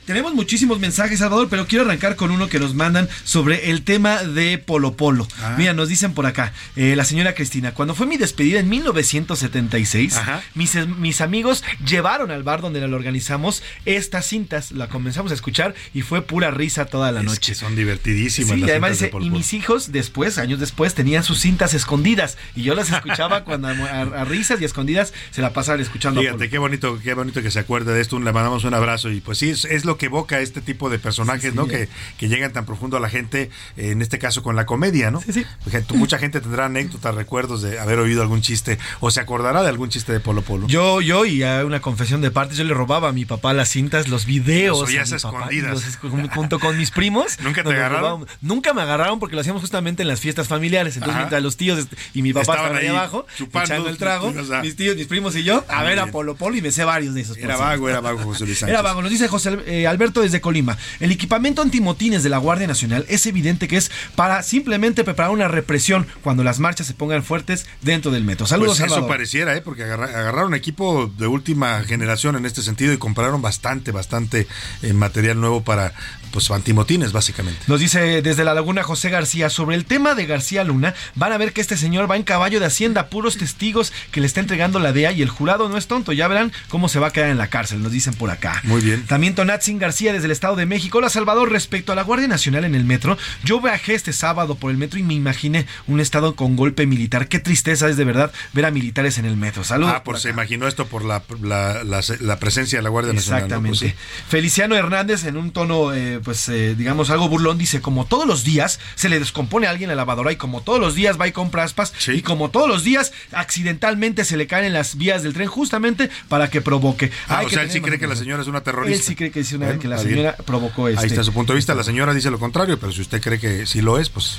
[0.06, 4.24] Tenemos muchísimos mensajes, Salvador, pero quiero arrancar con uno que nos mandan sobre el tema
[4.24, 5.28] de Polo Polo.
[5.42, 5.56] Ah.
[5.58, 10.20] Mira, nos dicen por acá, eh, la señora Cristina, cuando fue mi despedida en 1976,
[10.54, 15.74] mis, mis amigos llevaron al bar donde la organizamos estas cintas, la comenzamos a escuchar
[15.94, 17.52] y fue pura risa toda la Es noche.
[17.52, 21.24] que son divertidísimas Sí, las y además dice, y mis hijos después, años después, tenían
[21.24, 25.42] sus cintas escondidas y yo las escuchaba cuando a, a- a risas y escondidas se
[25.42, 26.20] la pasaban escuchando.
[26.20, 26.24] a.
[26.24, 28.20] Fíjate, qué bonito, qué bonito que se acuerde de esto.
[28.20, 31.00] Le mandamos un abrazo y pues sí, es, es lo que evoca este tipo de
[31.00, 31.68] personajes, ¿no?
[31.68, 35.12] Que, que llegan tan profundo a la gente, eh, en este caso con la comedia,
[35.12, 35.22] ¿no?
[35.64, 39.62] Porque tu- mucha gente tendrá anécdotas, recuerdos de haber oído algún chiste o se acordará
[39.62, 40.68] de algún chiste de Polo Polo.
[40.68, 43.70] Yo, yo, y a una confesión de partes, yo le robaba a mi papá las
[43.70, 44.80] cintas, los videos.
[44.80, 46.00] Los oías papá, escondidas.
[46.02, 47.38] los junto con mis primos.
[47.44, 48.26] ¿Nunca te agarraron?
[48.42, 50.96] Nunca me agarraron porque lo hacíamos justamente en las fiestas familiares.
[50.96, 51.20] Entonces, Ajá.
[51.26, 54.44] mientras los tíos y mi papá Estaban estaban ahí abajo, chupando, echando el trago, o
[54.44, 54.62] sea.
[54.62, 56.08] mis tíos, mis primos y yo, a ver a.
[56.08, 57.38] Polo Polo y me sé varios de esos.
[57.38, 58.74] Era vago, era vago José Luis Sánchez.
[58.74, 59.02] Era vago.
[59.02, 60.78] Nos dice José eh, Alberto desde Colima.
[61.00, 65.48] El equipamiento antimotines de la Guardia Nacional es evidente que es para simplemente preparar una
[65.48, 68.48] represión cuando las marchas se pongan fuertes dentro del metro.
[68.48, 69.10] Saludos, Pues eso Salvador.
[69.10, 69.62] pareciera, ¿eh?
[69.62, 74.48] porque agarra- agarraron equipo de última generación en este sentido y compraron bastante, bastante
[74.82, 75.94] eh, material nuevo para
[76.32, 77.60] pues antimotines, básicamente.
[77.68, 80.94] Nos dice desde la Laguna José García sobre el tema de García Luna.
[81.16, 84.28] Van a ver que este señor va en caballo de Hacienda, puros testigos que le
[84.28, 86.14] está entregando la DEA y el jurado no es tonto.
[86.14, 88.62] Ya verán cómo se va a quedar en la cárcel, nos dicen por acá.
[88.64, 89.06] Muy bien.
[89.06, 90.98] También Tonatzin García desde el Estado de México.
[90.98, 94.72] Hola Salvador, respecto a la Guardia Nacional en el metro, yo viajé este sábado por
[94.72, 97.28] el metro y me imaginé un estado con golpe militar.
[97.28, 99.64] Qué tristeza es de verdad ver a militares en el metro.
[99.64, 99.94] Saludos.
[99.96, 103.42] Ah, por se imaginó esto por la, la, la- la presencia de la Guardia Nacional.
[103.42, 103.46] ¿no?
[103.46, 103.80] Exactamente.
[103.80, 104.24] Pues sí.
[104.30, 108.44] Feliciano Hernández, en un tono, eh, pues, eh, digamos, algo burlón, dice: Como todos los
[108.44, 111.32] días se le descompone a alguien la lavadora, y como todos los días va y
[111.32, 115.34] compra aspas, y como todos los días accidentalmente se le caen en las vías del
[115.34, 117.12] tren, justamente para que provoque.
[117.28, 118.98] Ah, Hay o que sea, él sí cree que la señora es una terrorista.
[118.98, 120.10] Él sí cree que, es una- Bueno, que la bien.
[120.10, 121.02] señora provocó este.
[121.02, 121.74] Ahí está su punto de vista.
[121.76, 124.34] La señora dice lo contrario, pero si usted cree que sí lo es, pues es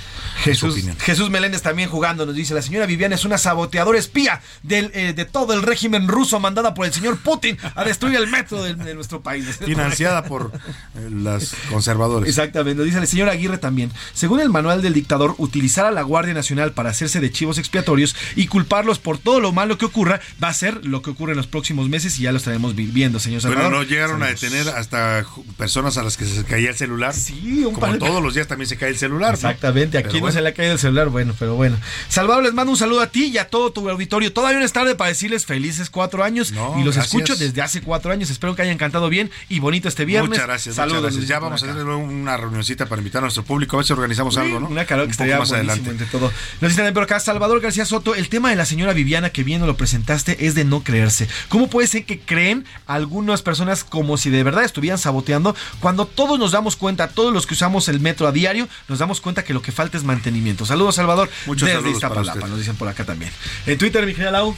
[0.59, 0.97] su Jesús, opinión.
[0.99, 5.12] Jesús Meléndez también jugando, nos dice, la señora Viviana es una saboteadora espía del, eh,
[5.14, 8.75] de todo el régimen ruso mandada por el señor Putin a destruir el metro de,
[8.75, 9.47] de nuestro país.
[9.65, 10.53] Financiada por
[10.97, 12.29] eh, las conservadores.
[12.29, 13.91] Exactamente, dice el señor Aguirre también.
[14.13, 18.15] Según el manual del dictador, utilizar a la Guardia Nacional para hacerse de chivos expiatorios
[18.37, 21.39] y culparlos por todo lo malo que ocurra va a ser lo que ocurre en
[21.39, 23.73] los próximos meses y ya lo estaremos viviendo, señor Bueno, Salvador.
[23.79, 25.25] no llegaron a detener hasta
[25.57, 27.15] personas a las que se caía el celular.
[27.15, 29.31] Sí, un Como par todos los días también se cae el celular.
[29.31, 29.35] ¿no?
[29.35, 30.35] Exactamente, aquí Pero no bueno.
[30.35, 31.77] se le ha caído el celular, bueno, pero bueno.
[32.09, 34.33] Salvador, les mando un saludo a ti y a todo tu auditorio.
[34.33, 36.97] Todavía no es tarde para decirles felices cuatro años No, y los.
[36.99, 38.30] Escucho desde hace cuatro años.
[38.30, 40.30] Espero que hayan cantado bien y bonito este viernes.
[40.30, 41.20] Muchas gracias, Saludos, muchas gracias.
[41.22, 43.76] nos Ya vamos a hacer una reunioncita para invitar a nuestro público.
[43.76, 44.66] A ver si organizamos Sí, algo, ¿no?
[44.68, 45.90] Una karaoke Un poco más adelante.
[45.90, 46.32] entre todo.
[46.61, 49.66] Nos dicen por acá, Salvador García Soto, el tema de la señora Viviana que bien
[49.66, 51.28] lo presentaste es de no creerse.
[51.49, 56.38] ¿Cómo puede ser que creen algunas personas como si de verdad estuvieran saboteando cuando todos
[56.38, 59.55] nos damos cuenta, todos los que usamos el metro a diario, nos damos cuenta que
[59.55, 60.66] lo que falta es mantenimiento?
[60.66, 61.28] Saludos, Salvador.
[61.46, 63.30] Muchos desde saludos Iztapalapa, nos dicen por acá también.
[63.66, 64.57] En Twitter, mi Lau.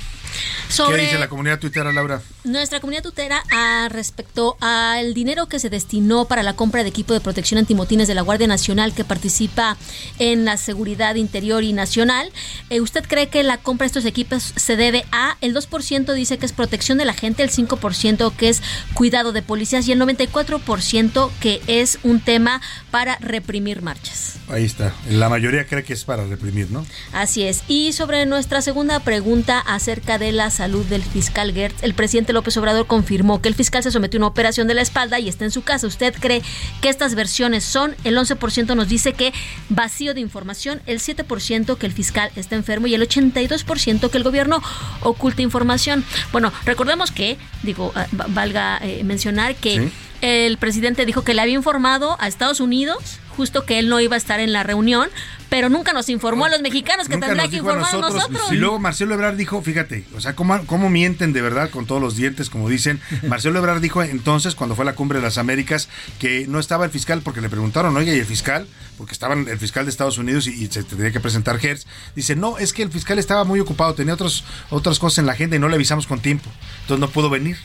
[0.69, 2.23] Sobre ¿Qué dice la comunidad tuitera, Laura?
[2.45, 7.13] nuestra comunidad tutera a respecto al dinero que se destinó para la compra de equipo
[7.13, 9.77] de protección antimotines de la Guardia Nacional que participa
[10.19, 12.31] en la seguridad interior y nacional.
[12.71, 16.39] eh, ¿Usted cree que la compra de estos equipos se debe a el 2% dice
[16.39, 18.63] que es protección de la gente, el 5% que es
[18.95, 22.61] cuidado de policías y el 94% que es un tema
[22.91, 24.37] para reprimir marchas?
[24.49, 24.93] Ahí está.
[25.09, 26.85] La mayoría cree que es para reprimir, ¿no?
[27.13, 27.63] Así es.
[27.69, 32.57] Y sobre nuestra segunda pregunta acerca de la salud del fiscal Gertz, el presidente López
[32.57, 35.45] Obrador confirmó que el fiscal se sometió a una operación de la espalda y está
[35.45, 35.87] en su casa.
[35.87, 36.43] ¿Usted cree
[36.81, 37.97] que estas versiones son?
[38.05, 39.33] El 11% nos dice que
[39.71, 44.25] vacío de información, el 7% que el fiscal está enfermo y el 82% que el
[44.25, 44.63] gobierno
[45.03, 46.05] oculta información.
[46.33, 49.93] Bueno, recordemos que, digo, ah, va- valga eh, mencionar que Sí.
[50.21, 54.17] el presidente dijo que le había informado a Estados Unidos justo que él no iba
[54.17, 55.09] a estar en la reunión,
[55.49, 58.53] pero nunca nos informó a los mexicanos que Nunca tendría que a informar a nosotros.
[58.53, 62.03] Y luego Marcelo Ebrard dijo, fíjate, o sea, cómo, cómo mienten de verdad con todos
[62.03, 63.01] los dientes, como dicen.
[63.23, 65.89] Marcelo Ebrard dijo entonces, cuando fue a la cumbre de las Américas,
[66.19, 68.67] que no estaba el fiscal porque le preguntaron, oye, ¿y el fiscal?
[68.99, 71.87] Porque estaban el fiscal de Estados Unidos y, y se tendría que presentar Hertz.
[72.15, 75.33] Dice, no, es que el fiscal estaba muy ocupado, tenía otros, otras cosas en la
[75.33, 76.51] agenda y no le avisamos con tiempo.
[76.83, 77.57] Entonces no pudo venir.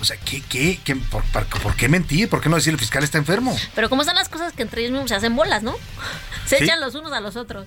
[0.00, 2.28] O sea, ¿qué, qué, qué- por, por- por qué mentir?
[2.28, 3.56] ¿Por qué no decir el fiscal está enfermo?
[3.74, 5.74] Pero como están las cosas que entre ellos mismos se hacen bolas, ¿no?
[6.46, 6.64] Se Sí.
[6.64, 7.66] echan los unos a los otros.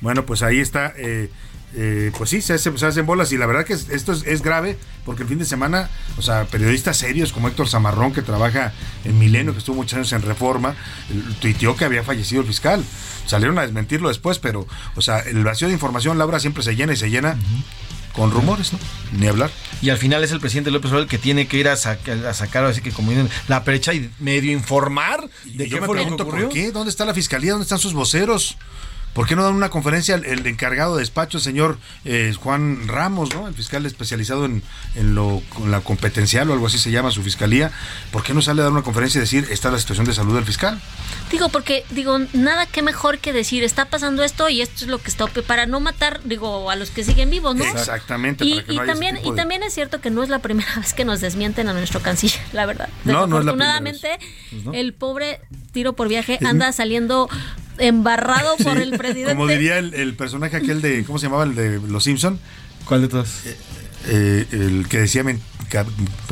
[0.00, 0.92] Bueno, pues ahí está.
[0.96, 1.30] eh,
[1.74, 4.22] eh, pues sí, se, hace- se hacen bolas y la verdad que es- esto es,
[4.26, 8.22] es grave porque el fin de semana, o sea, periodistas serios como Héctor Zamarrón, que
[8.22, 8.72] trabaja
[9.04, 10.74] en Milenio, que estuvo muchos años en Reforma,
[11.40, 12.82] tuiteó que había fallecido el fiscal.
[13.26, 16.92] Salieron a desmentirlo después, pero, o sea, el vacío de información, Laura, siempre se llena
[16.92, 17.36] y se llena
[18.16, 18.78] con rumores, ¿no?
[19.12, 19.50] Ni hablar.
[19.82, 22.28] Y al final es el presidente López Obrador el que tiene que ir a, saca-
[22.28, 25.80] a sacar, así que como dicen, la brecha y medio informar de Y qué yo
[25.82, 26.46] me fue lo que pregunto, ocurrió.
[26.46, 26.72] ¿por qué?
[26.72, 27.52] ¿Dónde está la fiscalía?
[27.52, 28.56] ¿Dónde están sus voceros?
[29.16, 32.86] ¿Por qué no dan una conferencia el, el encargado de despacho, el señor eh, Juan
[32.86, 33.48] Ramos, ¿no?
[33.48, 34.62] el fiscal especializado en,
[34.94, 37.72] en lo con la competencial o algo así se llama su fiscalía?
[38.12, 40.12] ¿Por qué no sale a dar una conferencia y decir esta es la situación de
[40.12, 40.78] salud del fiscal?
[41.30, 44.98] Digo, porque, digo, nada que mejor que decir, está pasando esto y esto es lo
[44.98, 47.64] que está, para no matar, digo, a los que siguen vivos, ¿no?
[47.64, 48.44] Exactamente.
[48.44, 50.24] Y, para que y no haya también, tipo y de- también es cierto que no
[50.24, 52.90] es la primera vez que nos desmienten a nuestro canciller, la verdad.
[53.06, 54.18] No, no es la primera Desafortunadamente,
[54.62, 55.40] Pues el pobre
[55.72, 57.30] tiro por viaje anda saliendo
[57.78, 59.32] embarrado por el presidente.
[59.32, 61.44] Como diría el, el personaje aquel de, ¿cómo se llamaba?
[61.44, 62.38] El de Los Simpson.
[62.86, 63.42] ¿Cuál de todos?
[64.06, 65.22] El que decía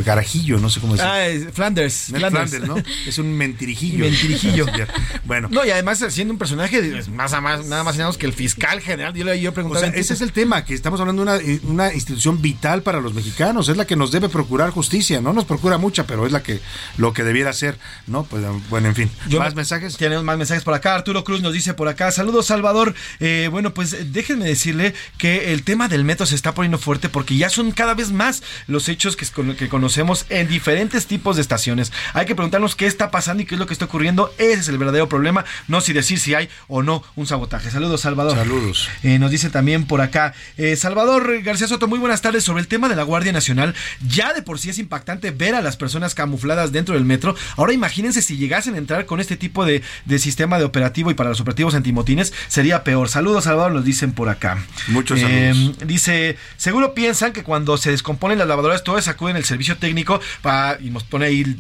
[0.05, 1.09] carajillo, no sé cómo decir.
[1.09, 2.07] Ah, es Flanders.
[2.11, 2.51] Flanders.
[2.51, 2.77] Flanders, ¿no?
[3.07, 4.05] Es un mentirijillo.
[4.05, 4.67] Mentirijillo.
[5.25, 5.49] bueno.
[5.51, 8.27] No, y además siendo un personaje de- más a más, nada más y menos que
[8.27, 9.15] el fiscal general.
[9.15, 9.87] Yo le yo O preguntaba.
[9.91, 13.15] sea, ese es el tema, que estamos hablando de una, una institución vital para los
[13.15, 16.43] mexicanos, es la que nos debe procurar justicia, no nos procura mucha, pero es la
[16.43, 16.61] que
[16.97, 18.25] lo que debiera hacer, ¿no?
[18.25, 19.11] Pues bueno, en fin.
[19.29, 19.97] Yo ¿Más me- mensajes?
[19.97, 20.95] Tenemos más mensajes por acá.
[20.95, 22.11] Arturo Cruz nos dice por acá.
[22.13, 22.95] Saludos, Salvador.
[23.21, 27.09] Eh, bueno, pues eh, déjenme decirle que el tema del metro se está poniendo fuerte
[27.09, 31.43] porque ya son cada vez más los hechos que, que conocemos en diferentes tipos de
[31.43, 31.93] estaciones.
[32.13, 34.33] Hay que preguntarnos qué está pasando y qué es lo que está ocurriendo.
[34.39, 37.71] Ese es el verdadero problema, no si decir si hay o no un sabotaje.
[37.71, 38.37] Saludos, Salvador.
[38.37, 38.89] Saludos.
[39.03, 42.45] Eh, nos dice también por acá, eh, Salvador García Soto, muy buenas tardes.
[42.45, 43.75] Sobre el tema de la Guardia Nacional,
[44.07, 47.35] ya de por sí es impactante ver a las personas camufladas dentro del metro.
[47.57, 51.15] Ahora imagínense si llegasen a entrar con este tipo de, de sistema de operativo y
[51.15, 53.09] para los operativos antimotines, sería peor.
[53.09, 54.65] Saludos, Salvador, nos dicen por acá.
[54.89, 55.79] Muchos Eh, saludos.
[55.87, 60.79] Dice, seguro piensan que cuando se descomponen las lavadoras, todos acuden el servicio técnico para,
[60.81, 61.57] y nos pone ahí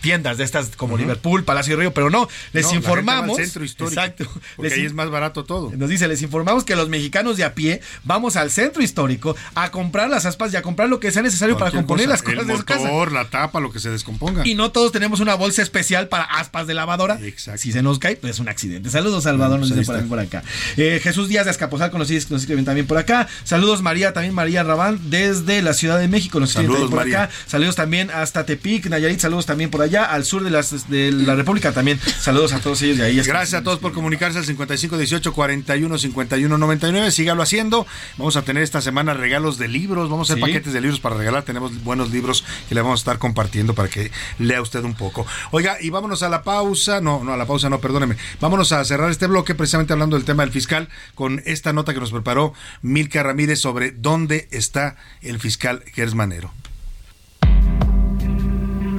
[0.00, 0.96] tiendas de estas como.
[0.98, 3.36] Liverpool, Palacio de Río, pero no, les No, informamos.
[3.36, 4.24] centro histórico, Exacto.
[4.56, 5.70] porque Les ahí es más barato todo.
[5.76, 9.70] nos dice, les informamos que los mexicanos de a pie vamos al centro histórico a
[9.70, 12.40] comprar las aspas y a comprar lo que sea necesario para componer cosa, las cosas
[12.40, 12.80] el de su casa.
[12.84, 14.46] motor, la tapa, lo que se descomponga.
[14.46, 17.18] Y no todos tenemos una bolsa especial para aspas de lavadora.
[17.56, 18.90] Si se nos cae, pues es un accidente.
[18.90, 20.42] Saludos, Salvador, Bueno, nos dice por, acá.
[20.76, 23.28] Eh, Jesús Díaz de Escaposal, nos, nos escriben también por acá.
[23.44, 26.40] Saludos, María, también María Rabán, desde la Ciudad de México.
[26.40, 27.24] Nos Saludos, por María.
[27.24, 27.32] acá.
[27.46, 29.20] Saludos también hasta Tepic, Nayarit.
[29.20, 31.98] Saludos también por allá, al sur de, las, de la República también.
[32.20, 33.16] Saludos a todos ellos de ahí.
[33.20, 37.10] Gracias a todos por comunicarse al 55 18 41 51 99.
[37.10, 37.86] Sígalo haciendo.
[38.16, 40.08] Vamos a tener esta semana regalos de libros.
[40.10, 40.50] Vamos a hacer Sí.
[40.52, 41.42] paquetes de libros para regalar.
[41.42, 45.26] Tenemos buenos libros que le vamos a estar compartiendo para que lea usted un poco.
[45.50, 47.00] Oiga, y vámonos a la pausa.
[47.00, 48.16] No, no, a la pausa no, perdóneme.
[48.40, 52.00] Vámonos a cerrar este bloque precisamente hablando del tema del fiscal con esta nota que
[52.00, 56.52] nos preparó Milka Ramírez sobre dónde está el fiscal Gers Manero.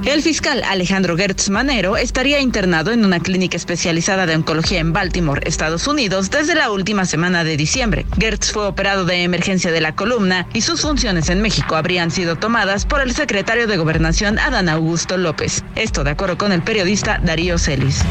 [0.04, 5.42] El fiscal Alejandro Gertz Manero estaría internado en una clínica especializada de oncología en Baltimore,
[5.44, 8.06] Estados Unidos, desde la última semana de diciembre.
[8.18, 12.36] Gertz fue operado de emergencia de la columna y sus funciones en México habrían sido
[12.36, 15.64] tomadas por el secretario de Gobernación Adán Augusto López.
[15.76, 18.02] Esto de acuerdo con el periodista Darío Celis.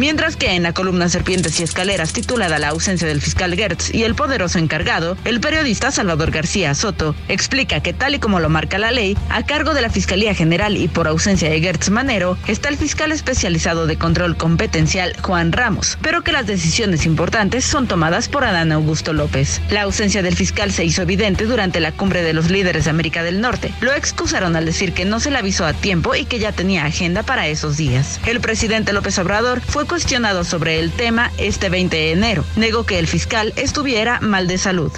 [0.00, 4.04] Mientras que en la columna Serpientes y Escaleras titulada La ausencia del fiscal Gertz y
[4.04, 8.78] el poderoso encargado, el periodista Salvador García Soto explica que tal y como lo marca
[8.78, 12.70] la ley, a cargo de la Fiscalía General y por ausencia de Gertz Manero, está
[12.70, 18.30] el fiscal especializado de control competencial Juan Ramos, pero que las decisiones importantes son tomadas
[18.30, 19.60] por Adán Augusto López.
[19.68, 23.22] La ausencia del fiscal se hizo evidente durante la cumbre de los líderes de América
[23.22, 23.70] del Norte.
[23.82, 26.86] Lo excusaron al decir que no se le avisó a tiempo y que ya tenía
[26.86, 28.18] agenda para esos días.
[28.24, 32.44] El presidente López Obrador fue cuestionado sobre el tema este 20 de enero.
[32.54, 34.92] Negó que el fiscal estuviera mal de salud.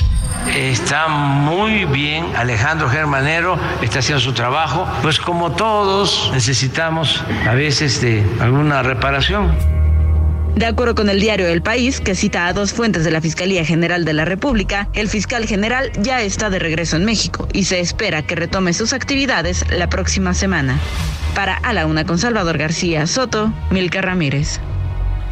[0.55, 8.03] Está muy bien Alejandro Germanero, está haciendo su trabajo, pues como todos necesitamos a veces
[8.03, 9.57] de alguna reparación.
[10.57, 13.65] De acuerdo con el diario El País, que cita a dos fuentes de la Fiscalía
[13.65, 17.81] General de la República, el fiscal general ya está de regreso en México y se
[17.81, 20.79] espera que retome sus actividades la próxima semana.
[21.35, 24.61] Para A la Una con Salvador García Soto, Milka Ramírez.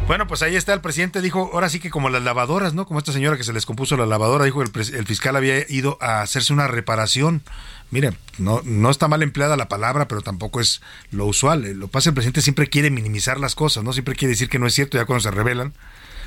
[0.07, 2.85] Bueno, pues ahí está el presidente, dijo, ahora sí que como las lavadoras, ¿no?
[2.85, 5.59] Como esta señora que se les compuso la lavadora, dijo el, pres- el fiscal había
[5.71, 7.43] ido a hacerse una reparación.
[7.91, 10.81] Mire, no, no está mal empleada la palabra, pero tampoco es
[11.11, 11.63] lo usual.
[11.65, 13.93] Eh, Lo que pasa que el presidente siempre quiere minimizar las cosas, ¿no?
[13.93, 15.73] Siempre quiere decir que no es cierto ya cuando se revelan,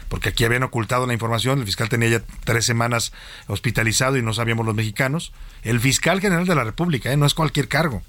[0.09, 3.13] porque aquí habían ocultado la información, el fiscal tenía ya tres semanas
[3.49, 5.33] hospitalizado y no sabíamos los mexicanos.
[5.63, 7.19] El fiscal general de la República, ¿eh?
[7.19, 8.03] No es cualquier cargo.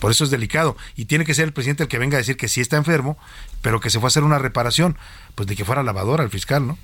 [0.00, 0.76] Por eso es delicado.
[0.96, 3.18] Y tiene que ser el presidente el que venga a decir que sí está enfermo,
[3.62, 4.96] pero que se fue a hacer una reparación.
[5.34, 6.78] Pues de que fuera lavadora el fiscal, ¿no?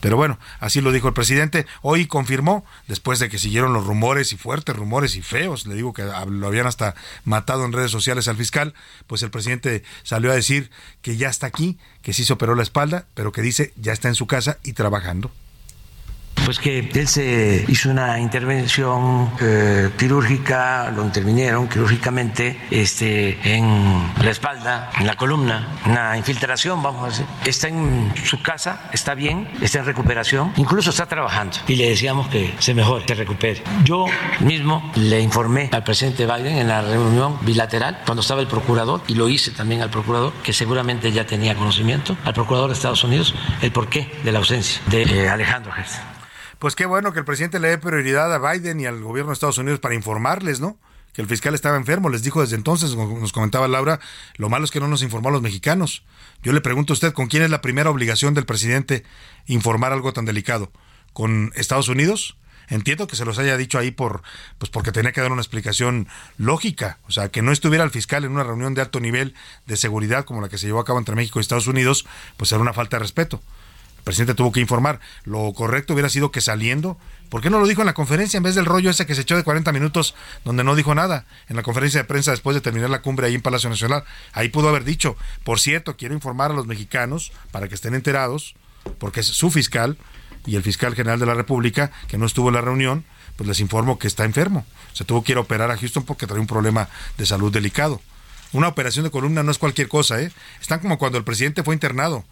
[0.00, 1.66] Pero bueno, así lo dijo el presidente.
[1.82, 5.92] Hoy confirmó, después de que siguieron los rumores y fuertes rumores y feos, le digo
[5.92, 6.94] que lo habían hasta
[7.24, 8.74] matado en redes sociales al fiscal,
[9.06, 10.70] pues el presidente salió a decir
[11.02, 14.08] que ya está aquí, que sí se operó la espalda, pero que dice ya está
[14.08, 15.30] en su casa y trabajando.
[16.44, 24.30] Pues que él se hizo una intervención eh, quirúrgica, lo intervinieron quirúrgicamente este, en la
[24.30, 27.26] espalda, en la columna, una infiltración, vamos a decir.
[27.44, 31.56] Está en su casa, está bien, está en recuperación, incluso está trabajando.
[31.66, 33.62] Y le decíamos que se mejore, se recupere.
[33.82, 34.06] Yo
[34.40, 39.14] mismo le informé al presidente Biden en la reunión bilateral, cuando estaba el procurador, y
[39.14, 43.34] lo hice también al procurador, que seguramente ya tenía conocimiento, al procurador de Estados Unidos,
[43.62, 45.98] el porqué de la ausencia de eh, Alejandro Gertz.
[46.58, 49.34] Pues qué bueno que el presidente le dé prioridad a Biden y al gobierno de
[49.34, 50.78] Estados Unidos para informarles, ¿no?
[51.12, 54.00] Que el fiscal estaba enfermo, les dijo desde entonces, nos comentaba Laura,
[54.36, 56.02] lo malo es que no nos informó a los mexicanos.
[56.42, 59.02] Yo le pregunto a usted, ¿con quién es la primera obligación del presidente
[59.46, 60.70] informar algo tan delicado?
[61.12, 62.36] ¿Con Estados Unidos?
[62.68, 64.22] Entiendo que se los haya dicho ahí por,
[64.58, 68.24] pues porque tenía que dar una explicación lógica, o sea, que no estuviera el fiscal
[68.24, 69.34] en una reunión de alto nivel
[69.66, 72.06] de seguridad como la que se llevó a cabo entre México y Estados Unidos,
[72.36, 73.40] pues era una falta de respeto.
[74.06, 75.00] Presidente tuvo que informar.
[75.24, 76.96] Lo correcto hubiera sido que saliendo,
[77.28, 79.22] ¿por qué no lo dijo en la conferencia en vez del rollo ese que se
[79.22, 80.14] echó de 40 minutos
[80.44, 81.26] donde no dijo nada?
[81.48, 84.48] En la conferencia de prensa después de terminar la cumbre ahí en Palacio Nacional, ahí
[84.48, 88.54] pudo haber dicho, por cierto, quiero informar a los mexicanos para que estén enterados,
[88.98, 89.98] porque es su fiscal
[90.46, 93.04] y el fiscal general de la República, que no estuvo en la reunión,
[93.34, 94.64] pues les informo que está enfermo.
[94.92, 96.88] Se tuvo que ir a operar a Houston porque trae un problema
[97.18, 98.00] de salud delicado.
[98.52, 100.30] Una operación de columna no es cualquier cosa, ¿eh?
[100.60, 102.24] Están como cuando el presidente fue internado.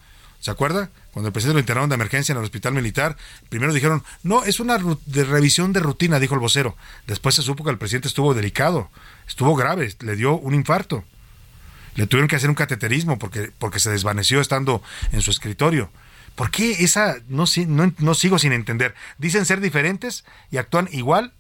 [0.45, 0.91] ¿Se acuerda?
[1.13, 3.17] Cuando el presidente lo internaron de emergencia en el hospital militar,
[3.49, 4.77] primero dijeron, no, es una
[5.07, 6.77] de revisión de rutina, dijo el vocero.
[7.07, 8.91] Después se supo que el presidente estuvo delicado,
[9.27, 11.03] estuvo grave, le dio un infarto.
[11.95, 15.89] Le tuvieron que hacer un cateterismo porque, porque se desvaneció estando en su escritorio.
[16.35, 18.95] ¿Por qué esa, no sigo sin entender?
[19.17, 21.33] Dicen ser diferentes y actúan igual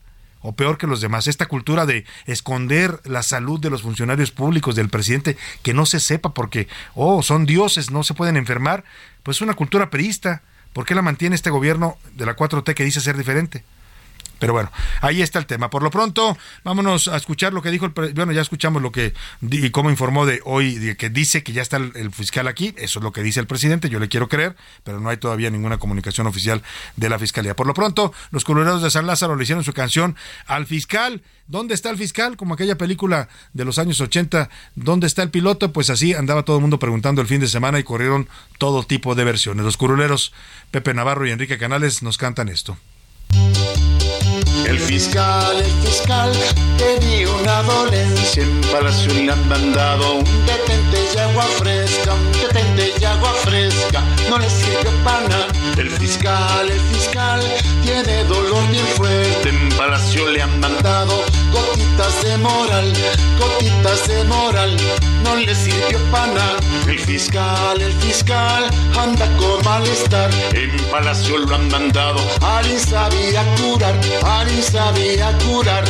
[0.44, 1.26] o peor que los demás.
[1.26, 6.00] Esta cultura de esconder la salud de los funcionarios públicos, del presidente, que no se
[6.00, 8.84] sepa porque, oh, son dioses, no se pueden enfermar,
[9.22, 10.42] pues es una cultura perista.
[10.74, 13.64] ¿Por qué la mantiene este gobierno de la 4T que dice ser diferente?
[14.44, 15.70] Pero bueno, ahí está el tema.
[15.70, 19.14] Por lo pronto, vámonos a escuchar lo que dijo el bueno, ya escuchamos lo que
[19.40, 23.02] y cómo informó de hoy que dice que ya está el, fiscal aquí, eso es
[23.02, 26.26] lo que dice el presidente, yo le quiero creer, pero no hay todavía ninguna comunicación
[26.26, 26.62] oficial
[26.96, 27.56] de la fiscalía.
[27.56, 30.14] Por lo pronto, los colorados de San Lázaro le hicieron su canción
[30.46, 31.22] al fiscal.
[31.46, 32.36] ¿Dónde está el fiscal?
[32.36, 35.72] Como aquella película de los años 80, ¿dónde está el piloto?
[35.72, 39.14] Pues así andaba todo el mundo preguntando el fin de semana y corrieron todo tipo
[39.14, 39.64] de versiones.
[39.64, 40.34] Los curuleros
[40.70, 42.76] Pepe Navarro y Enrique Canales nos cantan esto.
[44.66, 46.32] El fiscal, el fiscal
[46.78, 52.92] tenía una dolencia en Palacio le han mandado un detente y agua fresca, un detente
[52.98, 55.46] y agua fresca, no le sirve para nada.
[55.76, 57.40] El fiscal, el fiscal
[57.82, 61.22] tiene dolor bien fuerte, en Palacio le han mandado
[61.54, 62.92] gotitas de moral,
[63.38, 64.76] gotitas de moral,
[65.22, 66.58] no le sirvió para nada.
[66.88, 68.64] El fiscal, el fiscal
[68.98, 73.94] anda con malestar, en Palacio lo han mandado, alguien sabía curar,
[74.24, 75.84] alguien sabía curar,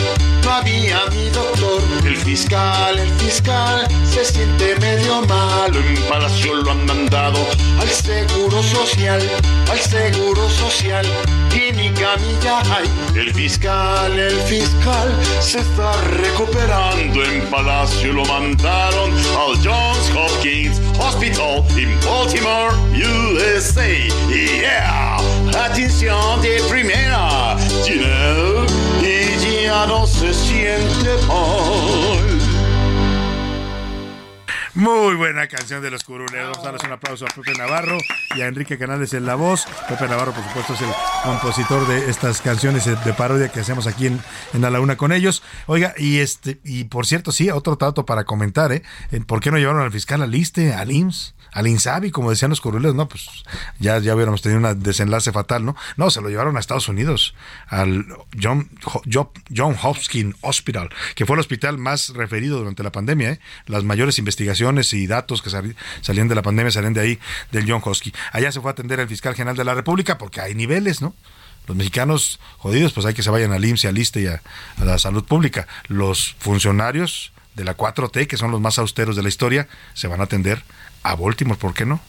[0.45, 1.81] no había mi doctor.
[2.05, 7.39] El fiscal, el fiscal se siente medio malo, en Palacio lo han mandado
[7.81, 9.21] al seguro social,
[9.71, 11.07] al seguro social,
[11.55, 12.89] y ni camilla hay.
[13.15, 15.09] El fiscal, el fiscal
[15.55, 23.87] se está recuperando, en Palacio lo mandaron al Johns Hopkins Hospital en Baltimore, USA.
[24.29, 25.17] Yeah,
[25.65, 27.57] atención de primera,
[27.87, 28.67] you know,
[29.01, 32.14] y ya no se siente mal.
[34.75, 36.49] Muy buena canción de los curuleros.
[36.51, 37.97] Vamos a darles un aplauso a Pepe Navarro
[38.35, 39.67] y a Enrique Canales en la voz.
[39.89, 40.89] Pepe Navarro, por supuesto, es el
[41.23, 44.21] compositor de estas canciones de parodia que hacemos aquí en,
[44.53, 45.45] en la Una con ellos.
[45.67, 48.83] Oiga, y este, y por cierto, sí, otro dato para comentar, ¿eh?
[49.29, 51.37] ¿Por qué no llevaron al fiscal al ISTE, al IMSS?
[51.55, 53.29] Al INSABI, como decían los curuleros, no, pues
[53.79, 55.77] ya, ya hubiéramos tenido un desenlace fatal, ¿no?
[55.97, 57.37] No, se lo llevaron a Estados Unidos,
[57.69, 58.07] al
[58.43, 58.69] John,
[59.07, 63.41] John, Hopkins Hospital, que fue el hospital más referido durante la pandemia, ¿eh?
[63.67, 65.51] Las mayores investigaciones y datos que
[66.03, 67.19] salían de la pandemia, salían de ahí,
[67.53, 68.13] del John Hosky.
[68.33, 71.15] Allá se fue a atender el fiscal general de la República porque hay niveles, ¿no?
[71.69, 74.43] Los mexicanos jodidos, pues hay que se vayan al IMSS, al ISSSTE y a,
[74.79, 75.69] a la salud pública.
[75.87, 80.21] Los funcionarios de la 4T, que son los más austeros de la historia, se van
[80.21, 80.63] a atender
[81.05, 82.01] a Baltimore, ¿por qué no?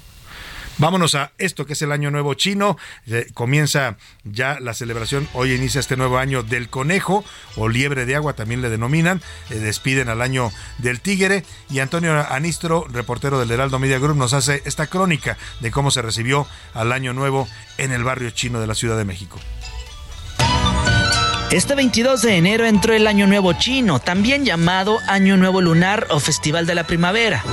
[0.78, 2.78] Vámonos a esto que es el Año Nuevo Chino.
[3.08, 3.96] Eh, comienza
[4.26, 5.28] ya la celebración.
[5.34, 7.24] Hoy inicia este nuevo año del conejo
[7.56, 9.22] o liebre de agua, también le denominan.
[9.50, 11.46] Eh, despiden al año del tigre.
[11.70, 16.02] Y Antonio Anistro, reportero del Heraldo Media Group, nos hace esta crónica de cómo se
[16.02, 17.48] recibió al Año Nuevo
[17.78, 19.40] en el barrio chino de la Ciudad de México.
[21.52, 26.20] Este 22 de enero entró el Año Nuevo Chino, también llamado Año Nuevo Lunar o
[26.20, 27.44] Festival de la Primavera.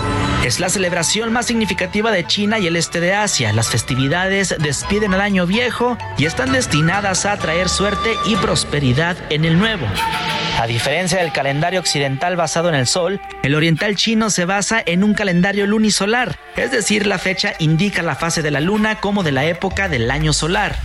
[0.44, 3.52] Es la celebración más significativa de China y el este de Asia.
[3.52, 9.44] Las festividades despiden al año viejo y están destinadas a traer suerte y prosperidad en
[9.44, 9.86] el nuevo.
[10.58, 15.04] A diferencia del calendario occidental basado en el sol, el oriental chino se basa en
[15.04, 19.32] un calendario lunisolar, es decir, la fecha indica la fase de la luna como de
[19.32, 20.76] la época del año solar.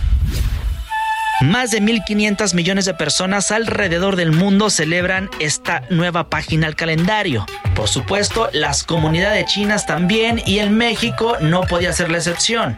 [1.40, 7.46] Más de 1.500 millones de personas alrededor del mundo celebran esta nueva página al calendario.
[7.76, 12.74] Por supuesto, las comunidades chinas también y en México no podía ser la excepción.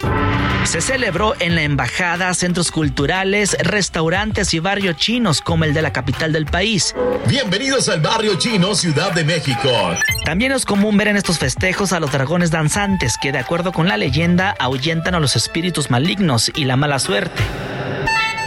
[0.65, 5.95] Se celebró en la embajada, centros culturales, restaurantes y barrios chinos como el de la
[5.95, 6.95] capital del país.
[7.27, 9.71] Bienvenidos al barrio chino Ciudad de México.
[10.27, 13.89] También es común ver en estos festejos a los dragones danzantes que de acuerdo con
[13.89, 17.43] la leyenda ahuyentan a los espíritus malignos y la mala suerte.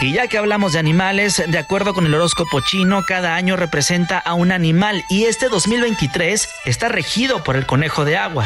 [0.03, 4.17] Y ya que hablamos de animales, de acuerdo con el horóscopo chino, cada año representa
[4.17, 8.45] a un animal y este 2023 está regido por el conejo de agua.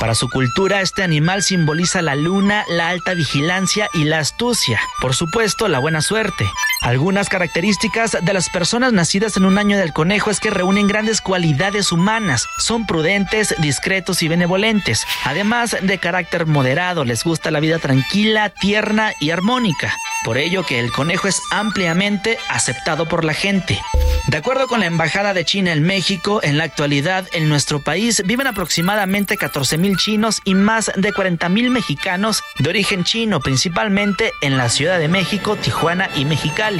[0.00, 4.80] Para su cultura, este animal simboliza la luna, la alta vigilancia y la astucia.
[5.00, 6.50] Por supuesto, la buena suerte.
[6.84, 11.22] Algunas características de las personas nacidas en un año del conejo es que reúnen grandes
[11.22, 12.46] cualidades humanas.
[12.58, 15.06] Son prudentes, discretos y benevolentes.
[15.24, 19.96] Además de carácter moderado, les gusta la vida tranquila, tierna y armónica.
[20.24, 23.80] Por ello que el conejo es ampliamente aceptado por la gente.
[24.26, 28.22] De acuerdo con la Embajada de China en México, en la actualidad en nuestro país
[28.24, 34.32] viven aproximadamente 14 mil chinos y más de 40 mil mexicanos de origen chino, principalmente
[34.40, 36.73] en la Ciudad de México, Tijuana y Mexicali.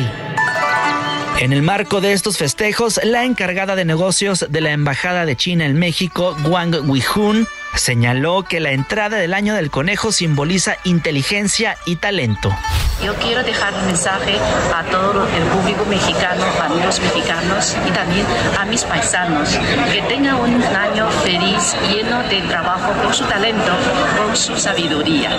[1.40, 5.66] En el marco de estos festejos, la encargada de negocios de la Embajada de China
[5.66, 11.96] en México, Wang Weijun, señaló que la entrada del año del conejo simboliza inteligencia y
[11.96, 12.56] talento.
[13.04, 14.36] Yo quiero dejar un mensaje
[14.74, 18.26] a todo el público mexicano, a los mexicanos y también
[18.58, 19.50] a mis paisanos,
[19.92, 23.72] que tengan un año feliz, lleno de trabajo con su talento,
[24.16, 25.36] con su sabiduría.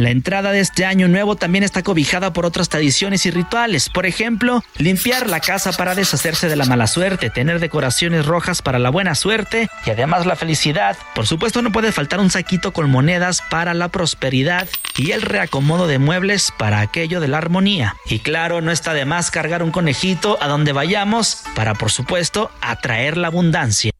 [0.00, 3.90] La entrada de este año nuevo también está cobijada por otras tradiciones y rituales.
[3.90, 8.78] Por ejemplo, limpiar la casa para deshacerse de la mala suerte, tener decoraciones rojas para
[8.78, 10.96] la buena suerte y además la felicidad.
[11.14, 14.66] Por supuesto, no puede faltar un saquito con monedas para la prosperidad
[14.96, 17.94] y el reacomodo de muebles para aquello de la armonía.
[18.06, 22.50] Y claro, no está de más cargar un conejito a donde vayamos para, por supuesto,
[22.62, 23.92] atraer la abundancia.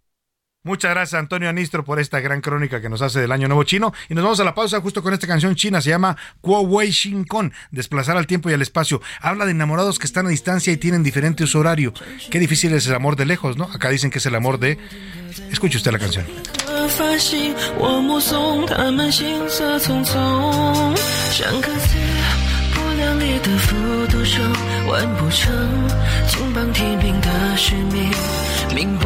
[0.63, 3.93] Muchas gracias Antonio Anistro por esta gran crónica que nos hace del Año Nuevo Chino.
[4.09, 5.79] Y nos vamos a la pausa justo con esta canción china.
[5.79, 8.99] Se llama Kuo Wei Shin Kon, desplazar al tiempo y al espacio.
[9.21, 11.93] Habla de enamorados que están a distancia y tienen diferente uso horario.
[12.31, 13.65] Qué difícil es el amor de lejos, ¿no?
[13.65, 14.79] Acá dicen que es el amor de...
[15.51, 16.25] Escuche usted la canción.
[16.85, 20.95] 的繁星，我目送他们行色匆匆，
[21.31, 21.97] 像个自
[22.73, 24.41] 不量力的复读生，
[24.87, 25.51] 完不成
[26.27, 28.11] 金榜题名的使命，命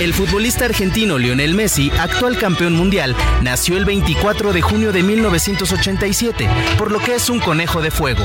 [0.00, 6.48] El futbolista argentino Lionel Messi, actual campeón mundial, nació el 24 de junio de 1987,
[6.76, 8.22] por lo que es un conejo de fuego.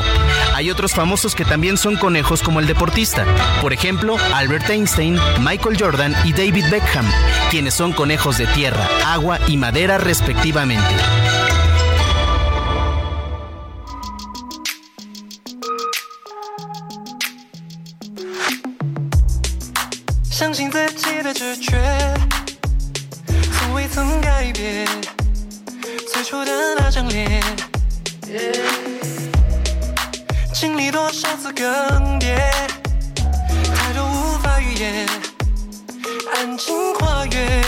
[0.53, 3.26] Hay otros famosos que también son conejos como el deportista,
[3.61, 7.10] por ejemplo, Albert Einstein, Michael Jordan y David Beckham,
[7.49, 10.93] quienes son conejos de tierra, agua y madera respectivamente.
[20.42, 21.78] 相信自己的直觉，
[23.54, 24.88] 从未曾改变
[26.12, 27.40] 最初的那张脸。
[30.52, 31.64] 经历多少次更
[32.20, 32.36] 迭，
[33.76, 35.08] 太多无法预言，
[36.34, 37.61] 安静跨越，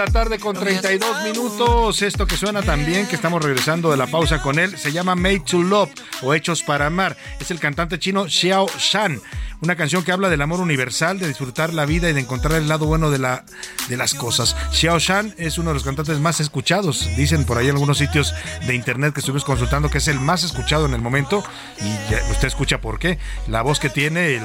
[0.00, 2.00] la tarde con 32 minutos.
[2.00, 5.40] Esto que suena también, que estamos regresando de la pausa con él, se llama Made
[5.40, 5.90] to Love
[6.22, 7.18] o Hechos para Amar.
[7.38, 9.20] Es el cantante chino Xiao Shan.
[9.60, 12.66] Una canción que habla del amor universal, de disfrutar la vida y de encontrar el
[12.66, 13.44] lado bueno de, la,
[13.90, 14.56] de las cosas.
[14.72, 17.06] Xiao Shan es uno de los cantantes más escuchados.
[17.16, 18.32] Dicen por ahí en algunos sitios
[18.66, 21.44] de internet que estuvimos consultando que es el más escuchado en el momento.
[21.80, 23.18] Y usted escucha por qué.
[23.48, 24.40] La voz que tiene,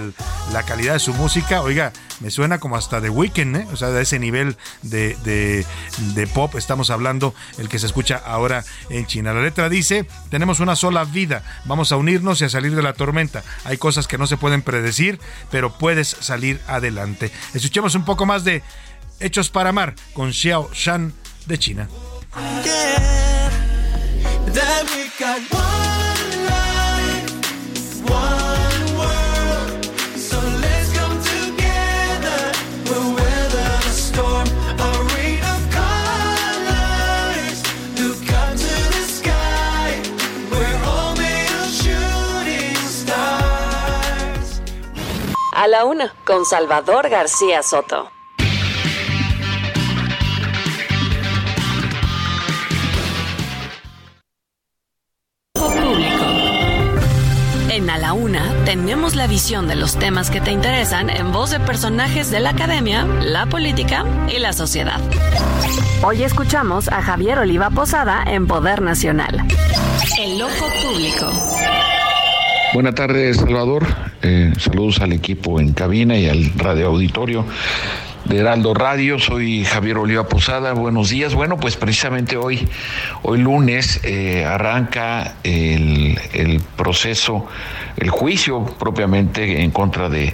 [0.51, 1.61] la calidad de su música.
[1.61, 3.67] Oiga, me suena como hasta de Weekend, ¿eh?
[3.71, 8.63] O sea, de ese nivel de- de pop estamos hablando, el que se escucha ahora
[8.89, 9.33] en China.
[9.33, 12.93] La letra dice, tenemos una sola vida, vamos a unirnos y a salir de la
[12.93, 13.43] tormenta.
[13.63, 15.19] Hay cosas que no se pueden predecir,
[15.51, 17.31] pero puedes salir adelante.
[17.53, 18.63] Escuchemos un poco más de
[19.19, 21.13] Hechos para Amar con Xiao Shan
[21.45, 21.89] de China.
[24.53, 27.31] That we got one life,
[28.09, 29.35] one world.
[57.75, 61.51] En A la Una tenemos la visión de los temas que te interesan en voz
[61.51, 65.01] de personajes de la academia, la política y la sociedad.
[66.01, 69.45] Hoy escuchamos a Javier Oliva Posada en Poder Nacional.
[70.17, 71.29] El ojo público.
[72.73, 73.85] Buenas tardes, Salvador.
[74.21, 77.45] Eh, saludos al equipo en cabina y al radio auditorio
[78.25, 79.19] de Heraldo Radio.
[79.19, 80.73] Soy Javier Oliva Posada.
[80.73, 81.33] Buenos días.
[81.33, 82.67] Bueno, pues precisamente hoy,
[83.21, 87.47] hoy lunes, eh, arranca el, proceso,
[87.97, 90.33] el juicio propiamente en contra de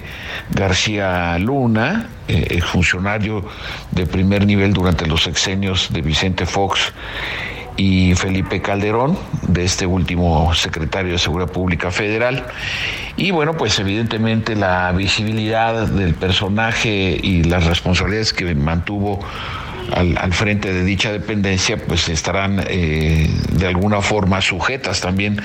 [0.50, 3.44] García Luna, eh, exfuncionario
[3.90, 6.92] de primer nivel durante los sexenios de Vicente Fox
[7.82, 9.18] y Felipe Calderón,
[9.48, 12.46] de este último secretario de Seguridad Pública Federal.
[13.16, 19.18] Y bueno, pues evidentemente la visibilidad del personaje y las responsabilidades que mantuvo
[19.96, 25.42] al, frente de dicha dependencia, pues estarán eh, de alguna forma sujetas también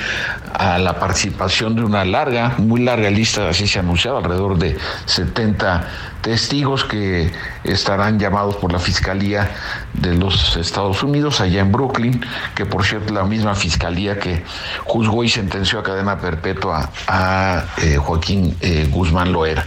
[0.53, 4.77] a la participación de una larga, muy larga lista, así se ha anunciado, alrededor de
[5.05, 5.87] 70
[6.27, 7.31] testigos que
[7.63, 9.49] estarán llamados por la Fiscalía
[9.93, 12.19] de los Estados Unidos allá en Brooklyn,
[12.53, 14.43] que por cierto la misma Fiscalía que
[14.83, 19.65] juzgó y sentenció a cadena perpetua a eh, Joaquín eh, Guzmán Loera.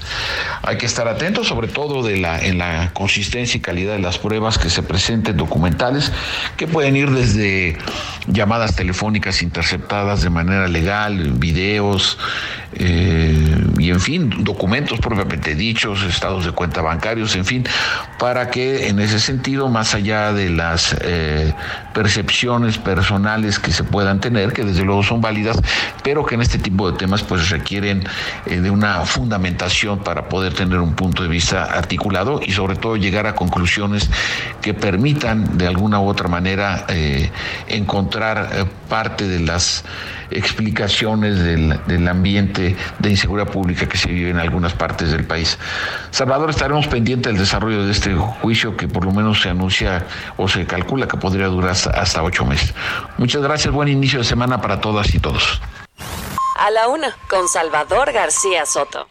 [0.63, 4.69] Hay que estar atentos sobre todo en la consistencia y calidad de las pruebas que
[4.69, 6.13] se presenten documentales,
[6.59, 7.79] que pueden ir desde
[8.27, 12.19] llamadas telefónicas interceptadas de manera legal, videos,
[12.73, 17.65] eh, y en fin, documentos propiamente dichos, estados de cuenta bancarios, en fin,
[18.19, 21.55] para que en ese sentido, más allá de las eh,
[21.95, 25.59] percepciones personales que se puedan tener, que desde luego son válidas,
[26.03, 28.05] pero que en este tipo de temas pues requieren
[28.47, 32.97] eh, de una fundamentación para poder tener un punto de vista articulado y sobre todo
[32.97, 34.11] llegar a conclusiones
[34.61, 37.31] que permitan de alguna u otra manera eh,
[37.69, 39.85] encontrar parte de las
[40.31, 45.59] explicaciones del, del ambiente de inseguridad pública que se vive en algunas partes del país.
[46.31, 50.47] Salvador, estaremos pendientes del desarrollo de este juicio que por lo menos se anuncia o
[50.47, 52.73] se calcula que podría durar hasta, ocho meses.
[53.19, 55.61] Muchas gracias, buen inicio de semana para todas y todos.
[56.57, 59.09] A la una, con Salvador García Soto.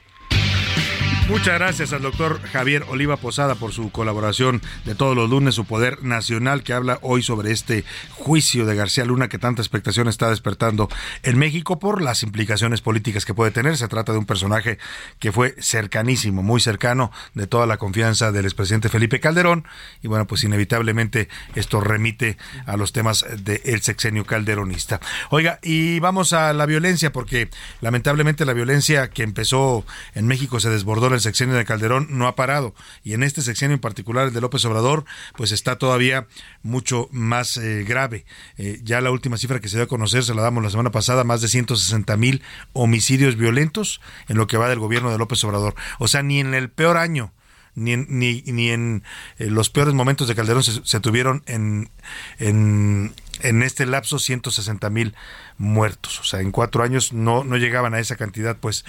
[1.30, 5.64] Muchas gracias al doctor Javier Oliva Posada por su colaboración de todos los lunes, su
[5.64, 7.86] poder nacional que habla hoy sobre este
[8.16, 10.90] juicio de García Luna que tanta expectación está despertando
[11.22, 13.78] en México por las implicaciones políticas que puede tener.
[13.78, 14.80] Se trata de un personaje
[15.20, 19.68] que fue cercanísimo, muy cercano de toda la confianza del expresidente Felipe Calderón
[20.02, 25.00] y bueno, pues inevitablemente esto remite a los temas del sexenio calderonista.
[25.30, 27.52] Oiga, y vamos a la violencia porque
[27.82, 29.86] lamentablemente la violencia que empezó
[30.16, 32.74] en México se desbordó en el sexenio de Calderón no ha parado
[33.04, 35.06] y en este sexenio en particular el de López Obrador
[35.36, 36.28] pues está todavía
[36.64, 38.26] mucho más eh, grave.
[38.58, 40.92] Eh, ya la última cifra que se dio a conocer se la damos la semana
[40.92, 42.42] pasada, más de 160 mil
[42.74, 45.76] homicidios violentos en lo que va del gobierno de López Obrador.
[46.00, 47.34] O sea, ni en el peor año
[47.76, 49.04] ni en, ni, ni en
[49.38, 51.90] eh, los peores momentos de Calderón se, se tuvieron en,
[52.38, 55.16] en, en, este lapso 160 mil
[55.58, 56.20] muertos.
[56.20, 58.86] O sea, en cuatro años no, no llegaban a esa cantidad, pues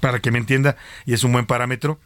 [0.00, 1.98] para que me entienda, y es un buen parámetro,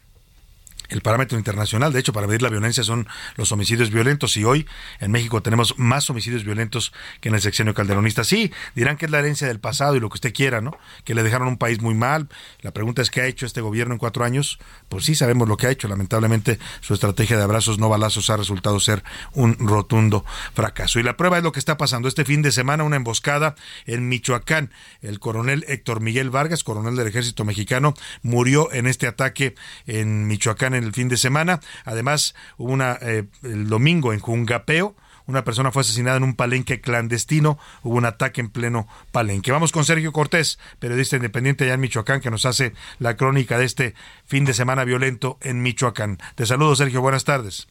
[0.91, 1.93] el parámetro internacional.
[1.93, 4.67] De hecho, para medir la violencia son los homicidios violentos y hoy
[4.99, 8.25] en México tenemos más homicidios violentos que en el sexenio calderonista.
[8.25, 10.77] Sí, dirán que es la herencia del pasado y lo que usted quiera, ¿no?
[11.05, 12.29] Que le dejaron un país muy mal.
[12.61, 14.59] La pregunta es qué ha hecho este gobierno en cuatro años.
[14.89, 15.89] Pues sí, sabemos lo que ha hecho.
[15.89, 19.03] Lamentablemente su estrategia de abrazos no balazos ha resultado ser
[19.33, 20.99] un rotundo fracaso.
[20.99, 22.09] Y la prueba es lo que está pasando.
[22.09, 23.55] Este fin de semana una emboscada
[23.87, 24.73] en Michoacán.
[25.03, 29.55] El coronel Héctor Miguel Vargas, coronel del ejército mexicano, murió en este ataque
[29.87, 31.61] en Michoacán el fin de semana.
[31.85, 34.95] Además, hubo una eh, el domingo en Jungapeo.
[35.27, 37.59] Una persona fue asesinada en un palenque clandestino.
[37.83, 39.53] Hubo un ataque en pleno palenque.
[39.53, 43.65] Vamos con Sergio Cortés, periodista independiente allá en Michoacán, que nos hace la crónica de
[43.65, 43.95] este
[44.27, 46.19] fin de semana violento en Michoacán.
[46.35, 47.01] Te saludo, Sergio.
[47.01, 47.69] Buenas tardes.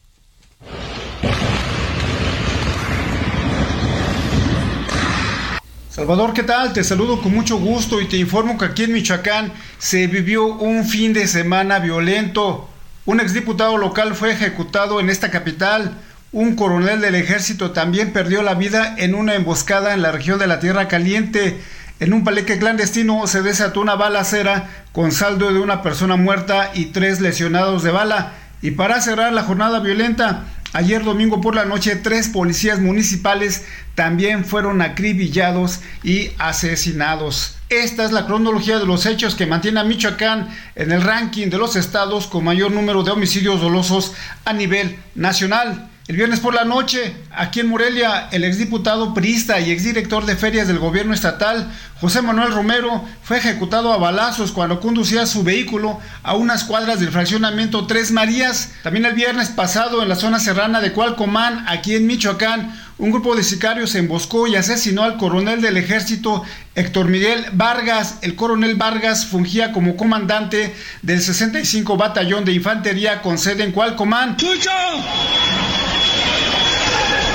[5.89, 6.71] Salvador, ¿qué tal?
[6.71, 10.85] Te saludo con mucho gusto y te informo que aquí en Michoacán se vivió un
[10.85, 12.69] fin de semana violento.
[13.09, 15.97] Un exdiputado local fue ejecutado en esta capital.
[16.31, 20.45] Un coronel del ejército también perdió la vida en una emboscada en la región de
[20.45, 21.59] la Tierra Caliente.
[21.99, 26.91] En un paleque clandestino se desató una balacera con saldo de una persona muerta y
[26.91, 28.33] tres lesionados de bala.
[28.61, 30.43] Y para cerrar la jornada violenta,
[30.73, 33.65] ayer domingo por la noche, tres policías municipales
[33.95, 37.55] también fueron acribillados y asesinados.
[37.69, 41.57] Esta es la cronología de los hechos que mantiene a Michoacán en el ranking de
[41.57, 44.13] los estados con mayor número de homicidios dolosos
[44.45, 45.88] a nivel nacional.
[46.09, 50.67] El viernes por la noche, aquí en Morelia, el exdiputado priista y exdirector de ferias
[50.67, 51.71] del gobierno estatal,
[52.01, 57.11] José Manuel Romero, fue ejecutado a balazos cuando conducía su vehículo a unas cuadras del
[57.11, 58.71] fraccionamiento Tres Marías.
[58.81, 63.35] También el viernes pasado, en la zona serrana de Cualcomán, aquí en Michoacán, un grupo
[63.35, 68.17] de sicarios emboscó y asesinó al coronel del ejército Héctor Miguel Vargas.
[68.23, 70.73] El coronel Vargas fungía como comandante
[71.03, 74.37] del 65 Batallón de Infantería con sede en Cualcomán.
[74.37, 74.71] ¡Chucho!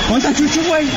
[0.07, 0.87] ¿Cuánta chucho, güey?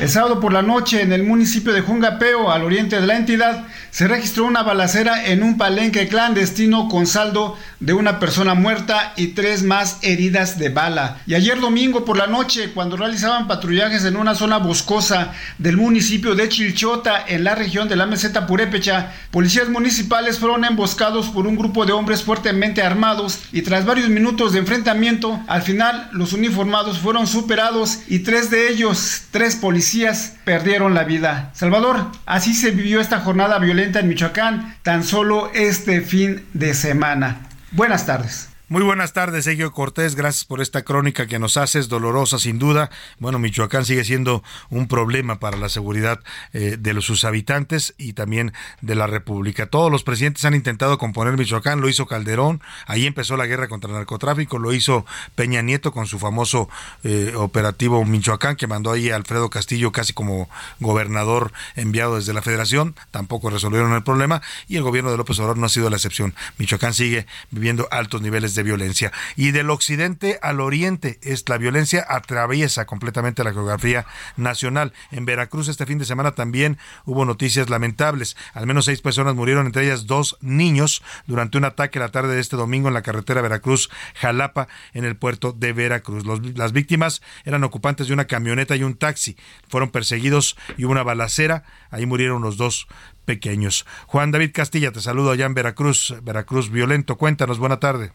[0.00, 3.66] El sábado por la noche, en el municipio de Jungapeo, al oriente de la entidad,
[3.96, 9.28] se registró una balacera en un palenque clandestino con saldo de una persona muerta y
[9.28, 11.22] tres más heridas de bala.
[11.26, 16.34] Y ayer domingo por la noche, cuando realizaban patrullajes en una zona boscosa del municipio
[16.34, 21.56] de Chilchota, en la región de la meseta Purépecha, policías municipales fueron emboscados por un
[21.56, 26.98] grupo de hombres fuertemente armados y tras varios minutos de enfrentamiento, al final los uniformados
[26.98, 31.50] fueron superados y tres de ellos, tres policías, perdieron la vida.
[31.54, 37.40] Salvador, así se vivió esta jornada violenta en Michoacán tan solo este fin de semana.
[37.72, 38.55] Buenas tardes.
[38.68, 40.16] Muy buenas tardes, Sergio Cortés.
[40.16, 42.90] Gracias por esta crónica que nos haces, dolorosa sin duda.
[43.20, 46.18] Bueno, Michoacán sigue siendo un problema para la seguridad
[46.52, 49.66] eh, de sus habitantes y también de la República.
[49.66, 53.88] Todos los presidentes han intentado componer Michoacán, lo hizo Calderón, ahí empezó la guerra contra
[53.88, 55.06] el narcotráfico, lo hizo
[55.36, 56.68] Peña Nieto con su famoso
[57.04, 62.42] eh, operativo Michoacán, que mandó ahí a Alfredo Castillo casi como gobernador enviado desde la
[62.42, 65.96] federación, tampoco resolvieron el problema y el gobierno de López Obrador no ha sido la
[65.96, 66.34] excepción.
[66.58, 69.12] Michoacán sigue viviendo altos niveles de violencia.
[69.36, 74.06] Y del occidente al oriente, es, la violencia atraviesa completamente la geografía
[74.36, 74.92] nacional.
[75.10, 78.36] En Veracruz este fin de semana también hubo noticias lamentables.
[78.54, 82.40] Al menos seis personas murieron, entre ellas dos niños, durante un ataque la tarde de
[82.40, 86.24] este domingo en la carretera Veracruz-Jalapa, en el puerto de Veracruz.
[86.54, 89.36] Las víctimas eran ocupantes de una camioneta y un taxi.
[89.68, 91.64] Fueron perseguidos y hubo una balacera.
[91.90, 92.86] Ahí murieron los dos
[93.24, 93.86] pequeños.
[94.06, 97.16] Juan David Castilla, te saludo allá en Veracruz, Veracruz violento.
[97.16, 98.12] Cuéntanos, buena tarde.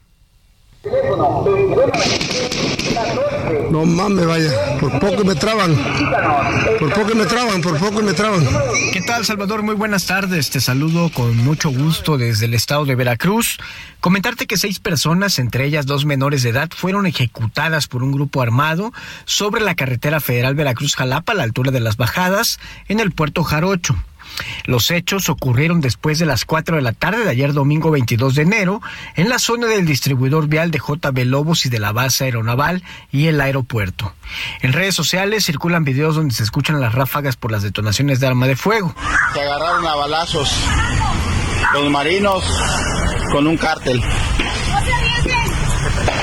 [3.70, 5.76] No mames, vaya, por poco me traban.
[6.80, 8.46] Por poco me traban, por poco me traban.
[8.92, 9.64] ¿Qué tal, Salvador?
[9.64, 10.50] Muy buenas tardes.
[10.50, 13.58] Te saludo con mucho gusto desde el estado de Veracruz.
[14.00, 18.42] Comentarte que seis personas, entre ellas dos menores de edad, fueron ejecutadas por un grupo
[18.42, 18.92] armado
[19.26, 23.96] sobre la carretera federal Veracruz-Jalapa a la altura de las bajadas en el puerto Jarocho.
[24.66, 28.41] Los hechos ocurrieron después de las 4 de la tarde de ayer domingo 22 de
[28.44, 28.82] enero
[29.16, 33.28] en la zona del distribuidor vial de JB Lobos y de la base aeronaval y
[33.28, 34.14] el aeropuerto.
[34.62, 38.48] En redes sociales circulan videos donde se escuchan las ráfagas por las detonaciones de arma
[38.48, 38.95] de fuego.
[39.34, 40.53] Se agarraron a balazos
[41.74, 42.44] los marinos
[43.32, 44.02] con un cártel.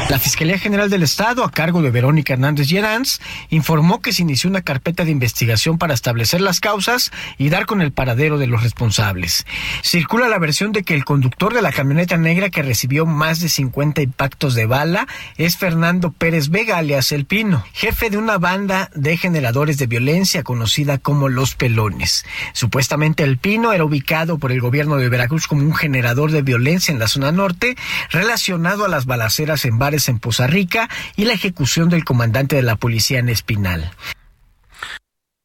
[0.09, 3.21] La Fiscalía General del Estado, a cargo de Verónica Hernández Lleranz,
[3.51, 7.83] informó que se inició una carpeta de investigación para establecer las causas y dar con
[7.83, 9.45] el paradero de los responsables.
[9.83, 13.51] Circula la versión de que el conductor de la camioneta negra que recibió más de
[13.51, 15.07] 50 impactos de bala
[15.37, 20.43] es Fernando Pérez Vega, alias El Pino, jefe de una banda de generadores de violencia
[20.43, 22.25] conocida como Los Pelones.
[22.55, 26.93] Supuestamente El Pino era ubicado por el gobierno de Veracruz como un generador de violencia
[26.93, 27.77] en la zona norte
[28.09, 32.63] relacionado a las balaceras en bares en Poza Rica y la ejecución del comandante de
[32.63, 33.91] la policía en Espinal.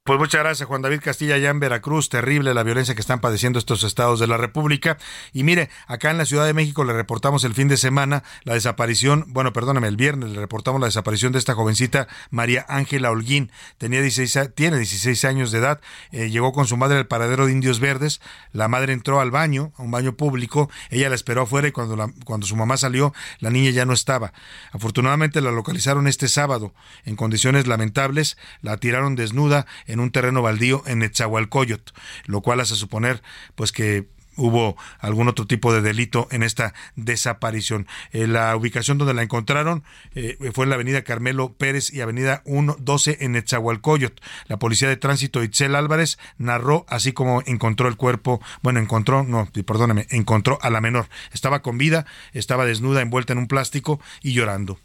[0.06, 2.10] Pues muchas gracias, Juan David Castilla, allá en Veracruz.
[2.10, 4.98] Terrible la violencia que están padeciendo estos estados de la República.
[5.32, 8.54] Y mire, acá en la Ciudad de México le reportamos el fin de semana la
[8.56, 13.50] desaparición, bueno, perdóname, el viernes le reportamos la desaparición de esta jovencita María Ángela Holguín.
[13.78, 15.80] Tenía 16, a- tiene 16 años de edad.
[16.12, 18.20] eh, llegó con su madre al paradero de Indios Verdes.
[18.52, 20.70] La madre entró al baño, a un baño público.
[20.90, 23.94] Ella la esperó afuera y cuando, la- cuando su mamá salió, la niña ya no
[23.94, 24.34] estaba.
[24.74, 26.74] Afortunadamente la localizaron este sábado
[27.06, 28.36] en condiciones lamentables.
[28.62, 31.94] La tiraron desnuda en un terreno baldío en Netzahualcoyot,
[32.26, 33.22] lo cual hace suponer
[33.56, 37.86] pues que hubo algún otro tipo de delito en esta desaparición.
[38.12, 39.84] Eh, la ubicación donde la encontraron
[40.16, 44.20] eh, fue en la avenida Carmelo Pérez y avenida 112 en Netzahualcoyot.
[44.48, 49.48] La policía de tránsito Itzel Álvarez narró así como encontró el cuerpo, bueno, encontró, no,
[49.66, 51.08] perdóname, encontró a la menor.
[51.32, 54.80] Estaba con vida, estaba desnuda, envuelta en un plástico y llorando.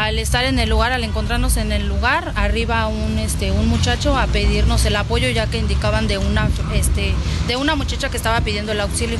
[0.00, 4.16] Al estar en el lugar, al encontrarnos en el lugar, arriba un este un muchacho
[4.16, 7.12] a pedirnos el apoyo ya que indicaban de una este
[7.48, 9.18] de una muchacha que estaba pidiendo el auxilio.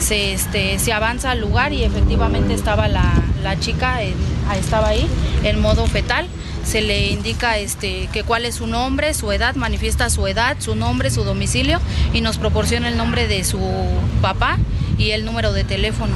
[0.00, 4.00] Se este se avanza al lugar y efectivamente estaba la, la chica
[4.48, 5.06] ah, estaba ahí
[5.44, 6.26] en modo fetal.
[6.64, 10.74] Se le indica este que cuál es su nombre, su edad, manifiesta su edad, su
[10.74, 11.78] nombre, su domicilio
[12.12, 13.60] y nos proporciona el nombre de su
[14.22, 14.58] papá
[14.98, 16.14] y el número de teléfono.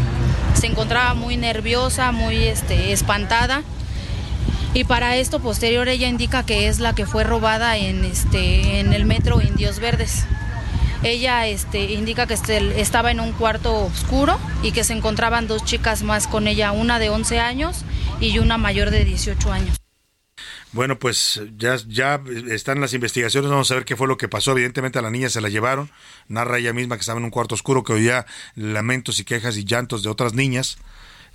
[0.55, 3.63] Se encontraba muy nerviosa, muy este, espantada.
[4.73, 8.93] Y para esto posterior ella indica que es la que fue robada en, este, en
[8.93, 10.25] el metro Indios Verdes.
[11.03, 15.65] Ella este, indica que este- estaba en un cuarto oscuro y que se encontraban dos
[15.65, 17.85] chicas más con ella, una de 11 años
[18.21, 19.77] y una mayor de 18 años.
[20.73, 24.53] Bueno, pues ya, ya están las investigaciones, vamos a ver qué fue lo que pasó.
[24.53, 25.91] Evidentemente a la niña se la llevaron,
[26.29, 28.25] narra ella misma que estaba en un cuarto oscuro, que oía
[28.55, 30.79] lamentos y quejas y llantos de otras niñas.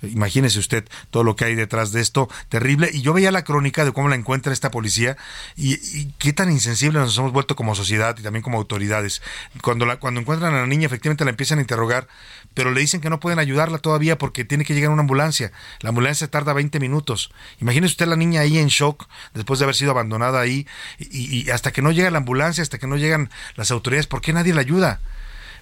[0.02, 2.90] Imagínese usted todo lo que hay detrás de esto, terrible.
[2.92, 5.16] Y yo veía la crónica de cómo la encuentra esta policía
[5.56, 9.22] y, qué tan insensibles nos hemos vuelto como sociedad y también como autoridades.
[9.62, 12.08] Cuando, la, cuando encuentran a la niña, efectivamente la empiezan a interrogar,
[12.54, 15.52] pero le dicen que no pueden ayudarla todavía porque tiene que llegar una ambulancia.
[15.80, 17.30] La ambulancia tarda 20 minutos.
[17.60, 20.66] Imagínese usted la niña ahí en shock después de haber sido abandonada ahí
[20.98, 24.20] y, y hasta que no llega la ambulancia, hasta que no llegan las autoridades, ¿por
[24.20, 25.00] qué nadie la ayuda?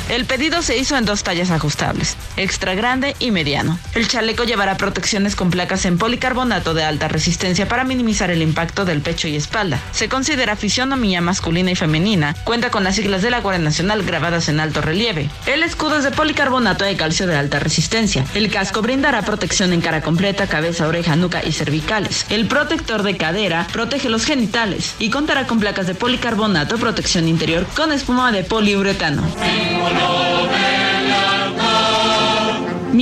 [0.10, 3.78] El pedido se hizo en dos tallas ajustables, extra grande y mediano.
[3.94, 8.86] El chaleco llevará protecciones con placas en policarbonato de alta resistencia para minimizar el impacto
[8.86, 9.80] del pecho y espalda.
[9.92, 12.36] Se considera fisionomía masculina y femenina.
[12.44, 15.30] Cuenta con las siglas de la Guardia Nacional grabadas en alto relieve.
[15.46, 18.26] El escudo es de policarbonato de calcio de alta resistencia.
[18.34, 22.26] El casco brindará protección en cara completa, cabeza, oreja, nuca y cervicales.
[22.30, 27.68] El protector de cadera protege los genitales y contará con placas de policarbonato, protección interior
[27.76, 29.22] con espuma de poliuretano.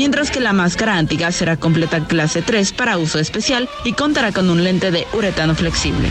[0.07, 4.49] Mientras que la máscara antigas será completa clase 3 para uso especial y contará con
[4.49, 6.09] un lente de uretano flexible.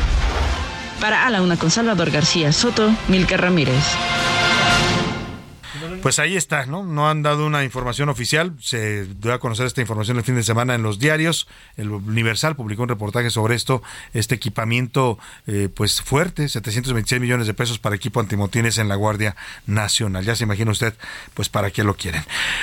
[1.01, 3.85] Para A la Una con Salvador García Soto, Milka Ramírez.
[6.03, 6.85] Pues ahí está, ¿no?
[6.85, 8.55] No han dado una información oficial.
[8.61, 11.49] Se dio a conocer esta información el fin de semana en los diarios.
[11.77, 13.83] El Universal publicó un reportaje sobre esto,
[14.15, 19.37] este equipamiento, eh, pues fuerte, 726 millones de pesos para equipo antimotines en la Guardia
[19.67, 20.25] Nacional.
[20.25, 20.95] Ya se imagina usted,
[21.35, 22.23] pues para qué lo quieren.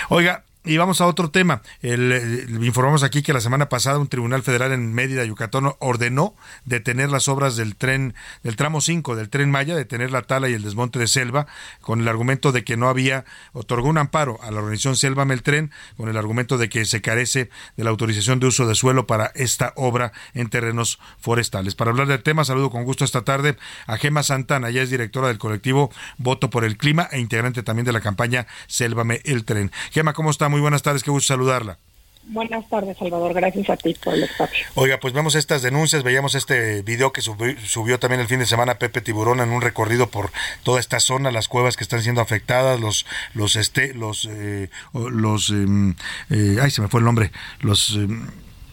[0.10, 1.61] Oiga, y vamos a otro tema.
[1.81, 6.35] El, el- informamos aquí que la semana pasada un tribunal federal en Mérida, Yucatán, ordenó
[6.65, 8.14] detener las obras del tren,
[8.44, 11.48] del tramo 5 del tren Maya, detener la tala y el desmonte de selva,
[11.81, 15.72] con el argumento de que no había, otorgó un amparo a la organización Selva Meltren,
[15.98, 19.31] con el argumento de que se carece de la autorización de uso de suelo para
[19.35, 21.76] esta obra en terrenos forestales.
[21.76, 23.57] Para hablar del tema, saludo con gusto esta tarde
[23.88, 27.85] a Gema Santana, ella es directora del colectivo Voto por el Clima e integrante también
[27.85, 29.72] de la campaña Sélvame el Tren.
[29.91, 30.49] Gema, ¿cómo está?
[30.54, 31.80] Muy buenas tardes, qué gusto saludarla.
[32.28, 33.34] Buenas tardes, Salvador.
[33.34, 34.68] Gracias a ti por el espacio.
[34.76, 38.46] Oiga, pues vemos estas denuncias, veíamos este video que subió, subió también el fin de
[38.46, 40.32] semana Pepe Tiburón en un recorrido por
[40.62, 45.50] toda esta zona, las cuevas que están siendo afectadas, los los este los eh, los
[45.50, 45.96] em,
[46.30, 47.32] eh, ay se me fue el nombre,
[47.62, 48.28] los em,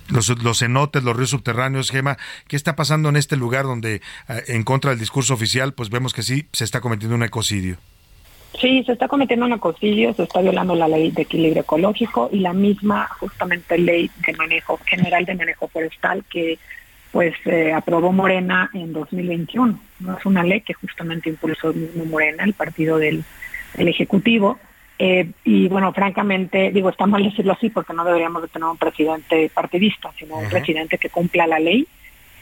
[0.08, 4.44] los, los cenotes, los ríos subterráneos, Gema, ¿qué está pasando en este lugar donde eh,
[4.48, 7.78] en contra del discurso oficial, pues vemos que sí se está cometiendo un ecocidio?
[8.58, 12.40] Sí, se está cometiendo un ecocidio, se está violando la ley de equilibrio ecológico y
[12.40, 16.58] la misma justamente ley de manejo general de manejo forestal que
[17.12, 19.80] pues eh, aprobó Morena en 2021.
[20.00, 23.24] No es una ley que justamente impulsó el mismo Morena, el partido del,
[23.74, 24.58] del Ejecutivo.
[24.98, 28.76] Eh, y bueno, francamente, digo, está mal decirlo así porque no deberíamos de tener un
[28.76, 31.86] presidente partidista, sino un presidente que cumpla la ley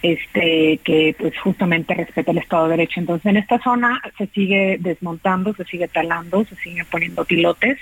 [0.03, 3.01] este que pues justamente respeta el Estado de Derecho.
[3.01, 7.79] Entonces en esta zona se sigue desmontando, se sigue talando, se siguen poniendo pilotes.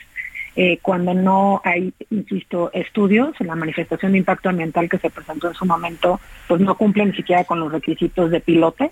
[0.58, 5.54] Eh, cuando no hay, insisto, estudios, la manifestación de impacto ambiental que se presentó en
[5.54, 6.18] su momento,
[6.48, 8.90] pues no cumple ni siquiera con los requisitos de pilotes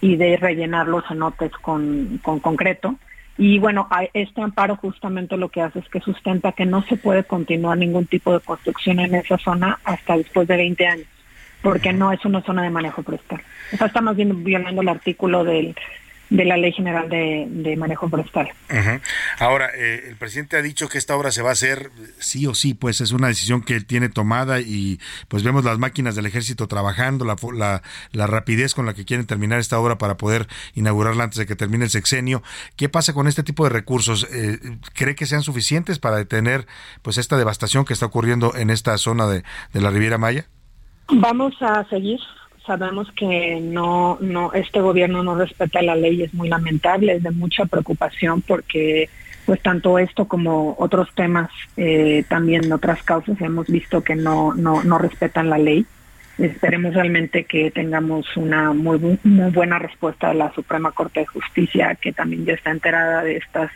[0.00, 2.96] y de rellenar los cenotes con, con concreto.
[3.36, 7.22] Y bueno, este amparo justamente lo que hace es que sustenta que no se puede
[7.22, 11.06] continuar ningún tipo de construcción en esa zona hasta después de 20 años
[11.62, 13.42] porque no es una zona de manejo forestal.
[13.72, 15.74] O sea, estamos violando el artículo del,
[16.30, 18.50] de la Ley General de, Manejo Forestal.
[19.38, 22.54] Ahora, eh, el presidente ha dicho que esta obra se va a hacer sí o
[22.54, 26.26] sí, pues es una decisión que él tiene tomada y pues vemos las máquinas del
[26.26, 27.82] ejército trabajando, la, la,
[28.12, 31.56] la rapidez con la que quieren terminar esta obra para poder inaugurarla antes de que
[31.56, 32.42] termine el sexenio.
[32.76, 34.26] ¿Qué pasa con este tipo de recursos?
[34.30, 34.58] Eh,
[34.94, 36.66] ¿Cree que sean suficientes para detener
[37.02, 40.46] pues esta devastación que está ocurriendo en esta zona de, de la Riviera Maya?
[41.10, 42.20] Vamos a seguir.
[42.66, 47.30] Sabemos que no, no, este gobierno no respeta la ley, es muy lamentable, es de
[47.30, 49.08] mucha preocupación porque
[49.46, 51.48] pues tanto esto como otros temas,
[51.78, 55.86] eh, también otras causas, hemos visto que no, no, no respetan la ley.
[56.36, 61.94] Esperemos realmente que tengamos una muy, muy buena respuesta de la Suprema Corte de Justicia,
[61.94, 63.70] que también ya está enterada de estas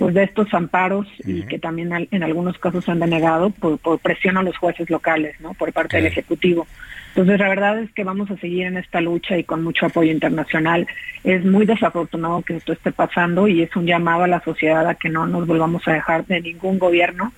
[0.00, 3.78] pues de estos amparos y que también al- en algunos casos se han denegado por,
[3.78, 5.52] por presión a los jueces locales, ¿no?
[5.54, 6.66] Por parte del Ejecutivo.
[7.08, 10.10] Entonces, la verdad es que vamos a seguir en esta lucha y con mucho apoyo
[10.10, 10.86] internacional.
[11.22, 14.94] Es muy desafortunado que esto esté pasando y es un llamado a la sociedad a
[14.94, 17.32] que no nos volvamos a dejar de ningún gobierno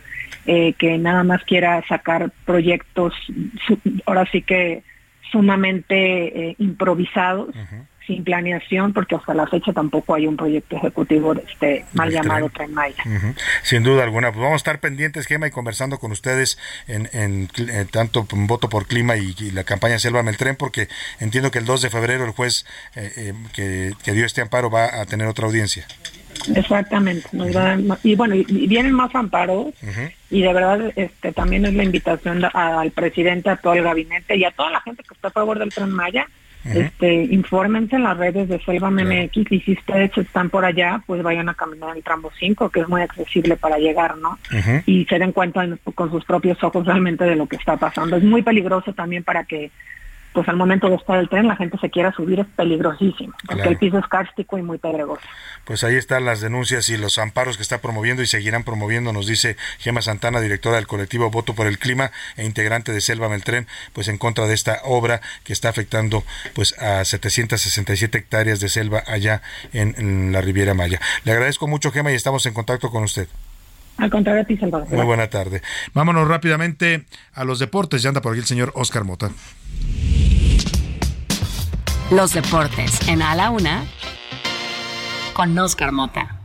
[0.47, 3.13] eh, que nada más quiera sacar proyectos,
[4.07, 4.83] ahora sí que
[5.31, 7.55] sumamente eh, improvisados,
[8.07, 12.49] sin planeación, porque hasta la fecha tampoco hay un proyecto ejecutivo de este mal llamado
[12.49, 12.67] tren.
[12.67, 13.05] Tren Maya.
[13.63, 14.31] Sin duda alguna.
[14.31, 18.47] Pues vamos a estar pendientes, Gema, y conversando con ustedes en, en eh, tanto en
[18.47, 20.89] Voto por Clima y, y la campaña Selva Meltren, porque
[21.21, 24.71] entiendo que el 2 de febrero el juez eh, eh, que, que dio este amparo
[24.71, 25.87] va a tener otra audiencia.
[26.55, 27.29] Exactamente.
[27.33, 29.69] nos va a y bueno, y, y vienen más amparos
[30.31, 34.45] y de verdad este también es la invitación al presidente, a todo el gabinete y
[34.45, 36.27] a toda la gente que está a favor del Tren Maya.
[36.65, 41.23] Este, infórmense en las redes de Selva MX y si ustedes están por allá, pues
[41.23, 44.39] vayan a caminar el tramo 5, que es muy accesible para llegar, ¿no?
[44.87, 48.17] y se den cuenta en- con sus propios ojos realmente de lo que está pasando.
[48.17, 49.71] Es muy peligroso también para que,
[50.33, 53.55] pues al momento de estar el tren, la gente se quiera subir, es peligrosísimo, porque
[53.57, 53.71] Claro.
[53.71, 55.23] el piso es kárstico y muy pedregoso.
[55.65, 59.27] Pues ahí están las denuncias y los amparos que está promoviendo y seguirán promoviendo, nos
[59.27, 63.67] dice Gema Santana, directora del colectivo Voto por el Clima e integrante de Selva Meltren,
[63.93, 69.03] pues en contra de esta obra que está afectando pues a 767 hectáreas de selva
[69.07, 69.43] allá
[69.73, 71.01] en, en la Riviera Maya.
[71.25, 73.29] Le agradezco mucho, Gema, y estamos en contacto con usted.
[73.99, 74.89] Al contrario a ti, Salvador.
[74.89, 75.61] Muy buena tarde.
[75.93, 77.05] Vámonos rápidamente
[77.35, 78.03] a los deportes.
[78.03, 79.31] Ya anda por aquí el señor Oscar Mota.
[82.13, 83.87] Los deportes en A la Una
[85.33, 86.41] con Oscar Mota.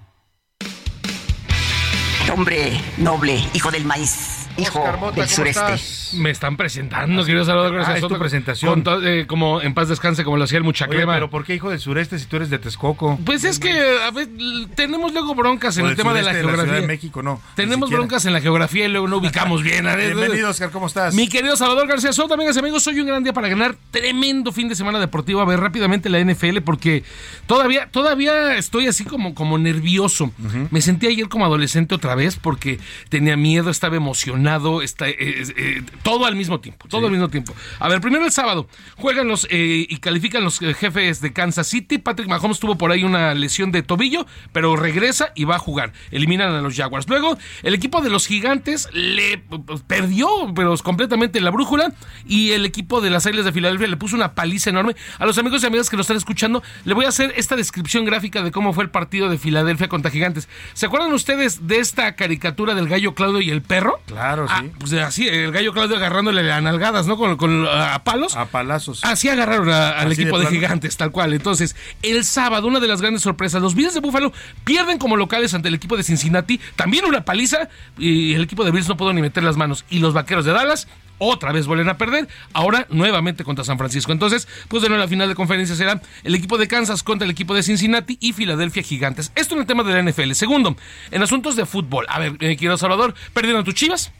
[2.33, 4.36] Hombre noble, hijo del maíz.
[4.57, 6.17] Hijo del sureste.
[6.17, 8.81] Me están presentando, querido Salvador García Ah, es tu Soto, presentación.
[8.83, 11.13] con eh, como en paz descanse, como lo hacía el Oye, muchacrema.
[11.13, 13.19] pero ¿por qué hijo del sureste si tú eres de Texcoco?
[13.25, 13.71] Pues es que
[14.05, 14.27] a ver,
[14.75, 16.81] tenemos luego broncas en O el tema de la sureste de la geografía.
[16.81, 19.87] De México, no, Tenemos broncas en la geografía y luego no ubicamos bien.
[19.87, 21.13] A ver, Bienvenido, Oscar, ¿cómo estás?
[21.13, 24.51] Mi querido Salvador García Soto, amigas y amigos, hoy un gran día para ganar tremendo
[24.51, 25.41] fin de semana deportivo.
[25.41, 27.03] A ver rápidamente la NFL porque
[27.45, 30.31] todavía, todavía estoy así como, como nervioso.
[30.71, 32.79] Me sentí ayer como adolescente otra vez porque
[33.09, 34.46] tenía miedo, estaba emocionado,
[34.81, 37.53] está, eh, eh, todo al mismo tiempo, todo al mismo tiempo.
[37.79, 41.67] A ver, primero el sábado juegan los eh, y califican los eh, jefes de Kansas
[41.67, 41.97] City.
[41.97, 45.93] Patrick Mahomes tuvo por ahí una lesión de tobillo, pero regresa y va a jugar.
[46.11, 47.07] Eliminan a los Jaguars.
[47.07, 51.93] Luego, el equipo de los gigantes le pues, perdió, pero completamente la brújula.
[52.25, 54.95] Y el equipo de las Águilas de Filadelfia le puso una paliza enorme.
[55.19, 58.05] A los amigos y amigas que lo están escuchando, le voy a hacer esta descripción
[58.05, 60.47] gráfica de cómo fue el partido de Filadelfia contra Gigantes.
[60.73, 63.99] ¿Se acuerdan ustedes de esta caricatura del gallo Claudio y el perro?
[64.05, 64.71] Claro, Ah, sí.
[64.79, 67.17] pues así, el gallo Claudio agarrándole a nalgadas, ¿no?
[67.17, 68.35] Con, con- a palos.
[68.35, 69.03] A palazos.
[69.03, 71.33] Así agarraron a- al equipo de gigantes, tal cual.
[71.33, 74.31] Entonces, el sábado, una de las grandes sorpresas, los Bills de Buffalo
[74.63, 78.71] pierden como locales ante el equipo de Cincinnati, también una paliza, y el equipo de
[78.71, 79.85] Bills no pudo ni meter las manos.
[79.89, 80.87] Y los vaqueros de Dallas
[81.19, 84.11] otra vez vuelven a perder, ahora nuevamente contra San Francisco.
[84.11, 87.31] Entonces, pues de nuevo la final de conferencia será el equipo de Kansas contra el
[87.31, 89.31] equipo de Cincinnati y Filadelfia Gigantes.
[89.33, 90.33] Esto en el tema de la NFL.
[90.33, 90.77] Segundo,
[91.09, 92.05] en asuntos de fútbol.
[92.09, 94.11] A ver, eh, quiero Salvador, perdieron tus chivas.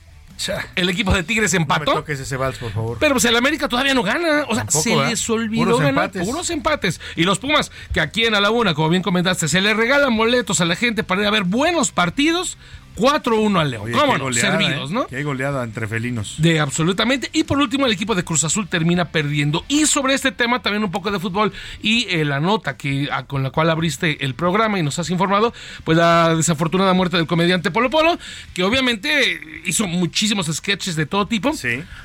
[0.75, 1.93] El equipo de Tigres No empató.
[1.93, 2.97] toques ese vals, por favor.
[2.99, 4.43] Pero pues el América todavía no gana.
[4.47, 6.05] O sea, Tampoco, se les olvidó Puros ganar.
[6.05, 6.25] empates.
[6.27, 7.01] Puros empates.
[7.15, 10.15] Y los Pumas, que aquí en A la Una, como bien comentaste, se le regalan
[10.15, 12.57] boletos a la gente para ir a ver buenos partidos.
[12.97, 13.83] 4-1 al León.
[13.85, 14.23] Oye, ¿Cómo no?
[14.25, 14.93] goleada, Servidos, ¿eh?
[14.93, 15.07] ¿no?
[15.07, 16.35] Qué goleada entre felinos.
[16.39, 17.29] De absolutamente.
[17.33, 19.63] Y por último, el equipo de Cruz Azul termina perdiendo.
[19.67, 23.23] Y sobre este tema también un poco de fútbol y eh, la nota que a-
[23.25, 25.53] con la cual abriste el programa y nos has informado,
[25.83, 28.17] pues la desafortunada muerte del comediante Polo Polo,
[28.53, 31.51] que obviamente hizo muchísimos sketches de todo tipo.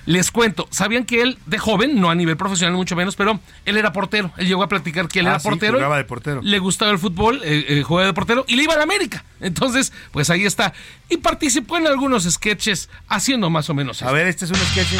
[0.06, 3.77] Les cuento, ¿sabían que él de joven, no a nivel profesional mucho menos, pero él
[3.77, 4.32] era portero?
[4.36, 5.74] Él llegó a platicar que él Ah, era sí, portero.
[5.74, 6.40] jugaba de portero.
[6.43, 9.24] Le gustaba el fútbol, eh, eh, jugaba de portero y le iba a la América.
[9.40, 10.73] Entonces, pues ahí está.
[11.09, 14.94] Y participó en algunos sketches haciendo más o menos A ver, este es un sketch.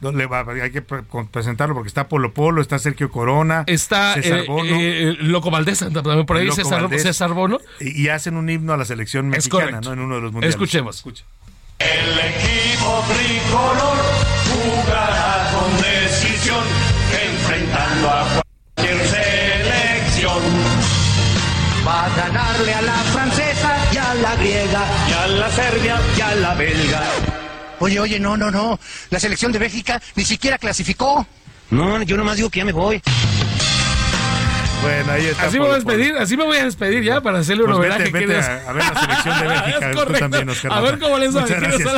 [0.00, 4.44] Donde va, hay que presentarlo porque está Polo Polo, está Sergio Corona, Está César eh,
[4.48, 7.02] Bono, eh, Loco Valdés, también por ahí, Loco César, Valdés.
[7.04, 7.60] César Bono.
[7.78, 9.80] Y, y hacen un himno a la selección mexicana.
[9.80, 9.92] ¿no?
[9.92, 10.56] En uno de los mundiales.
[10.56, 10.96] Escuchemos.
[10.96, 11.24] Escucha.
[11.78, 13.96] El equipo tricolor
[14.50, 16.64] jugará con decisión,
[17.30, 18.42] enfrentando a
[18.74, 20.42] cualquier selección.
[21.86, 23.41] Va a ganarle a la francesa
[24.12, 27.02] a la griega y a la serbia y a la belga.
[27.78, 28.78] Oye, oye, no, no, no.
[29.08, 31.26] La selección de Bélgica ni siquiera clasificó.
[31.70, 33.00] No, yo nomás digo que ya me voy.
[34.82, 35.44] Bueno, ahí está.
[35.44, 37.78] Así me voy a despedir, así me voy a despedir ya para hacerle un Pues
[37.78, 38.10] homenaje.
[38.10, 39.78] vete, a, a ver la selección de Bélgica.
[39.92, 40.18] Es correcto.
[40.18, 41.46] también, Oscar A ver cómo les va.
[41.46, 41.88] Gracias.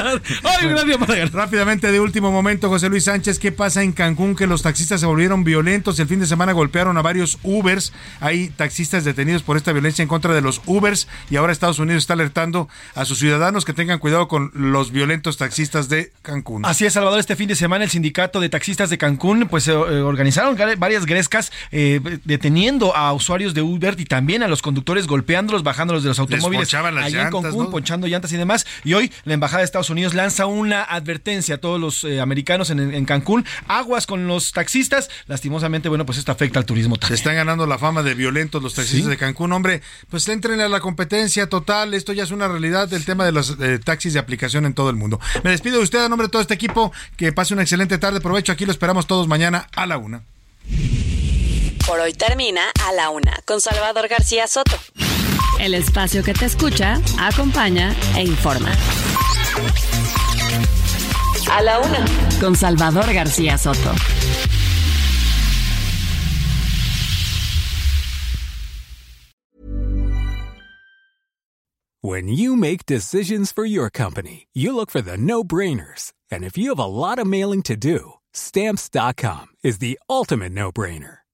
[0.42, 1.24] Ay, día para.
[1.26, 4.36] Rápidamente, de último momento, José Luis Sánchez, ¿qué pasa en Cancún?
[4.36, 5.98] Que los taxistas se volvieron violentos.
[5.98, 7.92] El fin de semana golpearon a varios Ubers.
[8.20, 11.08] Hay taxistas detenidos por esta violencia en contra de los Ubers.
[11.30, 15.36] Y ahora Estados Unidos está alertando a sus ciudadanos que tengan cuidado con los violentos
[15.38, 16.66] taxistas de Cancún.
[16.66, 17.18] Así es, Salvador.
[17.20, 21.06] Este fin de semana el sindicato de taxistas de Cancún pues eh, eh, organizaron varias
[21.06, 26.08] grescas eh, deteniendo a usuarios de Uber y también a los conductores golpeándolos, bajándolos de
[26.10, 27.70] los automóviles las allá en llantas, Cancún, ¿no?
[27.70, 28.66] ponchando llantas y demás.
[28.84, 32.70] Y hoy la embajada de Estados Unidos lanza una advertencia a todos los eh, americanos
[32.70, 35.10] en, en Cancún, aguas con los taxistas.
[35.26, 37.14] Lastimosamente, bueno, pues esto afecta al turismo Se también.
[37.18, 39.08] están ganando la fama de violentos los taxistas Sí.
[39.10, 39.52] de Cancún.
[39.52, 41.94] Hombre, pues entren a la competencia total.
[41.94, 44.90] Esto ya es una realidad del tema de los eh, taxis de aplicación en todo
[44.90, 45.20] el mundo.
[45.42, 46.92] Me despido de usted a nombre de todo este equipo.
[47.16, 48.20] Que pase una excelente tarde.
[48.20, 48.52] Provecho.
[48.52, 50.22] Aquí lo esperamos todos mañana a la una.
[51.86, 54.76] Por hoy termina A la Una con Salvador García Soto.
[55.60, 58.72] El espacio que te escucha, acompaña e informa.
[61.50, 62.04] A la Una.
[62.40, 63.94] Con Salvador García Soto.
[72.00, 76.12] When you make decisions for your company, you look for the no brainers.
[76.30, 80.70] And if you have a lot of mailing to do, stamps.com is the ultimate no
[80.70, 81.23] brainer.